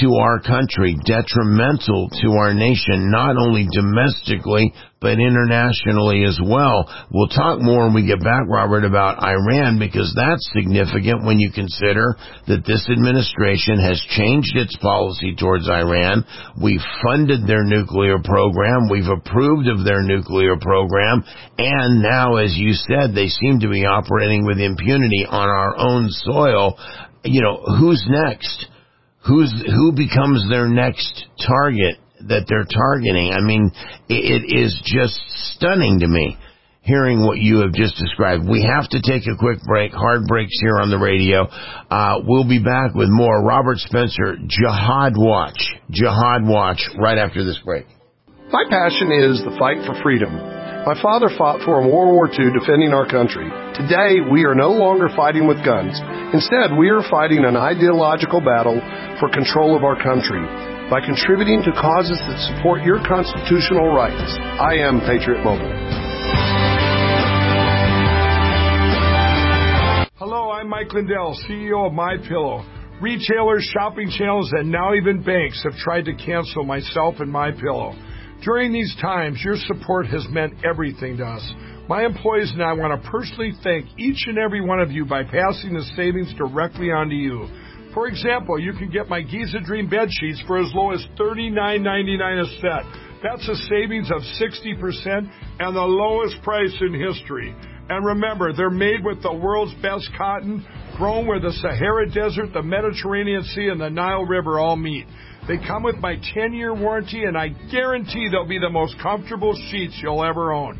to 0.00 0.08
our 0.20 0.40
country, 0.40 0.96
detrimental 1.04 2.08
to 2.22 2.28
our 2.32 2.54
nation, 2.54 3.10
not 3.10 3.36
only 3.36 3.68
domestically, 3.72 4.72
but 5.02 5.18
internationally 5.18 6.24
as 6.24 6.38
well. 6.40 6.88
We'll 7.10 7.28
talk 7.28 7.60
more 7.60 7.84
when 7.84 7.94
we 7.94 8.06
get 8.06 8.22
back, 8.22 8.46
Robert, 8.48 8.84
about 8.84 9.18
Iran 9.18 9.78
because 9.78 10.14
that's 10.16 10.48
significant 10.54 11.26
when 11.26 11.38
you 11.38 11.50
consider 11.52 12.14
that 12.46 12.64
this 12.64 12.88
administration 12.88 13.82
has 13.82 14.00
changed 14.16 14.56
its 14.56 14.76
policy 14.78 15.34
towards 15.34 15.68
Iran. 15.68 16.24
We've 16.56 16.84
funded 17.02 17.44
their 17.46 17.64
nuclear 17.64 18.22
program. 18.22 18.88
We've 18.88 19.10
approved 19.10 19.68
of 19.68 19.84
their 19.84 20.02
nuclear 20.02 20.56
program. 20.56 21.24
And 21.58 22.00
now, 22.00 22.36
as 22.36 22.54
you 22.56 22.72
said, 22.72 23.12
they 23.12 23.26
seem 23.28 23.60
to 23.60 23.68
be 23.68 23.84
operating 23.84 24.46
with 24.46 24.58
impunity 24.62 25.26
on 25.28 25.48
our 25.48 25.76
own 25.76 26.08
soil. 26.08 26.78
You 27.24 27.42
know, 27.42 27.58
who's 27.78 28.06
next? 28.08 28.66
Who's 29.24 29.52
who 29.66 29.92
becomes 29.92 30.48
their 30.48 30.68
next 30.68 31.26
target 31.46 31.96
that 32.28 32.46
they're 32.48 32.68
targeting. 32.68 33.32
I 33.32 33.40
mean, 33.40 33.70
it, 34.08 34.42
it 34.42 34.56
is 34.56 34.80
just 34.84 35.18
stunning 35.56 36.00
to 36.00 36.08
me 36.08 36.38
hearing 36.82 37.24
what 37.24 37.38
you 37.38 37.60
have 37.60 37.72
just 37.72 37.96
described. 37.96 38.48
We 38.48 38.62
have 38.62 38.88
to 38.90 39.00
take 39.00 39.22
a 39.26 39.36
quick 39.38 39.62
break. 39.64 39.92
Hard 39.92 40.26
breaks 40.26 40.58
here 40.60 40.78
on 40.78 40.90
the 40.90 40.98
radio. 40.98 41.46
Uh, 41.90 42.20
we'll 42.26 42.48
be 42.48 42.58
back 42.58 42.94
with 42.94 43.08
more 43.08 43.42
Robert 43.42 43.78
Spencer 43.78 44.36
Jihad 44.46 45.14
Watch. 45.16 45.58
Jihad 45.90 46.44
Watch 46.44 46.82
right 46.98 47.18
after 47.18 47.44
this 47.44 47.58
break. 47.64 47.86
My 48.50 48.64
passion 48.68 49.10
is 49.12 49.40
the 49.44 49.56
fight 49.58 49.86
for 49.86 50.00
freedom. 50.02 50.61
My 50.82 51.00
father 51.00 51.30
fought 51.38 51.62
for 51.62 51.78
in 51.78 51.86
World 51.86 52.10
War 52.10 52.26
II 52.26 52.58
defending 52.58 52.90
our 52.90 53.06
country. 53.06 53.46
Today, 53.78 54.18
we 54.18 54.42
are 54.42 54.54
no 54.58 54.74
longer 54.74 55.06
fighting 55.14 55.46
with 55.46 55.62
guns. 55.62 55.94
Instead, 56.34 56.74
we 56.74 56.90
are 56.90 57.06
fighting 57.06 57.46
an 57.46 57.54
ideological 57.54 58.40
battle 58.42 58.82
for 59.22 59.30
control 59.30 59.78
of 59.78 59.84
our 59.86 59.94
country 59.94 60.42
by 60.90 60.98
contributing 60.98 61.62
to 61.62 61.70
causes 61.78 62.18
that 62.18 62.34
support 62.50 62.82
your 62.82 62.98
constitutional 63.06 63.94
rights. 63.94 64.26
I 64.58 64.82
am 64.82 64.98
Patriot 65.06 65.46
Mobile. 65.46 65.70
Hello, 70.18 70.50
I'm 70.50 70.66
Mike 70.66 70.92
Lindell, 70.92 71.38
CEO 71.46 71.86
of 71.86 71.92
My 71.92 72.16
Pillow. 72.26 72.66
Retailers, 73.00 73.62
shopping 73.70 74.10
channels, 74.10 74.50
and 74.50 74.68
now 74.68 74.94
even 74.94 75.22
banks 75.22 75.62
have 75.62 75.78
tried 75.78 76.06
to 76.06 76.14
cancel 76.14 76.64
myself 76.64 77.20
and 77.20 77.30
My 77.30 77.52
Pillow. 77.52 77.94
During 78.42 78.72
these 78.72 78.94
times, 79.00 79.40
your 79.44 79.56
support 79.56 80.06
has 80.06 80.26
meant 80.30 80.64
everything 80.64 81.16
to 81.18 81.24
us. 81.24 81.52
My 81.88 82.04
employees 82.04 82.50
and 82.52 82.62
I 82.62 82.72
want 82.72 83.00
to 83.00 83.10
personally 83.10 83.52
thank 83.62 83.86
each 83.98 84.26
and 84.26 84.36
every 84.36 84.60
one 84.60 84.80
of 84.80 84.90
you 84.90 85.04
by 85.04 85.22
passing 85.22 85.74
the 85.74 85.84
savings 85.96 86.34
directly 86.34 86.90
on 86.90 87.08
to 87.08 87.14
you. 87.14 87.48
For 87.94 88.08
example, 88.08 88.58
you 88.58 88.72
can 88.72 88.90
get 88.90 89.08
my 89.08 89.20
Giza 89.20 89.60
Dream 89.60 89.88
bed 89.88 90.08
sheets 90.10 90.42
for 90.46 90.58
as 90.58 90.72
low 90.74 90.90
as 90.90 91.06
$39.99 91.18 92.40
a 92.40 92.60
set. 92.60 92.84
That's 93.22 93.48
a 93.48 93.54
savings 93.68 94.10
of 94.10 94.22
60% 94.40 95.30
and 95.60 95.76
the 95.76 95.80
lowest 95.80 96.42
price 96.42 96.74
in 96.80 96.94
history. 96.94 97.54
And 97.88 98.04
remember, 98.04 98.52
they're 98.52 98.70
made 98.70 99.04
with 99.04 99.22
the 99.22 99.32
world's 99.32 99.74
best 99.82 100.08
cotton, 100.16 100.66
grown 100.96 101.26
where 101.26 101.40
the 101.40 101.52
Sahara 101.52 102.10
Desert, 102.10 102.52
the 102.52 102.62
Mediterranean 102.62 103.44
Sea, 103.44 103.68
and 103.68 103.80
the 103.80 103.90
Nile 103.90 104.24
River 104.24 104.58
all 104.58 104.76
meet. 104.76 105.06
They 105.48 105.58
come 105.58 105.82
with 105.82 105.96
my 105.96 106.16
10 106.34 106.52
year 106.52 106.72
warranty, 106.72 107.24
and 107.24 107.36
I 107.36 107.48
guarantee 107.70 108.28
they'll 108.30 108.46
be 108.46 108.60
the 108.60 108.70
most 108.70 108.96
comfortable 109.02 109.54
sheets 109.70 109.98
you'll 110.00 110.24
ever 110.24 110.52
own. 110.52 110.78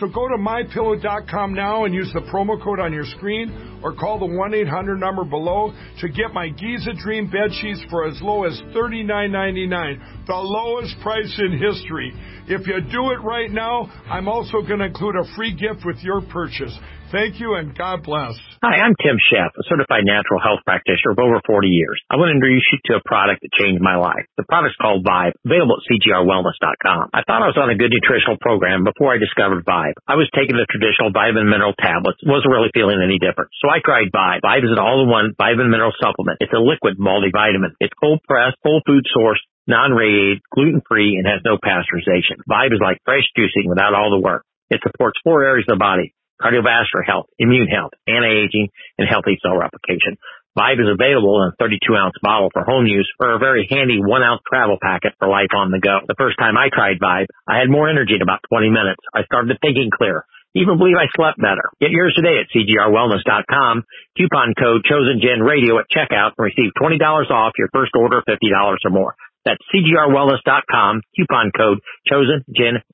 So 0.00 0.08
go 0.08 0.28
to 0.28 0.36
mypillow.com 0.36 1.54
now 1.54 1.84
and 1.84 1.94
use 1.94 2.10
the 2.12 2.20
promo 2.20 2.62
code 2.62 2.80
on 2.80 2.92
your 2.92 3.04
screen 3.04 3.80
or 3.82 3.94
call 3.94 4.18
the 4.18 4.26
1 4.26 4.54
800 4.54 4.98
number 4.98 5.24
below 5.24 5.72
to 6.00 6.08
get 6.08 6.32
my 6.32 6.48
Giza 6.48 6.94
Dream 6.94 7.30
bed 7.30 7.52
sheets 7.60 7.80
for 7.90 8.06
as 8.06 8.20
low 8.20 8.44
as 8.44 8.60
$39.99, 8.74 10.26
the 10.26 10.34
lowest 10.34 10.98
price 11.00 11.38
in 11.38 11.58
history. 11.58 12.12
If 12.48 12.66
you 12.66 12.80
do 12.80 13.10
it 13.12 13.22
right 13.22 13.50
now, 13.50 13.90
I'm 14.10 14.26
also 14.26 14.62
going 14.62 14.80
to 14.80 14.86
include 14.86 15.16
a 15.16 15.24
free 15.36 15.54
gift 15.54 15.84
with 15.84 15.98
your 16.02 16.22
purchase. 16.22 16.76
Thank 17.12 17.38
you 17.38 17.54
and 17.54 17.76
God 17.76 18.02
bless. 18.02 18.34
Hi, 18.64 18.80
I'm 18.80 18.96
Tim 18.96 19.20
Sheff, 19.20 19.52
a 19.60 19.64
certified 19.68 20.08
natural 20.08 20.40
health 20.40 20.64
practitioner 20.64 21.12
of 21.12 21.20
over 21.20 21.36
40 21.44 21.68
years. 21.68 22.00
I 22.08 22.16
want 22.16 22.32
to 22.32 22.36
introduce 22.40 22.64
you 22.72 22.80
to 22.88 22.92
a 22.96 23.04
product 23.04 23.44
that 23.44 23.52
changed 23.60 23.84
my 23.84 24.00
life. 24.00 24.24
The 24.40 24.48
product's 24.48 24.80
called 24.80 25.04
Vibe, 25.04 25.36
available 25.44 25.76
at 25.76 25.84
cgrwellness.com. 25.84 27.12
I 27.12 27.28
thought 27.28 27.44
I 27.44 27.52
was 27.52 27.60
on 27.60 27.68
a 27.68 27.76
good 27.76 27.92
nutritional 27.92 28.40
program 28.40 28.88
before 28.88 29.12
I 29.12 29.20
discovered 29.20 29.68
Vibe. 29.68 30.00
I 30.08 30.16
was 30.16 30.32
taking 30.32 30.56
the 30.56 30.64
traditional 30.64 31.12
vitamin 31.12 31.44
mineral 31.44 31.76
tablets, 31.76 32.24
wasn't 32.24 32.56
really 32.56 32.72
feeling 32.72 33.04
any 33.04 33.20
different. 33.20 33.52
So 33.60 33.68
I 33.68 33.84
tried 33.84 34.08
Vibe. 34.08 34.40
Vibe 34.40 34.64
is 34.64 34.72
an 34.72 34.80
all-in-one 34.80 35.36
vitamin 35.36 35.68
mineral 35.68 35.92
supplement. 36.00 36.40
It's 36.40 36.56
a 36.56 36.64
liquid 36.64 36.96
multivitamin. 36.96 37.76
It's 37.84 37.92
cold 38.00 38.24
pressed, 38.24 38.56
whole 38.64 38.80
food 38.88 39.04
source, 39.12 39.44
non-radiated, 39.68 40.40
gluten-free, 40.56 41.20
and 41.20 41.28
has 41.28 41.44
no 41.44 41.60
pasteurization. 41.60 42.40
Vibe 42.48 42.72
is 42.72 42.80
like 42.80 43.04
fresh 43.04 43.28
juicing 43.36 43.68
without 43.68 43.92
all 43.92 44.08
the 44.08 44.24
work. 44.24 44.48
It 44.72 44.80
supports 44.80 45.20
four 45.20 45.44
areas 45.44 45.68
of 45.68 45.76
the 45.76 45.84
body 45.84 46.16
cardiovascular 46.44 47.06
health, 47.06 47.26
immune 47.38 47.68
health, 47.68 47.92
anti-aging, 48.06 48.68
and 48.98 49.08
healthy 49.08 49.40
cell 49.40 49.56
replication. 49.56 50.20
Vibe 50.54 50.78
is 50.78 50.86
available 50.86 51.42
in 51.42 51.50
a 51.50 51.56
32 51.58 51.82
ounce 51.96 52.14
bottle 52.22 52.50
for 52.52 52.62
home 52.62 52.86
use 52.86 53.10
or 53.18 53.34
a 53.34 53.42
very 53.42 53.66
handy 53.66 53.98
one 53.98 54.22
ounce 54.22 54.40
travel 54.46 54.78
packet 54.80 55.14
for 55.18 55.26
life 55.26 55.50
on 55.50 55.72
the 55.72 55.80
go. 55.82 55.98
The 56.06 56.14
first 56.14 56.38
time 56.38 56.54
I 56.56 56.70
tried 56.70 57.02
Vibe, 57.02 57.26
I 57.48 57.58
had 57.58 57.66
more 57.66 57.90
energy 57.90 58.14
in 58.14 58.22
about 58.22 58.38
20 58.52 58.70
minutes. 58.70 59.02
I 59.10 59.24
started 59.24 59.58
thinking 59.58 59.90
clear. 59.90 60.22
Even 60.54 60.78
believe 60.78 60.94
I 60.94 61.10
slept 61.18 61.42
better. 61.42 61.74
Get 61.82 61.90
yours 61.90 62.14
today 62.14 62.38
at 62.38 62.46
cgrwellness.com. 62.54 63.82
Coupon 64.16 64.54
code 64.54 64.86
chosen 64.86 65.18
radio 65.42 65.82
at 65.82 65.90
checkout 65.90 66.38
and 66.38 66.46
receive 66.46 66.70
$20 66.78 67.02
off 67.30 67.58
your 67.58 67.68
first 67.74 67.90
order 67.98 68.18
of 68.18 68.24
$50 68.30 68.38
or 68.54 68.90
more. 68.90 69.16
That's 69.44 69.58
cgrwellness.com. 69.74 71.02
Coupon 71.18 71.50
code 71.56 71.80
chosen 72.06 72.44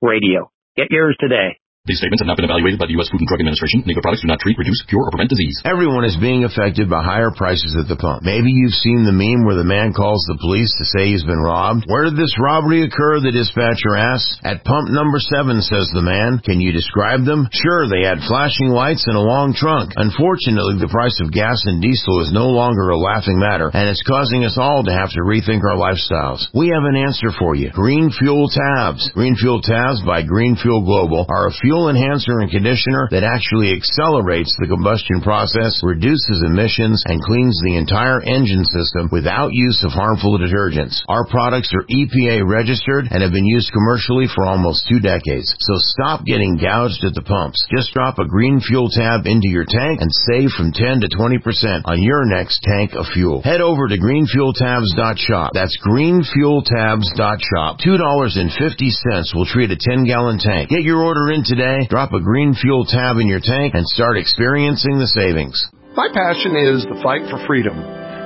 radio. 0.00 0.50
Get 0.76 0.90
yours 0.90 1.16
today. 1.20 1.59
These 1.88 1.96
statements 1.96 2.20
have 2.20 2.28
not 2.28 2.36
been 2.36 2.44
evaluated 2.44 2.76
by 2.76 2.92
the 2.92 2.94
U.S. 3.00 3.08
Food 3.08 3.24
and 3.24 3.28
Drug 3.32 3.40
Administration. 3.40 3.80
Legal 3.88 4.04
products 4.04 4.20
do 4.20 4.28
not 4.28 4.36
treat, 4.36 4.60
reduce, 4.60 4.84
cure, 4.84 5.00
or 5.00 5.16
prevent 5.16 5.32
disease. 5.32 5.64
Everyone 5.64 6.04
is 6.04 6.12
being 6.20 6.44
affected 6.44 6.92
by 6.92 7.00
higher 7.00 7.32
prices 7.32 7.72
at 7.72 7.88
the 7.88 7.96
pump. 7.96 8.20
Maybe 8.20 8.52
you've 8.52 8.76
seen 8.84 9.08
the 9.08 9.16
meme 9.16 9.48
where 9.48 9.56
the 9.56 9.64
man 9.64 9.96
calls 9.96 10.20
the 10.28 10.36
police 10.44 10.68
to 10.76 10.84
say 10.92 11.08
he's 11.08 11.24
been 11.24 11.40
robbed. 11.40 11.88
Where 11.88 12.04
did 12.04 12.20
this 12.20 12.36
robbery 12.36 12.84
occur? 12.84 13.24
The 13.24 13.32
dispatcher 13.32 13.96
asks. 13.96 14.36
At 14.44 14.60
pump 14.60 14.92
number 14.92 15.24
seven, 15.24 15.64
says 15.64 15.88
the 15.96 16.04
man. 16.04 16.44
Can 16.44 16.60
you 16.60 16.68
describe 16.68 17.24
them? 17.24 17.48
Sure, 17.48 17.88
they 17.88 18.04
had 18.04 18.28
flashing 18.28 18.68
lights 18.68 19.08
and 19.08 19.16
a 19.16 19.24
long 19.24 19.56
trunk. 19.56 19.96
Unfortunately, 19.96 20.76
the 20.76 20.92
price 20.92 21.16
of 21.24 21.32
gas 21.32 21.64
and 21.64 21.80
diesel 21.80 22.20
is 22.20 22.28
no 22.28 22.52
longer 22.52 22.92
a 22.92 23.00
laughing 23.00 23.40
matter, 23.40 23.72
and 23.72 23.88
it's 23.88 24.04
causing 24.04 24.44
us 24.44 24.60
all 24.60 24.84
to 24.84 24.92
have 24.92 25.16
to 25.16 25.24
rethink 25.24 25.64
our 25.64 25.80
lifestyles. 25.80 26.44
We 26.52 26.68
have 26.76 26.84
an 26.84 27.00
answer 27.00 27.32
for 27.40 27.56
you. 27.56 27.72
Green 27.72 28.12
Fuel 28.20 28.52
Tabs. 28.52 29.08
Green 29.16 29.32
Fuel 29.32 29.64
Tabs 29.64 30.04
by 30.04 30.20
Green 30.20 30.60
Fuel 30.60 30.84
Global 30.84 31.24
are 31.24 31.48
a 31.48 31.56
fuel 31.70 31.86
enhancer 31.86 32.42
and 32.42 32.50
conditioner 32.50 33.06
that 33.14 33.22
actually 33.22 33.70
accelerates 33.70 34.50
the 34.58 34.66
combustion 34.66 35.22
process, 35.22 35.78
reduces 35.86 36.42
emissions, 36.42 36.98
and 37.06 37.22
cleans 37.22 37.54
the 37.62 37.78
entire 37.78 38.18
engine 38.26 38.66
system 38.66 39.06
without 39.14 39.54
use 39.54 39.78
of 39.86 39.94
harmful 39.94 40.34
detergents. 40.34 40.98
Our 41.06 41.22
products 41.30 41.70
are 41.70 41.86
EPA 41.86 42.42
registered 42.42 43.06
and 43.06 43.22
have 43.22 43.30
been 43.30 43.46
used 43.46 43.70
commercially 43.70 44.26
for 44.26 44.50
almost 44.50 44.90
two 44.90 44.98
decades. 44.98 45.46
So 45.62 45.78
stop 45.94 46.26
getting 46.26 46.58
gouged 46.58 47.06
at 47.06 47.14
the 47.14 47.22
pumps. 47.22 47.62
Just 47.70 47.94
drop 47.94 48.18
a 48.18 48.26
green 48.26 48.58
fuel 48.58 48.90
tab 48.90 49.30
into 49.30 49.46
your 49.46 49.62
tank 49.62 50.02
and 50.02 50.10
save 50.26 50.50
from 50.58 50.74
10 50.74 51.06
to 51.06 51.08
20% 51.14 51.86
on 51.86 52.02
your 52.02 52.26
next 52.26 52.66
tank 52.66 52.98
of 52.98 53.06
fuel. 53.14 53.46
Head 53.46 53.62
over 53.62 53.86
to 53.86 53.94
greenfueltabs.shop. 53.94 55.54
That's 55.54 55.78
greenfueltabs.shop. 55.86 57.78
$2.50 57.78 59.34
will 59.38 59.46
treat 59.46 59.70
a 59.70 59.78
10 59.78 60.02
gallon 60.10 60.42
tank. 60.42 60.66
Get 60.74 60.82
your 60.82 61.06
order 61.06 61.30
in 61.30 61.46
today. 61.46 61.59
Drop 61.92 62.12
a 62.16 62.20
green 62.20 62.54
fuel 62.54 62.86
tab 62.88 63.18
in 63.18 63.28
your 63.28 63.44
tank 63.44 63.74
and 63.74 63.84
start 63.84 64.16
experiencing 64.16 64.96
the 64.96 65.06
savings. 65.06 65.60
My 65.92 66.08
passion 66.08 66.56
is 66.56 66.88
the 66.88 66.96
fight 67.04 67.28
for 67.28 67.36
freedom. 67.46 67.76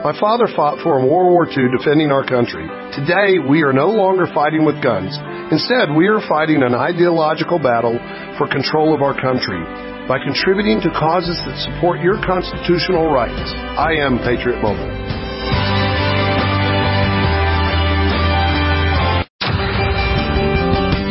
My 0.06 0.14
father 0.20 0.46
fought 0.54 0.78
for 0.84 1.02
World 1.02 1.32
War 1.34 1.48
II 1.48 1.74
defending 1.74 2.12
our 2.12 2.22
country. 2.22 2.62
Today, 2.94 3.42
we 3.42 3.66
are 3.66 3.72
no 3.72 3.88
longer 3.90 4.30
fighting 4.30 4.62
with 4.64 4.78
guns. 4.84 5.18
Instead, 5.50 5.96
we 5.96 6.06
are 6.06 6.22
fighting 6.28 6.62
an 6.62 6.78
ideological 6.78 7.58
battle 7.58 7.98
for 8.38 8.46
control 8.46 8.94
of 8.94 9.02
our 9.02 9.18
country 9.18 9.58
by 10.06 10.22
contributing 10.22 10.78
to 10.84 10.94
causes 10.94 11.40
that 11.42 11.58
support 11.58 11.98
your 12.04 12.20
constitutional 12.22 13.10
rights. 13.10 13.50
I 13.74 13.98
am 13.98 14.22
Patriot 14.22 14.62
Mobile. 14.62 15.23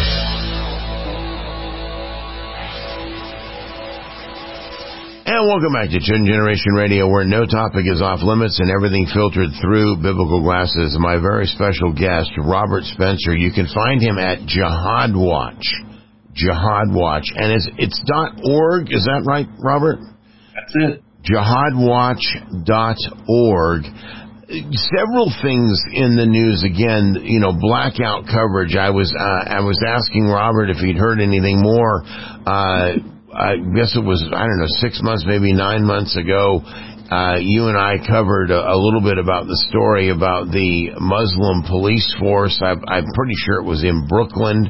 And 5.22 5.46
welcome 5.46 5.70
back 5.72 5.90
to 5.90 6.00
Chosen 6.02 6.26
Generation 6.26 6.74
Radio, 6.74 7.07
where 7.07 7.24
no 7.24 7.46
topic 7.46 7.86
is 7.86 8.02
off 8.02 8.24
limits 8.26 8.59
and 8.59 8.72
everything 8.74 9.07
filtered 9.14 9.50
through 9.62 10.02
biblical 10.02 10.42
glasses. 10.42 10.98
My 10.98 11.14
very 11.22 11.46
special 11.46 11.92
guest, 11.92 12.32
Robert 12.42 12.82
Spencer. 12.82 13.36
You 13.36 13.52
can 13.52 13.68
find 13.72 14.02
him 14.02 14.18
at 14.18 14.46
Jihad 14.46 15.14
Watch. 15.14 15.62
Jihad 16.37 16.93
Watch, 16.93 17.32
and 17.34 17.53
it's 17.53 17.68
it's 17.78 18.01
dot 18.07 18.39
org. 18.45 18.93
Is 18.93 19.07
that 19.07 19.24
right, 19.26 19.49
Robert? 19.59 19.99
That's 20.55 20.74
it. 20.76 21.03
Jihadwatch.org. 21.24 23.82
Several 24.47 25.26
things 25.43 25.82
in 25.91 26.14
the 26.14 26.26
news 26.26 26.62
again. 26.62 27.18
You 27.24 27.41
know, 27.41 27.53
blackout 27.59 28.26
coverage. 28.30 28.76
I 28.76 28.91
was 28.91 29.11
uh, 29.11 29.45
I 29.51 29.59
was 29.61 29.82
asking 29.82 30.28
Robert 30.28 30.70
if 30.70 30.76
he'd 30.76 30.97
heard 30.97 31.20
anything 31.20 31.61
more. 31.61 32.05
Uh, 32.05 32.99
I 33.34 33.57
guess 33.74 33.97
it 33.97 34.05
was 34.05 34.22
I 34.30 34.47
don't 34.47 34.61
know 34.61 34.68
six 34.78 35.03
months, 35.03 35.24
maybe 35.26 35.53
nine 35.53 35.82
months 35.84 36.16
ago. 36.16 36.62
Uh, 37.07 37.39
you 37.39 37.68
and 37.68 37.78
I 37.78 38.03
covered 38.03 38.51
a, 38.51 38.59
a, 38.59 38.74
little 38.74 39.01
bit 39.01 39.16
about 39.16 39.47
the 39.47 39.55
story 39.70 40.11
about 40.11 40.51
the 40.51 40.91
Muslim 40.99 41.62
police 41.62 42.03
force. 42.18 42.59
I, 42.59 42.74
I'm 42.74 43.07
pretty 43.14 43.39
sure 43.47 43.62
it 43.62 43.64
was 43.64 43.84
in 43.84 44.11
Brooklyn 44.11 44.66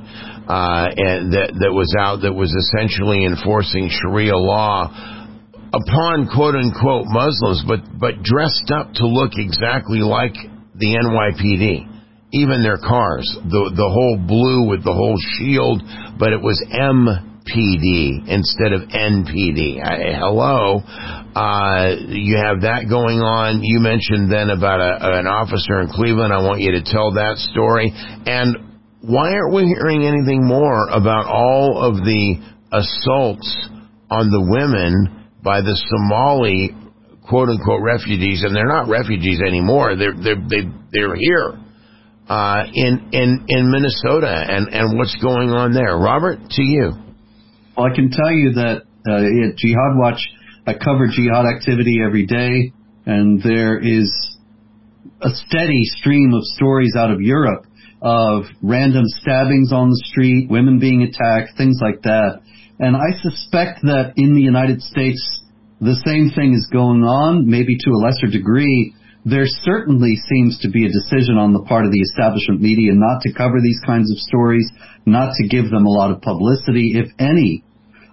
uh, 0.47 0.87
and 0.95 1.33
that 1.35 1.59
that 1.59 1.73
was 1.75 1.91
out 1.99 2.23
that 2.23 2.33
was 2.33 2.55
essentially 2.55 3.27
enforcing 3.27 3.91
Sharia 3.91 4.37
law 4.39 4.87
upon 5.75 6.31
quote 6.31 6.55
unquote 6.55 7.07
Muslims, 7.11 7.65
but 7.67 7.83
but 7.99 8.23
dressed 8.23 8.71
up 8.71 8.95
to 9.03 9.07
look 9.07 9.33
exactly 9.35 10.01
like 10.01 10.35
the 10.79 10.95
NYPD. 10.95 11.95
Even 12.33 12.63
their 12.63 12.79
cars, 12.79 13.27
the 13.43 13.73
the 13.75 13.91
whole 13.91 14.19
blue 14.23 14.69
with 14.69 14.85
the 14.85 14.93
whole 14.93 15.19
shield, 15.39 15.83
but 16.19 16.33
it 16.33 16.43
was 16.43 16.63
MPD 16.71 18.29
instead 18.29 18.73
of 18.73 18.83
NPD. 18.91 19.83
I, 19.83 20.15
hello, 20.19 20.83
uh, 21.35 22.07
you 22.07 22.37
have 22.39 22.63
that 22.63 22.87
going 22.91 23.19
on. 23.19 23.63
You 23.63 23.81
mentioned 23.81 24.31
then 24.31 24.51
about 24.51 24.79
a, 24.79 25.19
an 25.19 25.27
officer 25.27 25.81
in 25.81 25.89
Cleveland. 25.89 26.33
I 26.33 26.43
want 26.43 26.61
you 26.61 26.73
to 26.73 26.83
tell 26.83 27.15
that 27.15 27.39
story 27.39 27.91
and 28.27 28.76
why 29.07 29.31
aren't 29.31 29.55
we 29.55 29.63
hearing 29.67 30.05
anything 30.05 30.45
more 30.45 30.89
about 30.89 31.27
all 31.27 31.79
of 31.79 32.03
the 32.03 32.43
assaults 32.73 33.69
on 34.11 34.31
the 34.31 34.43
women 34.43 35.31
by 35.45 35.61
the 35.61 35.79
Somali 35.79 36.75
quote 37.29 37.49
unquote 37.49 37.83
refugees? 37.83 38.43
And 38.43 38.55
they're 38.55 38.67
not 38.67 38.89
refugees 38.89 39.39
anymore. 39.47 39.95
They're, 39.95 40.15
they're, 40.15 40.43
they 40.43 40.67
they're 40.91 41.15
here 41.15 41.55
uh, 42.29 42.65
in 42.75 43.11
in 43.13 43.47
in 43.47 43.71
Minnesota 43.71 44.27
and 44.27 44.75
and 44.75 44.99
what's 44.99 45.15
going 45.23 45.51
on 45.51 45.73
there. 45.73 45.97
Robert, 45.97 46.41
to 46.51 46.63
you. 46.63 46.93
Well, 47.77 47.87
I 47.87 47.95
can 47.95 48.11
tell 48.11 48.33
you 48.33 48.55
that 48.55 48.83
uh, 49.07 49.51
at 49.51 49.57
Jihad 49.57 49.95
Watch, 49.95 50.19
I 50.67 50.75
cover 50.75 51.07
jihad 51.07 51.47
activity 51.47 51.99
every 52.05 52.27
day, 52.27 52.73
and 53.07 53.41
there 53.41 53.79
is 53.79 54.11
a 55.23 55.31
steady 55.31 55.85
stream 55.85 56.35
of 56.35 56.43
stories 56.57 56.95
out 56.99 57.13
of 57.13 57.21
Europe 57.21 57.67
of 58.07 58.47
random 58.63 59.03
stabbings 59.19 59.73
on 59.75 59.91
the 59.91 60.03
street, 60.07 60.47
women 60.49 60.79
being 60.79 61.03
attacked, 61.03 61.59
things 61.59 61.83
like 61.83 62.03
that. 62.03 62.39
And 62.79 62.95
I 62.95 63.11
suspect 63.19 63.83
that 63.83 64.15
in 64.15 64.37
the 64.39 64.47
United 64.47 64.81
States, 64.81 65.19
the 65.81 65.99
same 66.07 66.31
thing 66.31 66.55
is 66.55 66.71
going 66.71 67.03
on, 67.03 67.51
maybe 67.51 67.75
to 67.75 67.91
a 67.91 67.99
lesser 67.99 68.31
degree. 68.31 68.95
There 69.25 69.51
certainly 69.67 70.15
seems 70.15 70.55
to 70.63 70.71
be 70.71 70.87
a 70.87 70.95
decision 70.95 71.35
on 71.35 71.51
the 71.51 71.67
part 71.67 71.85
of 71.85 71.91
the 71.91 71.99
establishment 71.99 72.63
media 72.63 72.95
not 72.95 73.27
to 73.27 73.35
cover 73.35 73.59
these 73.59 73.83
kinds 73.85 74.07
of 74.15 74.23
stories, 74.23 74.71
not 75.05 75.35
to 75.43 75.49
give 75.49 75.67
them 75.75 75.85
a 75.85 75.91
lot 75.91 76.15
of 76.15 76.23
publicity, 76.23 76.95
if 76.95 77.11
any. 77.19 77.65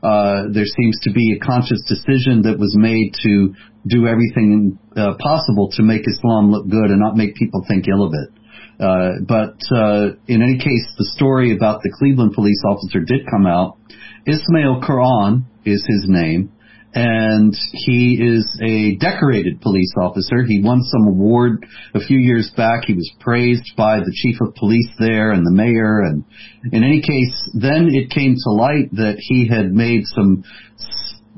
Uh, 0.02 0.50
there 0.50 0.66
seems 0.66 0.98
to 1.06 1.14
be 1.14 1.38
a 1.38 1.40
conscious 1.46 1.86
decision 1.86 2.50
that 2.50 2.58
was 2.58 2.74
made 2.76 3.14
to 3.22 3.54
do 3.86 4.10
everything 4.10 4.74
uh, 4.98 5.14
possible 5.22 5.70
to 5.78 5.84
make 5.84 6.02
Islam 6.10 6.50
look 6.50 6.66
good 6.66 6.90
and 6.90 7.00
not 7.00 7.16
make 7.16 7.36
people 7.36 7.62
think 7.70 7.86
ill 7.88 8.04
of 8.04 8.12
it. 8.18 8.43
Uh, 8.80 9.22
but 9.28 9.58
uh, 9.76 10.16
in 10.28 10.42
any 10.42 10.58
case, 10.58 10.86
the 10.98 11.10
story 11.16 11.56
about 11.56 11.82
the 11.82 11.94
Cleveland 12.00 12.34
police 12.34 12.62
officer 12.66 13.00
did 13.00 13.22
come 13.30 13.46
out. 13.46 13.78
Ismail 14.26 14.82
Quran 14.82 15.44
is 15.66 15.86
his 15.88 16.06
name, 16.08 16.52
and 16.94 17.54
he 17.72 18.20
is 18.22 18.48
a 18.64 18.96
decorated 18.98 19.62
police 19.62 19.94
officer. 20.00 20.44
He 20.44 20.62
won 20.62 20.82
some 20.84 21.08
award 21.08 21.66
a 21.94 22.00
few 22.00 22.18
years 22.18 22.52
back. 22.56 22.86
He 22.86 22.94
was 22.94 23.12
praised 23.20 23.76
by 23.76 24.00
the 24.00 24.14
chief 24.14 24.38
of 24.42 24.56
police 24.56 24.90
there 25.00 25.32
and 25.32 25.46
the 25.46 25.52
mayor. 25.52 26.02
And 26.02 26.24
in 26.72 26.84
any 26.84 27.02
case, 27.02 27.50
then 27.54 27.90
it 27.92 28.10
came 28.10 28.36
to 28.36 28.52
light 28.52 28.92
that 28.94 29.16
he 29.18 29.48
had 29.48 29.74
made 29.74 30.04
some 30.06 30.44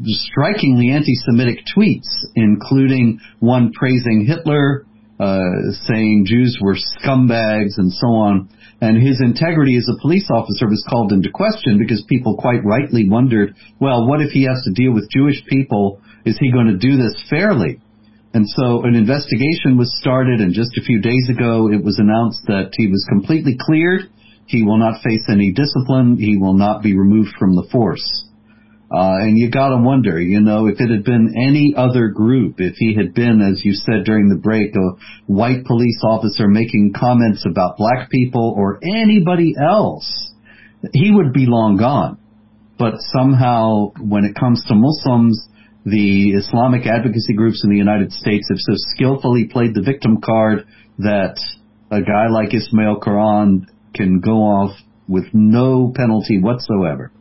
strikingly 0.03 0.91
anti-Semitic 0.91 1.59
tweets, 1.75 2.09
including 2.35 3.19
one 3.39 3.71
praising 3.71 4.25
Hitler, 4.27 4.85
Uh, 5.17 5.71
saying 5.87 6.25
Jews 6.27 6.59
were 6.61 6.75
scumbags 6.75 7.77
and 7.77 7.91
so 7.91 8.07
on. 8.07 8.49
And 8.81 9.01
his 9.01 9.21
integrity 9.21 9.77
as 9.77 9.87
a 9.87 10.01
police 10.01 10.27
officer 10.29 10.67
was 10.67 10.85
called 10.89 11.13
into 11.13 11.29
question 11.31 11.77
because 11.79 12.03
people 12.09 12.35
quite 12.35 12.65
rightly 12.65 13.07
wondered, 13.07 13.55
well, 13.79 14.07
what 14.07 14.21
if 14.21 14.31
he 14.31 14.43
has 14.43 14.61
to 14.65 14.73
deal 14.73 14.93
with 14.93 15.09
Jewish 15.09 15.41
people? 15.47 16.01
Is 16.25 16.37
he 16.37 16.51
going 16.51 16.67
to 16.67 16.77
do 16.77 16.97
this 16.97 17.15
fairly? 17.29 17.79
And 18.33 18.45
so 18.49 18.83
an 18.83 18.95
investigation 18.95 19.77
was 19.77 19.97
started, 20.01 20.41
and 20.41 20.53
just 20.53 20.77
a 20.77 20.83
few 20.83 20.99
days 20.99 21.29
ago 21.29 21.71
it 21.71 21.81
was 21.81 21.97
announced 21.97 22.41
that 22.47 22.71
he 22.73 22.87
was 22.87 23.05
completely 23.07 23.55
cleared. 23.57 24.09
He 24.47 24.63
will 24.63 24.77
not 24.77 25.01
face 25.01 25.23
any 25.29 25.53
discipline. 25.53 26.17
He 26.19 26.35
will 26.35 26.53
not 26.53 26.83
be 26.83 26.97
removed 26.97 27.31
from 27.39 27.55
the 27.55 27.67
force. 27.71 28.25
Uh, 28.91 29.17
and 29.17 29.37
you 29.37 29.49
gotta 29.49 29.77
wonder, 29.77 30.21
you 30.21 30.39
know, 30.39 30.67
if 30.67 30.79
it 30.79 30.91
had 30.91 31.03
been 31.03 31.33
any 31.35 31.73
other 31.75 32.09
group, 32.09 32.55
if 32.59 32.75
he 32.77 32.95
had 32.95 33.15
been, 33.15 33.41
as 33.41 33.65
you 33.65 33.73
said 33.73 34.05
during 34.05 34.29
the 34.29 34.35
break, 34.37 34.75
a 34.75 35.01
white 35.25 35.65
police 35.65 35.99
officer 36.03 36.47
making 36.47 36.93
comments 36.95 37.45
about 37.49 37.77
black 37.77 38.11
people 38.11 38.53
or 38.55 38.79
anybody 38.83 39.55
else, 39.59 40.33
he 40.93 41.11
would 41.11 41.33
be 41.33 41.47
long 41.47 41.77
gone. 41.77 42.19
But 42.77 42.95
somehow, 42.99 43.93
when 43.99 44.23
it 44.23 44.35
comes 44.35 44.63
to 44.67 44.75
Muslims, 44.75 45.47
the 45.83 46.33
Islamic 46.33 46.85
advocacy 46.85 47.33
groups 47.33 47.63
in 47.63 47.71
the 47.71 47.77
United 47.77 48.11
States 48.11 48.47
have 48.49 48.59
so 48.59 48.73
skillfully 48.93 49.45
played 49.45 49.73
the 49.73 49.81
victim 49.81 50.21
card 50.21 50.67
that 50.99 51.37
a 51.89 52.01
guy 52.01 52.27
like 52.29 52.53
Ismail 52.53 52.99
Quran 52.99 53.65
can 53.95 54.19
go 54.19 54.37
off 54.37 54.77
with 55.07 55.25
no 55.33 55.91
penalty 55.95 56.39
whatsoever 56.39 57.11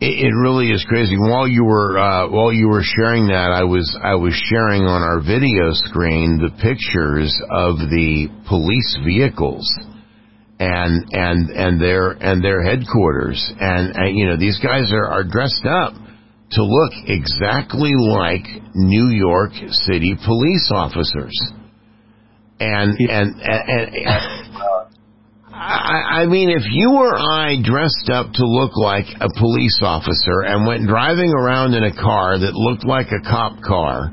it, 0.00 0.26
it 0.26 0.34
really 0.34 0.70
is 0.70 0.84
crazy. 0.88 1.16
While 1.16 1.48
you 1.48 1.64
were 1.64 1.98
uh, 1.98 2.28
while 2.28 2.52
you 2.52 2.68
were 2.68 2.82
sharing 2.82 3.28
that, 3.28 3.50
I 3.52 3.64
was 3.64 3.98
I 4.02 4.14
was 4.14 4.34
sharing 4.50 4.82
on 4.82 5.02
our 5.02 5.20
video 5.20 5.72
screen 5.72 6.38
the 6.38 6.50
pictures 6.60 7.32
of 7.50 7.78
the 7.78 8.28
police 8.48 8.98
vehicles 9.04 9.66
and 10.58 11.12
and 11.12 11.50
and 11.50 11.80
their 11.80 12.10
and 12.10 12.44
their 12.44 12.62
headquarters, 12.62 13.40
and, 13.60 13.96
and 13.96 14.18
you 14.18 14.26
know 14.26 14.36
these 14.36 14.58
guys 14.60 14.92
are, 14.92 15.06
are 15.06 15.24
dressed 15.24 15.64
up 15.64 15.94
to 16.52 16.62
look 16.62 16.92
exactly 17.06 17.92
like 17.96 18.44
New 18.74 19.08
York 19.08 19.52
City 19.68 20.16
police 20.24 20.70
officers, 20.72 21.36
and 22.60 22.98
and, 22.98 23.40
and, 23.40 23.94
and 23.94 24.35
I, 25.56 26.22
I 26.22 26.26
mean, 26.26 26.50
if 26.50 26.64
you 26.70 26.92
or 26.92 27.16
I 27.16 27.56
dressed 27.62 28.10
up 28.12 28.32
to 28.34 28.44
look 28.44 28.76
like 28.76 29.06
a 29.20 29.28
police 29.38 29.80
officer 29.82 30.44
and 30.44 30.66
went 30.66 30.86
driving 30.86 31.32
around 31.32 31.72
in 31.72 31.82
a 31.82 31.94
car 31.94 32.38
that 32.38 32.52
looked 32.52 32.84
like 32.84 33.08
a 33.08 33.24
cop 33.24 33.62
car, 33.62 34.12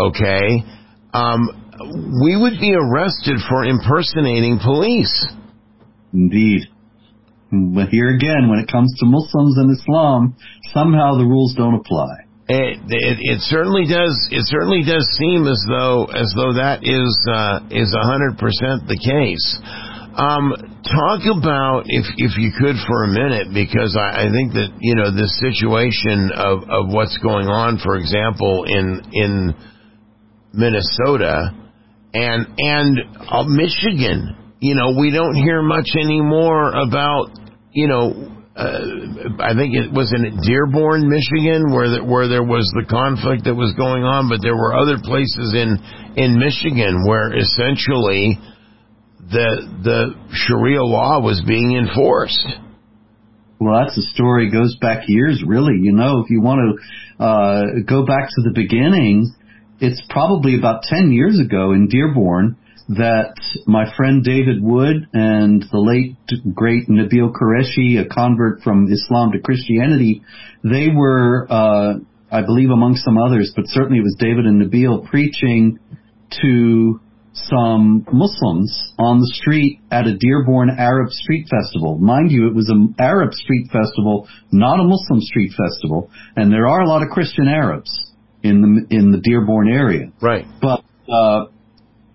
okay, 0.00 0.64
um, 1.12 2.18
we 2.24 2.36
would 2.36 2.58
be 2.58 2.72
arrested 2.72 3.36
for 3.48 3.64
impersonating 3.64 4.60
police. 4.64 5.12
Indeed. 6.14 6.62
But 7.52 7.88
here 7.90 8.08
again, 8.16 8.48
when 8.48 8.58
it 8.58 8.72
comes 8.72 8.96
to 9.00 9.06
Muslims 9.06 9.58
and 9.58 9.76
Islam, 9.76 10.36
somehow 10.72 11.18
the 11.18 11.24
rules 11.28 11.54
don't 11.54 11.74
apply. 11.74 12.16
It, 12.48 12.80
it, 12.88 13.18
it, 13.20 13.40
certainly 13.42 13.84
does. 13.84 14.16
It 14.32 14.44
certainly 14.48 14.82
does 14.84 15.04
seem 15.20 15.46
as 15.46 15.62
though 15.68 16.04
as 16.06 16.32
though 16.34 16.54
that 16.56 16.80
is 16.82 17.12
uh, 17.28 17.60
is 17.70 17.94
hundred 17.94 18.36
percent 18.36 18.88
the 18.88 18.98
case. 18.98 19.46
Um, 20.16 20.52
talk 20.84 21.24
about, 21.24 21.84
if 21.86 22.04
if 22.16 22.36
you 22.36 22.52
could, 22.58 22.76
for 22.86 23.04
a 23.04 23.08
minute, 23.08 23.48
because 23.54 23.96
I, 23.96 24.26
I 24.26 24.30
think 24.30 24.52
that 24.52 24.68
you 24.80 24.94
know 24.94 25.10
this 25.10 25.32
situation 25.40 26.30
of 26.36 26.68
of 26.68 26.92
what's 26.92 27.16
going 27.18 27.48
on, 27.48 27.78
for 27.78 27.96
example, 27.96 28.64
in 28.68 29.00
in 29.12 29.54
Minnesota 30.52 31.56
and 32.12 32.46
and 32.58 32.98
uh, 33.28 33.44
Michigan. 33.44 34.36
You 34.60 34.74
know, 34.74 34.94
we 35.00 35.10
don't 35.10 35.34
hear 35.34 35.62
much 35.62 35.88
anymore 35.98 36.70
about 36.76 37.32
you 37.72 37.88
know 37.88 38.42
uh, 38.54 38.84
I 39.40 39.56
think 39.56 39.72
it 39.72 39.88
was 39.88 40.12
in 40.12 40.28
Dearborn, 40.44 41.08
Michigan, 41.08 41.72
where 41.72 41.88
the, 41.88 42.04
where 42.04 42.28
there 42.28 42.44
was 42.44 42.68
the 42.76 42.84
conflict 42.84 43.48
that 43.48 43.56
was 43.56 43.72
going 43.80 44.04
on, 44.04 44.28
but 44.28 44.44
there 44.44 44.56
were 44.56 44.76
other 44.76 45.00
places 45.00 45.56
in 45.56 45.80
in 46.20 46.36
Michigan 46.36 47.00
where 47.08 47.32
essentially 47.32 48.36
the 49.30 49.68
the 49.82 50.14
Sharia 50.32 50.82
law 50.82 51.20
was 51.20 51.42
being 51.46 51.76
enforced. 51.76 52.46
Well, 53.60 53.84
that's 53.84 53.96
a 53.96 54.02
story 54.14 54.50
goes 54.50 54.76
back 54.80 55.04
years, 55.06 55.42
really. 55.46 55.78
You 55.80 55.92
know, 55.92 56.20
if 56.20 56.30
you 56.30 56.40
want 56.40 56.60
to 57.18 57.24
uh, 57.24 57.62
go 57.86 58.04
back 58.04 58.28
to 58.28 58.42
the 58.42 58.52
beginning, 58.54 59.32
it's 59.80 60.02
probably 60.10 60.58
about 60.58 60.82
ten 60.82 61.12
years 61.12 61.38
ago 61.38 61.72
in 61.72 61.88
Dearborn 61.88 62.56
that 62.88 63.34
my 63.66 63.84
friend 63.96 64.24
David 64.24 64.60
Wood 64.60 65.08
and 65.12 65.64
the 65.70 65.78
late 65.78 66.16
great 66.52 66.88
Nabeel 66.88 67.32
Qureshi, 67.32 68.00
a 68.00 68.08
convert 68.08 68.62
from 68.62 68.92
Islam 68.92 69.32
to 69.32 69.38
Christianity, 69.38 70.22
they 70.64 70.88
were, 70.92 71.46
uh, 71.48 71.94
I 72.30 72.42
believe, 72.42 72.70
among 72.70 72.96
some 72.96 73.16
others, 73.16 73.52
but 73.54 73.66
certainly 73.68 73.98
it 73.98 74.02
was 74.02 74.16
David 74.18 74.46
and 74.46 74.60
Nabeel 74.60 75.08
preaching 75.08 75.78
to 76.42 77.00
some 77.32 78.04
Muslims 78.12 78.92
on 78.98 79.18
the 79.18 79.30
street 79.40 79.80
at 79.90 80.06
a 80.06 80.16
Dearborn 80.16 80.70
Arab 80.70 81.10
Street 81.10 81.48
Festival. 81.48 81.98
Mind 81.98 82.30
you, 82.30 82.46
it 82.46 82.54
was 82.54 82.68
an 82.68 82.94
Arab 82.98 83.32
street 83.32 83.68
festival, 83.72 84.28
not 84.50 84.80
a 84.80 84.84
Muslim 84.84 85.20
street 85.20 85.52
festival, 85.56 86.10
and 86.36 86.52
there 86.52 86.68
are 86.68 86.82
a 86.82 86.88
lot 86.88 87.02
of 87.02 87.08
Christian 87.08 87.48
Arabs 87.48 88.12
in 88.42 88.60
the 88.60 88.96
in 88.96 89.12
the 89.12 89.18
Dearborn 89.18 89.68
area. 89.68 90.12
Right. 90.20 90.44
But 90.60 90.84
uh, 91.08 91.46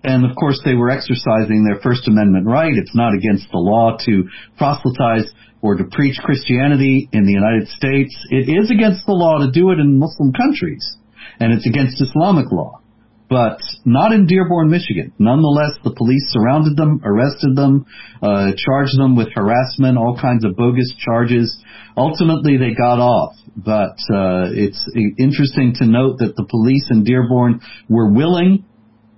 and 0.03 0.29
of 0.29 0.35
course 0.35 0.61
they 0.63 0.75
were 0.75 0.91
exercising 0.91 1.65
their 1.65 1.81
First 1.81 2.07
Amendment 2.07 2.45
right. 2.45 2.73
It's 2.73 2.95
not 2.95 3.13
against 3.13 3.49
the 3.51 3.57
law 3.57 3.97
to 4.05 4.29
proselytize 4.57 5.31
or 5.61 5.75
to 5.75 5.83
preach 5.91 6.17
Christianity 6.23 7.09
in 7.11 7.25
the 7.25 7.33
United 7.33 7.67
States. 7.69 8.15
It 8.29 8.47
is 8.47 8.69
against 8.69 9.05
the 9.07 9.13
law 9.13 9.39
to 9.39 9.51
do 9.51 9.71
it 9.71 9.79
in 9.79 9.97
Muslim 9.97 10.31
countries, 10.31 10.97
and 11.39 11.51
it's 11.53 11.65
against 11.65 12.01
Islamic 12.01 12.51
law 12.51 12.81
but 13.29 13.59
not 13.83 14.13
in 14.13 14.25
Dearborn, 14.25 14.69
Michigan. 14.69 15.11
Nonetheless, 15.19 15.71
the 15.83 15.91
police 15.91 16.23
surrounded 16.31 16.77
them, 16.77 17.01
arrested 17.03 17.55
them, 17.55 17.85
uh, 18.21 18.51
charged 18.55 18.97
them 18.97 19.15
with 19.15 19.27
harassment, 19.35 19.97
all 19.97 20.17
kinds 20.19 20.45
of 20.45 20.55
bogus 20.55 20.93
charges. 20.97 21.57
Ultimately, 21.97 22.57
they 22.57 22.73
got 22.73 22.99
off, 22.99 23.35
but 23.55 23.99
uh, 24.13 24.47
it's 24.55 24.87
interesting 25.19 25.73
to 25.79 25.85
note 25.85 26.19
that 26.19 26.35
the 26.35 26.45
police 26.49 26.87
in 26.89 27.03
Dearborn 27.03 27.59
were 27.89 28.11
willing 28.11 28.65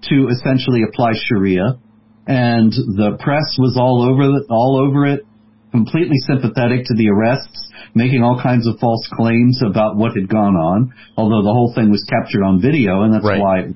to 0.10 0.28
essentially 0.32 0.82
apply 0.88 1.12
Sharia, 1.14 1.78
and 2.26 2.72
the 2.72 3.18
press 3.20 3.58
was 3.60 3.78
all 3.78 4.02
over 4.02 4.38
it, 4.38 4.46
all 4.50 4.80
over 4.88 5.06
it, 5.06 5.26
completely 5.72 6.18
sympathetic 6.26 6.86
to 6.86 6.96
the 6.96 7.10
arrests, 7.10 7.70
making 7.94 8.24
all 8.24 8.42
kinds 8.42 8.66
of 8.66 8.80
false 8.80 9.08
claims 9.14 9.62
about 9.64 9.98
what 9.98 10.14
had 10.16 10.28
gone 10.30 10.56
on. 10.56 10.94
Although 11.18 11.44
the 11.44 11.54
whole 11.54 11.74
thing 11.76 11.92
was 11.92 12.04
captured 12.10 12.44
on 12.44 12.62
video, 12.62 13.04
and 13.04 13.14
that's 13.14 13.26
right. 13.26 13.40
why 13.40 13.68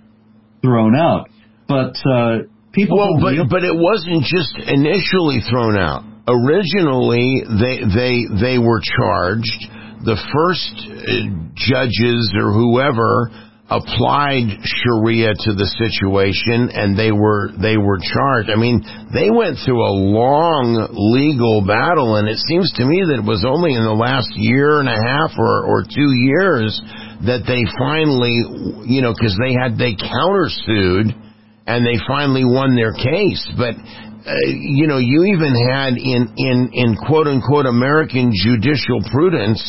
thrown 0.63 0.95
out. 0.95 1.29
But 1.67 1.95
uh, 2.09 2.47
People 2.73 2.97
well, 2.97 3.21
but 3.21 3.31
real- 3.33 3.47
but 3.47 3.63
it 3.63 3.75
wasn't 3.75 4.23
just 4.23 4.57
initially 4.57 5.41
thrown 5.49 5.77
out. 5.77 6.03
Originally, 6.27 7.43
they 7.45 7.85
they 7.85 8.15
they 8.41 8.57
were 8.57 8.81
charged. 8.81 9.69
The 10.03 10.17
first 10.33 10.73
uh, 10.89 11.53
judges 11.53 12.33
or 12.35 12.51
whoever 12.51 13.29
applied 13.69 14.57
Sharia 14.65 15.33
to 15.33 15.51
the 15.53 15.69
situation, 15.77 16.69
and 16.73 16.97
they 16.97 17.11
were 17.11 17.51
they 17.61 17.77
were 17.77 17.99
charged. 18.01 18.49
I 18.49 18.55
mean, 18.57 18.81
they 19.13 19.29
went 19.29 19.57
through 19.63 19.79
a 19.85 19.93
long 19.93 20.87
legal 20.91 21.61
battle, 21.61 22.15
and 22.17 22.27
it 22.27 22.37
seems 22.49 22.71
to 22.81 22.85
me 22.85 23.03
that 23.07 23.21
it 23.21 23.27
was 23.27 23.45
only 23.47 23.73
in 23.73 23.83
the 23.85 23.93
last 23.95 24.33
year 24.35 24.79
and 24.79 24.89
a 24.89 24.97
half 24.97 25.37
or 25.37 25.65
or 25.65 25.83
two 25.83 26.11
years 26.11 26.73
that 27.25 27.47
they 27.47 27.63
finally, 27.79 28.35
you 28.83 29.01
know, 29.01 29.15
because 29.15 29.35
they 29.39 29.55
had 29.55 29.79
they 29.79 29.95
countersued 29.95 31.15
and 31.65 31.85
they 31.87 31.95
finally 32.07 32.43
won 32.43 32.75
their 32.75 32.91
case. 32.91 33.47
But 33.55 33.79
uh, 33.79 34.35
you 34.47 34.87
know, 34.87 34.99
you 34.99 35.31
even 35.31 35.55
had 35.55 35.95
in 35.95 36.35
in 36.35 36.69
in 36.73 36.97
quote 36.99 37.27
unquote 37.27 37.65
American 37.65 38.31
judicial 38.35 38.99
prudence 39.11 39.63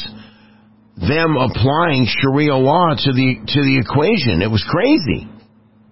them 0.96 1.36
applying 1.36 2.06
Sharia 2.06 2.54
law 2.54 2.94
to 2.94 3.10
the 3.12 3.38
to 3.46 3.60
the 3.62 3.78
equation. 3.78 4.42
It 4.42 4.50
was 4.50 4.64
crazy. 4.66 5.26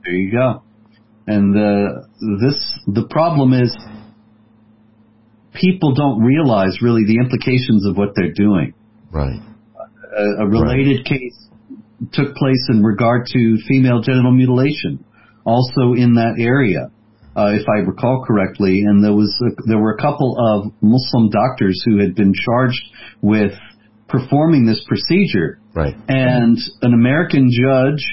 There 0.04 0.14
you 0.14 0.32
go. 0.32 0.62
And 1.26 1.54
uh, 1.54 2.02
this 2.42 2.58
the 2.86 3.06
problem 3.10 3.52
is 3.52 3.70
people 5.54 5.94
don't 5.94 6.22
realize 6.22 6.82
really 6.82 7.04
the 7.06 7.18
implications 7.22 7.86
of 7.86 7.96
what 7.96 8.10
they're 8.16 8.34
doing. 8.34 8.74
Right. 9.12 9.40
A, 10.18 10.44
a 10.44 10.46
related 10.46 11.04
case 11.06 11.48
took 12.12 12.34
place 12.34 12.66
in 12.70 12.82
regard 12.82 13.26
to 13.26 13.58
female 13.68 14.00
genital 14.00 14.32
mutilation, 14.32 15.04
also 15.44 15.92
in 15.94 16.14
that 16.14 16.36
area, 16.38 16.90
uh, 17.36 17.52
if 17.54 17.66
I 17.68 17.78
recall 17.78 18.24
correctly. 18.26 18.82
And 18.82 19.02
there 19.04 19.14
was 19.14 19.32
a, 19.42 19.50
there 19.68 19.78
were 19.78 19.94
a 19.94 20.00
couple 20.00 20.36
of 20.38 20.72
Muslim 20.82 21.30
doctors 21.30 21.82
who 21.84 21.98
had 21.98 22.14
been 22.14 22.32
charged 22.34 22.82
with 23.20 23.52
performing 24.08 24.66
this 24.66 24.84
procedure. 24.86 25.58
Right. 25.74 25.94
And 26.08 26.58
an 26.82 26.92
American 26.92 27.50
judge 27.50 28.04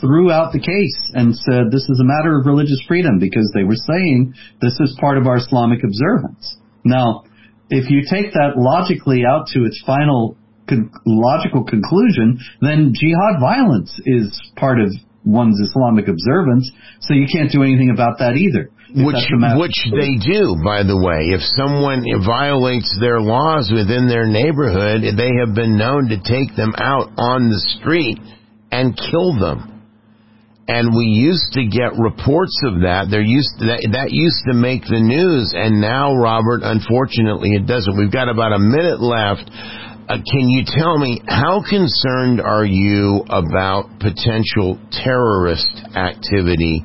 threw 0.00 0.30
out 0.30 0.52
the 0.52 0.60
case 0.60 0.98
and 1.14 1.34
said 1.34 1.70
this 1.70 1.88
is 1.88 2.00
a 2.00 2.04
matter 2.04 2.38
of 2.38 2.46
religious 2.46 2.80
freedom 2.86 3.18
because 3.18 3.50
they 3.54 3.64
were 3.64 3.78
saying 3.78 4.34
this 4.60 4.78
is 4.80 4.96
part 5.00 5.18
of 5.18 5.26
our 5.26 5.36
Islamic 5.36 5.80
observance. 5.84 6.56
Now, 6.84 7.24
if 7.70 7.90
you 7.90 8.02
take 8.08 8.32
that 8.32 8.56
logically 8.56 9.22
out 9.28 9.46
to 9.54 9.64
its 9.64 9.82
final 9.86 10.36
con- 10.68 10.90
logical 11.06 11.64
conclusion, 11.64 12.38
then 12.60 12.92
jihad 12.94 13.40
violence 13.40 13.90
is 14.06 14.28
part 14.56 14.80
of 14.80 14.92
one's 15.24 15.60
Islamic 15.60 16.08
observance, 16.08 16.70
so 17.00 17.14
you 17.14 17.26
can't 17.30 17.50
do 17.50 17.62
anything 17.62 17.90
about 17.90 18.18
that 18.18 18.36
either. 18.36 18.70
Which 18.94 19.14
that's 19.16 19.32
a 19.32 19.36
matter- 19.36 19.60
which 19.60 19.76
they 19.92 20.16
do, 20.16 20.56
by 20.64 20.82
the 20.82 20.96
way. 20.96 21.36
If 21.36 21.42
someone 21.60 22.04
violates 22.24 22.88
their 23.00 23.20
laws 23.20 23.70
within 23.70 24.08
their 24.08 24.26
neighborhood, 24.26 25.02
they 25.02 25.30
have 25.44 25.54
been 25.54 25.76
known 25.76 26.08
to 26.08 26.16
take 26.16 26.56
them 26.56 26.72
out 26.78 27.12
on 27.18 27.50
the 27.50 27.60
street 27.76 28.18
and 28.72 28.96
kill 28.96 29.38
them. 29.38 29.74
And 30.68 30.94
we 30.94 31.04
used 31.04 31.52
to 31.52 31.64
get 31.64 31.96
reports 31.96 32.52
of 32.64 32.80
that. 32.84 33.08
There 33.10 33.22
used 33.24 33.56
that 33.60 33.80
that 33.92 34.12
used 34.12 34.44
to 34.48 34.54
make 34.54 34.84
the 34.84 35.00
news, 35.00 35.52
and 35.56 35.80
now, 35.80 36.14
Robert, 36.14 36.60
unfortunately, 36.62 37.56
it 37.56 37.64
doesn't. 37.66 37.96
We've 37.96 38.12
got 38.12 38.28
about 38.28 38.52
a 38.52 38.58
minute 38.58 39.00
left. 39.00 39.48
Uh, 40.08 40.16
can 40.24 40.48
you 40.48 40.64
tell 40.64 40.96
me 40.96 41.20
how 41.28 41.62
concerned 41.68 42.40
are 42.40 42.64
you 42.64 43.24
about 43.28 44.00
potential 44.00 44.80
terrorist 44.90 45.68
activity 45.94 46.82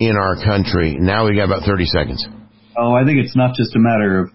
in 0.00 0.16
our 0.16 0.34
country? 0.34 0.96
Now 0.98 1.28
we 1.28 1.36
got 1.36 1.44
about 1.44 1.62
thirty 1.64 1.84
seconds. 1.84 2.26
Oh, 2.76 2.94
I 2.94 3.04
think 3.04 3.18
it's 3.18 3.36
not 3.36 3.54
just 3.54 3.76
a 3.76 3.78
matter 3.78 4.18
of 4.22 4.30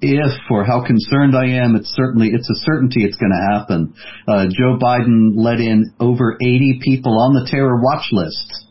if 0.00 0.38
or 0.48 0.62
how 0.64 0.86
concerned 0.86 1.34
I 1.34 1.46
am. 1.58 1.74
It's 1.74 1.92
certainly 1.96 2.28
it's 2.28 2.48
a 2.48 2.54
certainty 2.62 3.02
it's 3.02 3.16
going 3.16 3.32
to 3.32 3.58
happen. 3.58 3.94
Uh, 4.28 4.46
Joe 4.46 4.78
Biden 4.80 5.32
let 5.34 5.58
in 5.58 5.92
over 5.98 6.38
80 6.40 6.78
people 6.80 7.18
on 7.18 7.34
the 7.34 7.50
terror 7.50 7.80
watch 7.82 8.06
list. 8.12 8.66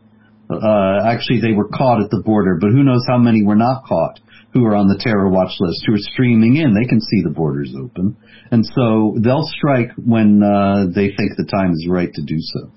Uh, 0.50 1.04
actually, 1.04 1.42
they 1.42 1.52
were 1.52 1.68
caught 1.68 2.02
at 2.02 2.10
the 2.10 2.24
border, 2.24 2.58
but 2.62 2.70
who 2.72 2.84
knows 2.84 3.04
how 3.10 3.18
many 3.18 3.44
were 3.44 3.58
not 3.58 3.84
caught 3.84 4.22
who 4.58 4.66
are 4.66 4.76
on 4.76 4.88
the 4.88 4.98
terror 5.00 5.30
watch 5.30 5.54
list 5.60 5.84
who 5.86 5.94
are 5.94 6.10
streaming 6.14 6.58
in. 6.58 6.74
They 6.74 6.88
can 6.88 7.00
see 7.00 7.22
the 7.24 7.30
borders 7.30 7.74
open, 7.78 8.18
and 8.52 8.66
so 8.66 9.16
they'll 9.22 9.48
strike 9.58 9.92
when 9.98 10.42
uh, 10.42 10.88
they 10.94 11.14
think 11.14 11.38
the 11.38 11.48
time 11.50 11.72
is 11.72 11.88
right 11.90 12.12
to 12.12 12.22
do 12.24 12.38
so. 12.40 12.72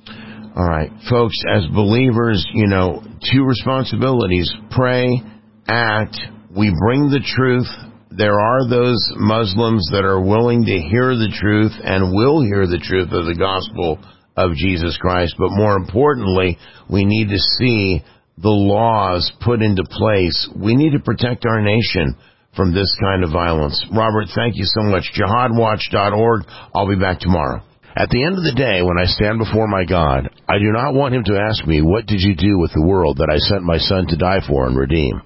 All 0.56 0.66
right, 0.66 0.90
folks, 1.08 1.36
as 1.48 1.66
believers, 1.72 2.44
you 2.54 2.66
know, 2.66 3.02
two 3.32 3.44
responsibilities 3.44 4.52
pray, 4.70 5.22
act. 5.66 6.16
We 6.50 6.74
bring 6.76 7.08
the 7.08 7.22
truth. 7.24 7.68
There 8.10 8.38
are 8.38 8.68
those 8.68 8.98
Muslims 9.16 9.88
that 9.92 10.04
are 10.04 10.20
willing 10.20 10.64
to 10.64 10.78
hear 10.78 11.14
the 11.14 11.32
truth 11.40 11.72
and 11.82 12.12
will 12.12 12.42
hear 12.42 12.66
the 12.66 12.82
truth 12.82 13.12
of 13.12 13.26
the 13.26 13.38
gospel 13.38 14.00
of 14.36 14.56
Jesus 14.56 14.98
Christ. 14.98 15.36
But 15.38 15.50
more 15.52 15.76
importantly, 15.76 16.58
we 16.90 17.04
need 17.04 17.28
to 17.28 17.38
see 17.38 18.02
the 18.42 18.48
laws 18.48 19.30
put 19.40 19.60
into 19.60 19.84
place. 19.84 20.48
We 20.56 20.74
need 20.74 20.92
to 20.92 21.00
protect 21.00 21.44
our 21.44 21.60
nation 21.60 22.16
from 22.56 22.74
this 22.74 22.90
kind 23.00 23.22
of 23.22 23.30
violence. 23.30 23.84
Robert, 23.92 24.28
thank 24.34 24.56
you 24.56 24.64
so 24.64 24.82
much. 24.82 25.12
JihadWatch.org. 25.14 26.42
I'll 26.74 26.88
be 26.88 26.98
back 26.98 27.20
tomorrow. 27.20 27.62
At 27.96 28.08
the 28.08 28.24
end 28.24 28.38
of 28.38 28.44
the 28.44 28.54
day, 28.56 28.82
when 28.82 28.98
I 28.98 29.04
stand 29.04 29.38
before 29.38 29.66
my 29.66 29.84
God, 29.84 30.30
I 30.48 30.58
do 30.58 30.72
not 30.72 30.94
want 30.94 31.14
him 31.14 31.24
to 31.24 31.38
ask 31.38 31.66
me, 31.66 31.82
what 31.82 32.06
did 32.06 32.22
you 32.22 32.34
do 32.34 32.58
with 32.58 32.72
the 32.72 32.86
world 32.86 33.18
that 33.18 33.28
I 33.28 33.36
sent 33.36 33.62
my 33.62 33.78
son 33.78 34.06
to 34.08 34.16
die 34.16 34.40
for 34.46 34.66
and 34.66 34.78
redeem? 34.78 35.20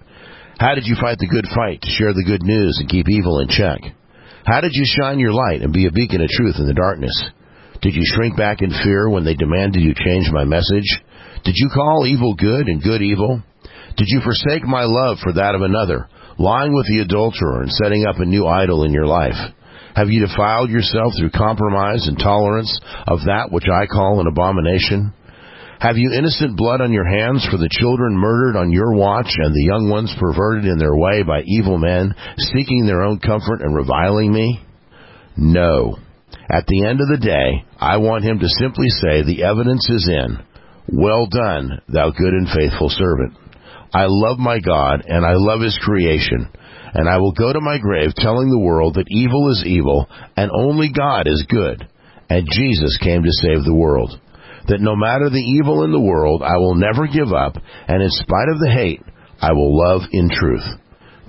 How 0.58 0.74
did 0.74 0.86
you 0.86 0.96
fight 0.96 1.18
the 1.18 1.30
good 1.30 1.46
fight 1.54 1.82
to 1.82 1.90
share 1.90 2.14
the 2.14 2.24
good 2.26 2.42
news 2.42 2.78
and 2.80 2.88
keep 2.88 3.06
evil 3.08 3.40
in 3.40 3.48
check? 3.48 3.80
How 4.46 4.60
did 4.60 4.72
you 4.72 4.84
shine 4.86 5.20
your 5.20 5.32
light 5.32 5.62
and 5.62 5.72
be 5.72 5.86
a 5.86 5.92
beacon 5.92 6.20
of 6.20 6.28
truth 6.28 6.56
in 6.58 6.66
the 6.66 6.74
darkness? 6.74 7.14
Did 7.82 7.94
you 7.94 8.02
shrink 8.04 8.36
back 8.36 8.62
in 8.62 8.70
fear 8.70 9.10
when 9.10 9.24
they 9.24 9.34
demanded 9.34 9.82
you 9.82 9.94
change 9.94 10.32
my 10.32 10.44
message? 10.44 10.88
Did 11.44 11.54
you 11.56 11.68
call 11.72 12.06
evil 12.06 12.34
good 12.34 12.68
and 12.68 12.82
good 12.82 13.02
evil? 13.02 13.42
Did 13.96 14.06
you 14.08 14.20
forsake 14.20 14.64
my 14.64 14.84
love 14.84 15.18
for 15.22 15.34
that 15.34 15.54
of 15.54 15.60
another, 15.60 16.08
lying 16.38 16.74
with 16.74 16.86
the 16.86 17.00
adulterer 17.00 17.62
and 17.62 17.70
setting 17.70 18.06
up 18.06 18.18
a 18.18 18.24
new 18.24 18.46
idol 18.46 18.84
in 18.84 18.92
your 18.92 19.06
life? 19.06 19.36
Have 19.94 20.08
you 20.08 20.26
defiled 20.26 20.70
yourself 20.70 21.12
through 21.16 21.30
compromise 21.30 22.08
and 22.08 22.18
tolerance 22.18 22.80
of 23.06 23.20
that 23.26 23.52
which 23.52 23.68
I 23.70 23.86
call 23.86 24.20
an 24.20 24.26
abomination? 24.26 25.12
Have 25.78 25.96
you 25.96 26.12
innocent 26.16 26.56
blood 26.56 26.80
on 26.80 26.92
your 26.92 27.06
hands 27.06 27.46
for 27.50 27.58
the 27.58 27.68
children 27.70 28.16
murdered 28.16 28.56
on 28.56 28.72
your 28.72 28.94
watch 28.94 29.30
and 29.36 29.54
the 29.54 29.64
young 29.64 29.90
ones 29.90 30.14
perverted 30.18 30.64
in 30.64 30.78
their 30.78 30.96
way 30.96 31.22
by 31.22 31.42
evil 31.46 31.78
men, 31.78 32.14
seeking 32.38 32.86
their 32.86 33.02
own 33.02 33.20
comfort 33.20 33.60
and 33.60 33.74
reviling 33.74 34.32
me? 34.32 34.64
No. 35.36 35.98
At 36.50 36.66
the 36.66 36.84
end 36.86 37.00
of 37.00 37.08
the 37.08 37.24
day, 37.24 37.64
I 37.78 37.98
want 37.98 38.24
him 38.24 38.38
to 38.38 38.48
simply 38.48 38.88
say, 38.88 39.22
the 39.22 39.44
evidence 39.44 39.88
is 39.90 40.08
in. 40.08 40.38
Well 40.88 41.26
done, 41.26 41.80
thou 41.88 42.10
good 42.10 42.34
and 42.34 42.48
faithful 42.48 42.90
servant. 42.90 43.34
I 43.94 44.06
love 44.08 44.38
my 44.38 44.58
God 44.58 45.02
and 45.06 45.24
I 45.24 45.34
love 45.34 45.60
his 45.60 45.78
creation. 45.82 46.48
And 46.94 47.08
I 47.08 47.18
will 47.18 47.32
go 47.32 47.52
to 47.52 47.60
my 47.60 47.78
grave 47.78 48.14
telling 48.16 48.50
the 48.50 48.64
world 48.64 48.94
that 48.94 49.06
evil 49.08 49.50
is 49.50 49.64
evil 49.66 50.08
and 50.36 50.50
only 50.52 50.90
God 50.92 51.26
is 51.26 51.46
good. 51.48 51.88
And 52.28 52.48
Jesus 52.50 52.98
came 53.02 53.22
to 53.22 53.30
save 53.30 53.64
the 53.64 53.74
world. 53.74 54.20
That 54.68 54.80
no 54.80 54.96
matter 54.96 55.28
the 55.28 55.42
evil 55.42 55.84
in 55.84 55.92
the 55.92 56.00
world, 56.00 56.42
I 56.42 56.56
will 56.56 56.74
never 56.74 57.06
give 57.06 57.32
up. 57.32 57.56
And 57.88 58.02
in 58.02 58.10
spite 58.10 58.48
of 58.48 58.58
the 58.58 58.70
hate, 58.70 59.02
I 59.40 59.52
will 59.52 59.76
love 59.76 60.02
in 60.12 60.30
truth. 60.30 60.64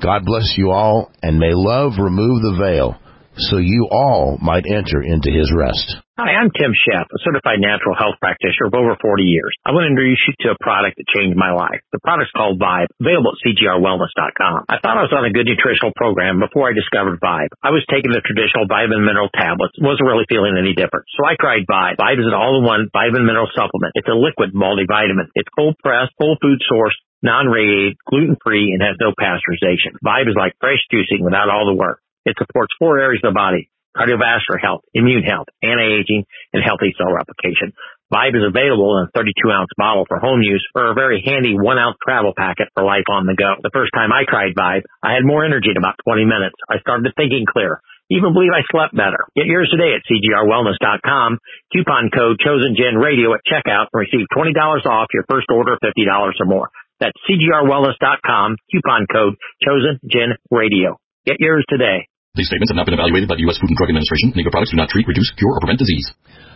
God 0.01 0.26
bless 0.26 0.56
you 0.58 0.72
all 0.72 1.12
and 1.22 1.39
may 1.39 1.53
love 1.53 1.93
remove 1.97 2.41
the 2.41 2.58
veil 2.60 2.97
so 3.38 3.58
you 3.58 3.88
all 3.92 4.38
might 4.42 4.66
enter 4.66 5.04
into 5.04 5.32
his 5.32 5.52
rest. 5.52 5.98
Hi, 6.16 6.32
I'm 6.32 6.48
Tim 6.48 6.72
Sheff, 6.72 7.12
a 7.12 7.20
certified 7.28 7.60
natural 7.60 7.92
health 7.92 8.16
practitioner 8.24 8.72
of 8.72 8.76
over 8.80 8.96
40 8.96 9.28
years. 9.28 9.52
I 9.68 9.76
want 9.76 9.84
to 9.84 9.92
introduce 9.92 10.24
you 10.24 10.32
to 10.48 10.56
a 10.56 10.64
product 10.64 10.96
that 10.96 11.12
changed 11.12 11.36
my 11.36 11.52
life. 11.52 11.84
The 11.92 12.00
product's 12.00 12.32
called 12.32 12.56
Vibe, 12.56 12.88
available 13.04 13.36
at 13.36 13.44
cgrwellness.com. 13.44 14.72
I 14.72 14.80
thought 14.80 14.96
I 14.96 15.04
was 15.04 15.12
on 15.12 15.28
a 15.28 15.36
good 15.36 15.44
nutritional 15.44 15.92
program 16.00 16.40
before 16.40 16.72
I 16.72 16.74
discovered 16.74 17.20
Vibe. 17.20 17.52
I 17.60 17.76
was 17.76 17.84
taking 17.92 18.16
the 18.16 18.24
traditional 18.24 18.64
vitamin 18.64 19.04
mineral 19.04 19.28
tablets, 19.36 19.76
wasn't 19.76 20.08
really 20.08 20.24
feeling 20.32 20.56
any 20.56 20.72
different. 20.72 21.04
So 21.20 21.28
I 21.28 21.36
tried 21.36 21.68
Vibe. 21.68 22.00
Vibe 22.00 22.24
is 22.24 22.32
an 22.32 22.38
all-in-one 22.40 22.96
vitamin 22.96 23.28
mineral 23.28 23.52
supplement. 23.52 23.92
It's 24.00 24.08
a 24.08 24.16
liquid 24.16 24.56
multivitamin. 24.56 25.36
It's 25.36 25.52
cold 25.52 25.76
pressed, 25.84 26.16
whole 26.16 26.40
food 26.40 26.64
source, 26.64 26.96
non-radiated, 27.28 28.00
gluten-free, 28.08 28.72
and 28.72 28.80
has 28.80 28.96
no 29.04 29.12
pasteurization. 29.12 30.00
Vibe 30.00 30.32
is 30.32 30.40
like 30.40 30.56
fresh 30.64 30.80
juicing 30.88 31.28
without 31.28 31.52
all 31.52 31.68
the 31.68 31.76
work. 31.76 32.00
It 32.26 32.36
supports 32.38 32.74
four 32.78 33.00
areas 33.00 33.22
of 33.24 33.34
the 33.34 33.38
body, 33.38 33.70
cardiovascular 33.96 34.60
health, 34.60 34.82
immune 34.94 35.24
health, 35.24 35.48
anti-aging, 35.62 36.26
and 36.54 36.62
healthy 36.66 36.94
cell 36.98 37.14
replication. 37.14 37.72
Vibe 38.14 38.38
is 38.38 38.46
available 38.46 38.98
in 38.98 39.10
a 39.10 39.14
32 39.18 39.34
ounce 39.50 39.70
bottle 39.78 40.06
for 40.06 40.20
home 40.20 40.42
use 40.42 40.62
or 40.76 40.92
a 40.92 40.94
very 40.94 41.24
handy 41.26 41.58
one 41.58 41.78
ounce 41.78 41.98
travel 42.04 42.34
packet 42.38 42.70
for 42.74 42.84
life 42.86 43.10
on 43.10 43.26
the 43.26 43.34
go. 43.34 43.58
The 43.62 43.74
first 43.74 43.94
time 43.98 44.14
I 44.14 44.30
tried 44.30 44.54
Vibe, 44.54 44.86
I 45.02 45.14
had 45.14 45.26
more 45.26 45.46
energy 45.46 45.74
in 45.74 45.78
about 45.78 45.98
20 46.06 46.26
minutes. 46.26 46.54
I 46.70 46.78
started 46.80 47.10
thinking 47.18 47.46
clear. 47.50 47.82
Even 48.14 48.38
believe 48.38 48.54
I 48.54 48.62
slept 48.70 48.94
better. 48.94 49.26
Get 49.34 49.50
yours 49.50 49.74
today 49.74 49.98
at 49.98 50.06
cgrwellness.com. 50.06 51.40
Coupon 51.74 52.14
code 52.14 52.38
ChosenGenRadio 52.38 53.34
at 53.34 53.42
checkout 53.42 53.90
and 53.90 53.98
receive 54.06 54.30
$20 54.30 54.54
off 54.86 55.10
your 55.14 55.26
first 55.28 55.50
order 55.50 55.74
of 55.74 55.80
$50 55.82 56.06
or 56.06 56.46
more. 56.46 56.70
That's 57.00 57.18
cgrwellness.com, 57.26 58.58
coupon 58.72 59.08
code 59.12 59.36
ChosenGenRadio. 59.66 61.02
Get 61.26 61.38
yours 61.40 61.66
today. 61.68 62.06
These 62.36 62.52
statements 62.52 62.68
have 62.72 62.76
not 62.76 62.84
been 62.84 63.00
evaluated 63.00 63.32
by 63.32 63.40
the 63.40 63.48
U.S. 63.48 63.56
Food 63.64 63.72
and 63.72 63.80
Drug 63.80 63.88
Administration. 63.88 64.36
Negro 64.36 64.52
products 64.52 64.76
do 64.76 64.80
not 64.80 64.92
treat, 64.92 65.08
reduce, 65.08 65.32
cure, 65.40 65.56
or 65.56 65.64
prevent 65.64 65.80
disease. 65.80 66.04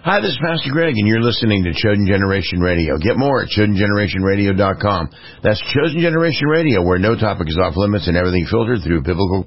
Hi, 0.03 0.23
this 0.23 0.31
is 0.31 0.39
Pastor 0.39 0.71
Greg, 0.71 0.95
and 0.95 1.07
you're 1.07 1.19
listening 1.19 1.63
to 1.63 1.75
Chosen 1.75 2.07
Generation 2.07 2.63
Radio. 2.63 2.95
Get 2.95 3.19
more 3.19 3.43
at 3.43 3.51
ChosenGenerationRadio.com. 3.51 5.03
That's 5.43 5.59
Chosen 5.75 5.99
Generation 5.99 6.47
Radio, 6.47 6.83
where 6.83 6.99
no 7.03 7.19
topic 7.19 7.51
is 7.51 7.59
off 7.59 7.75
limits 7.75 8.07
and 8.07 8.15
everything 8.15 8.47
filtered 8.47 8.79
through 8.79 9.03
biblical 9.03 9.37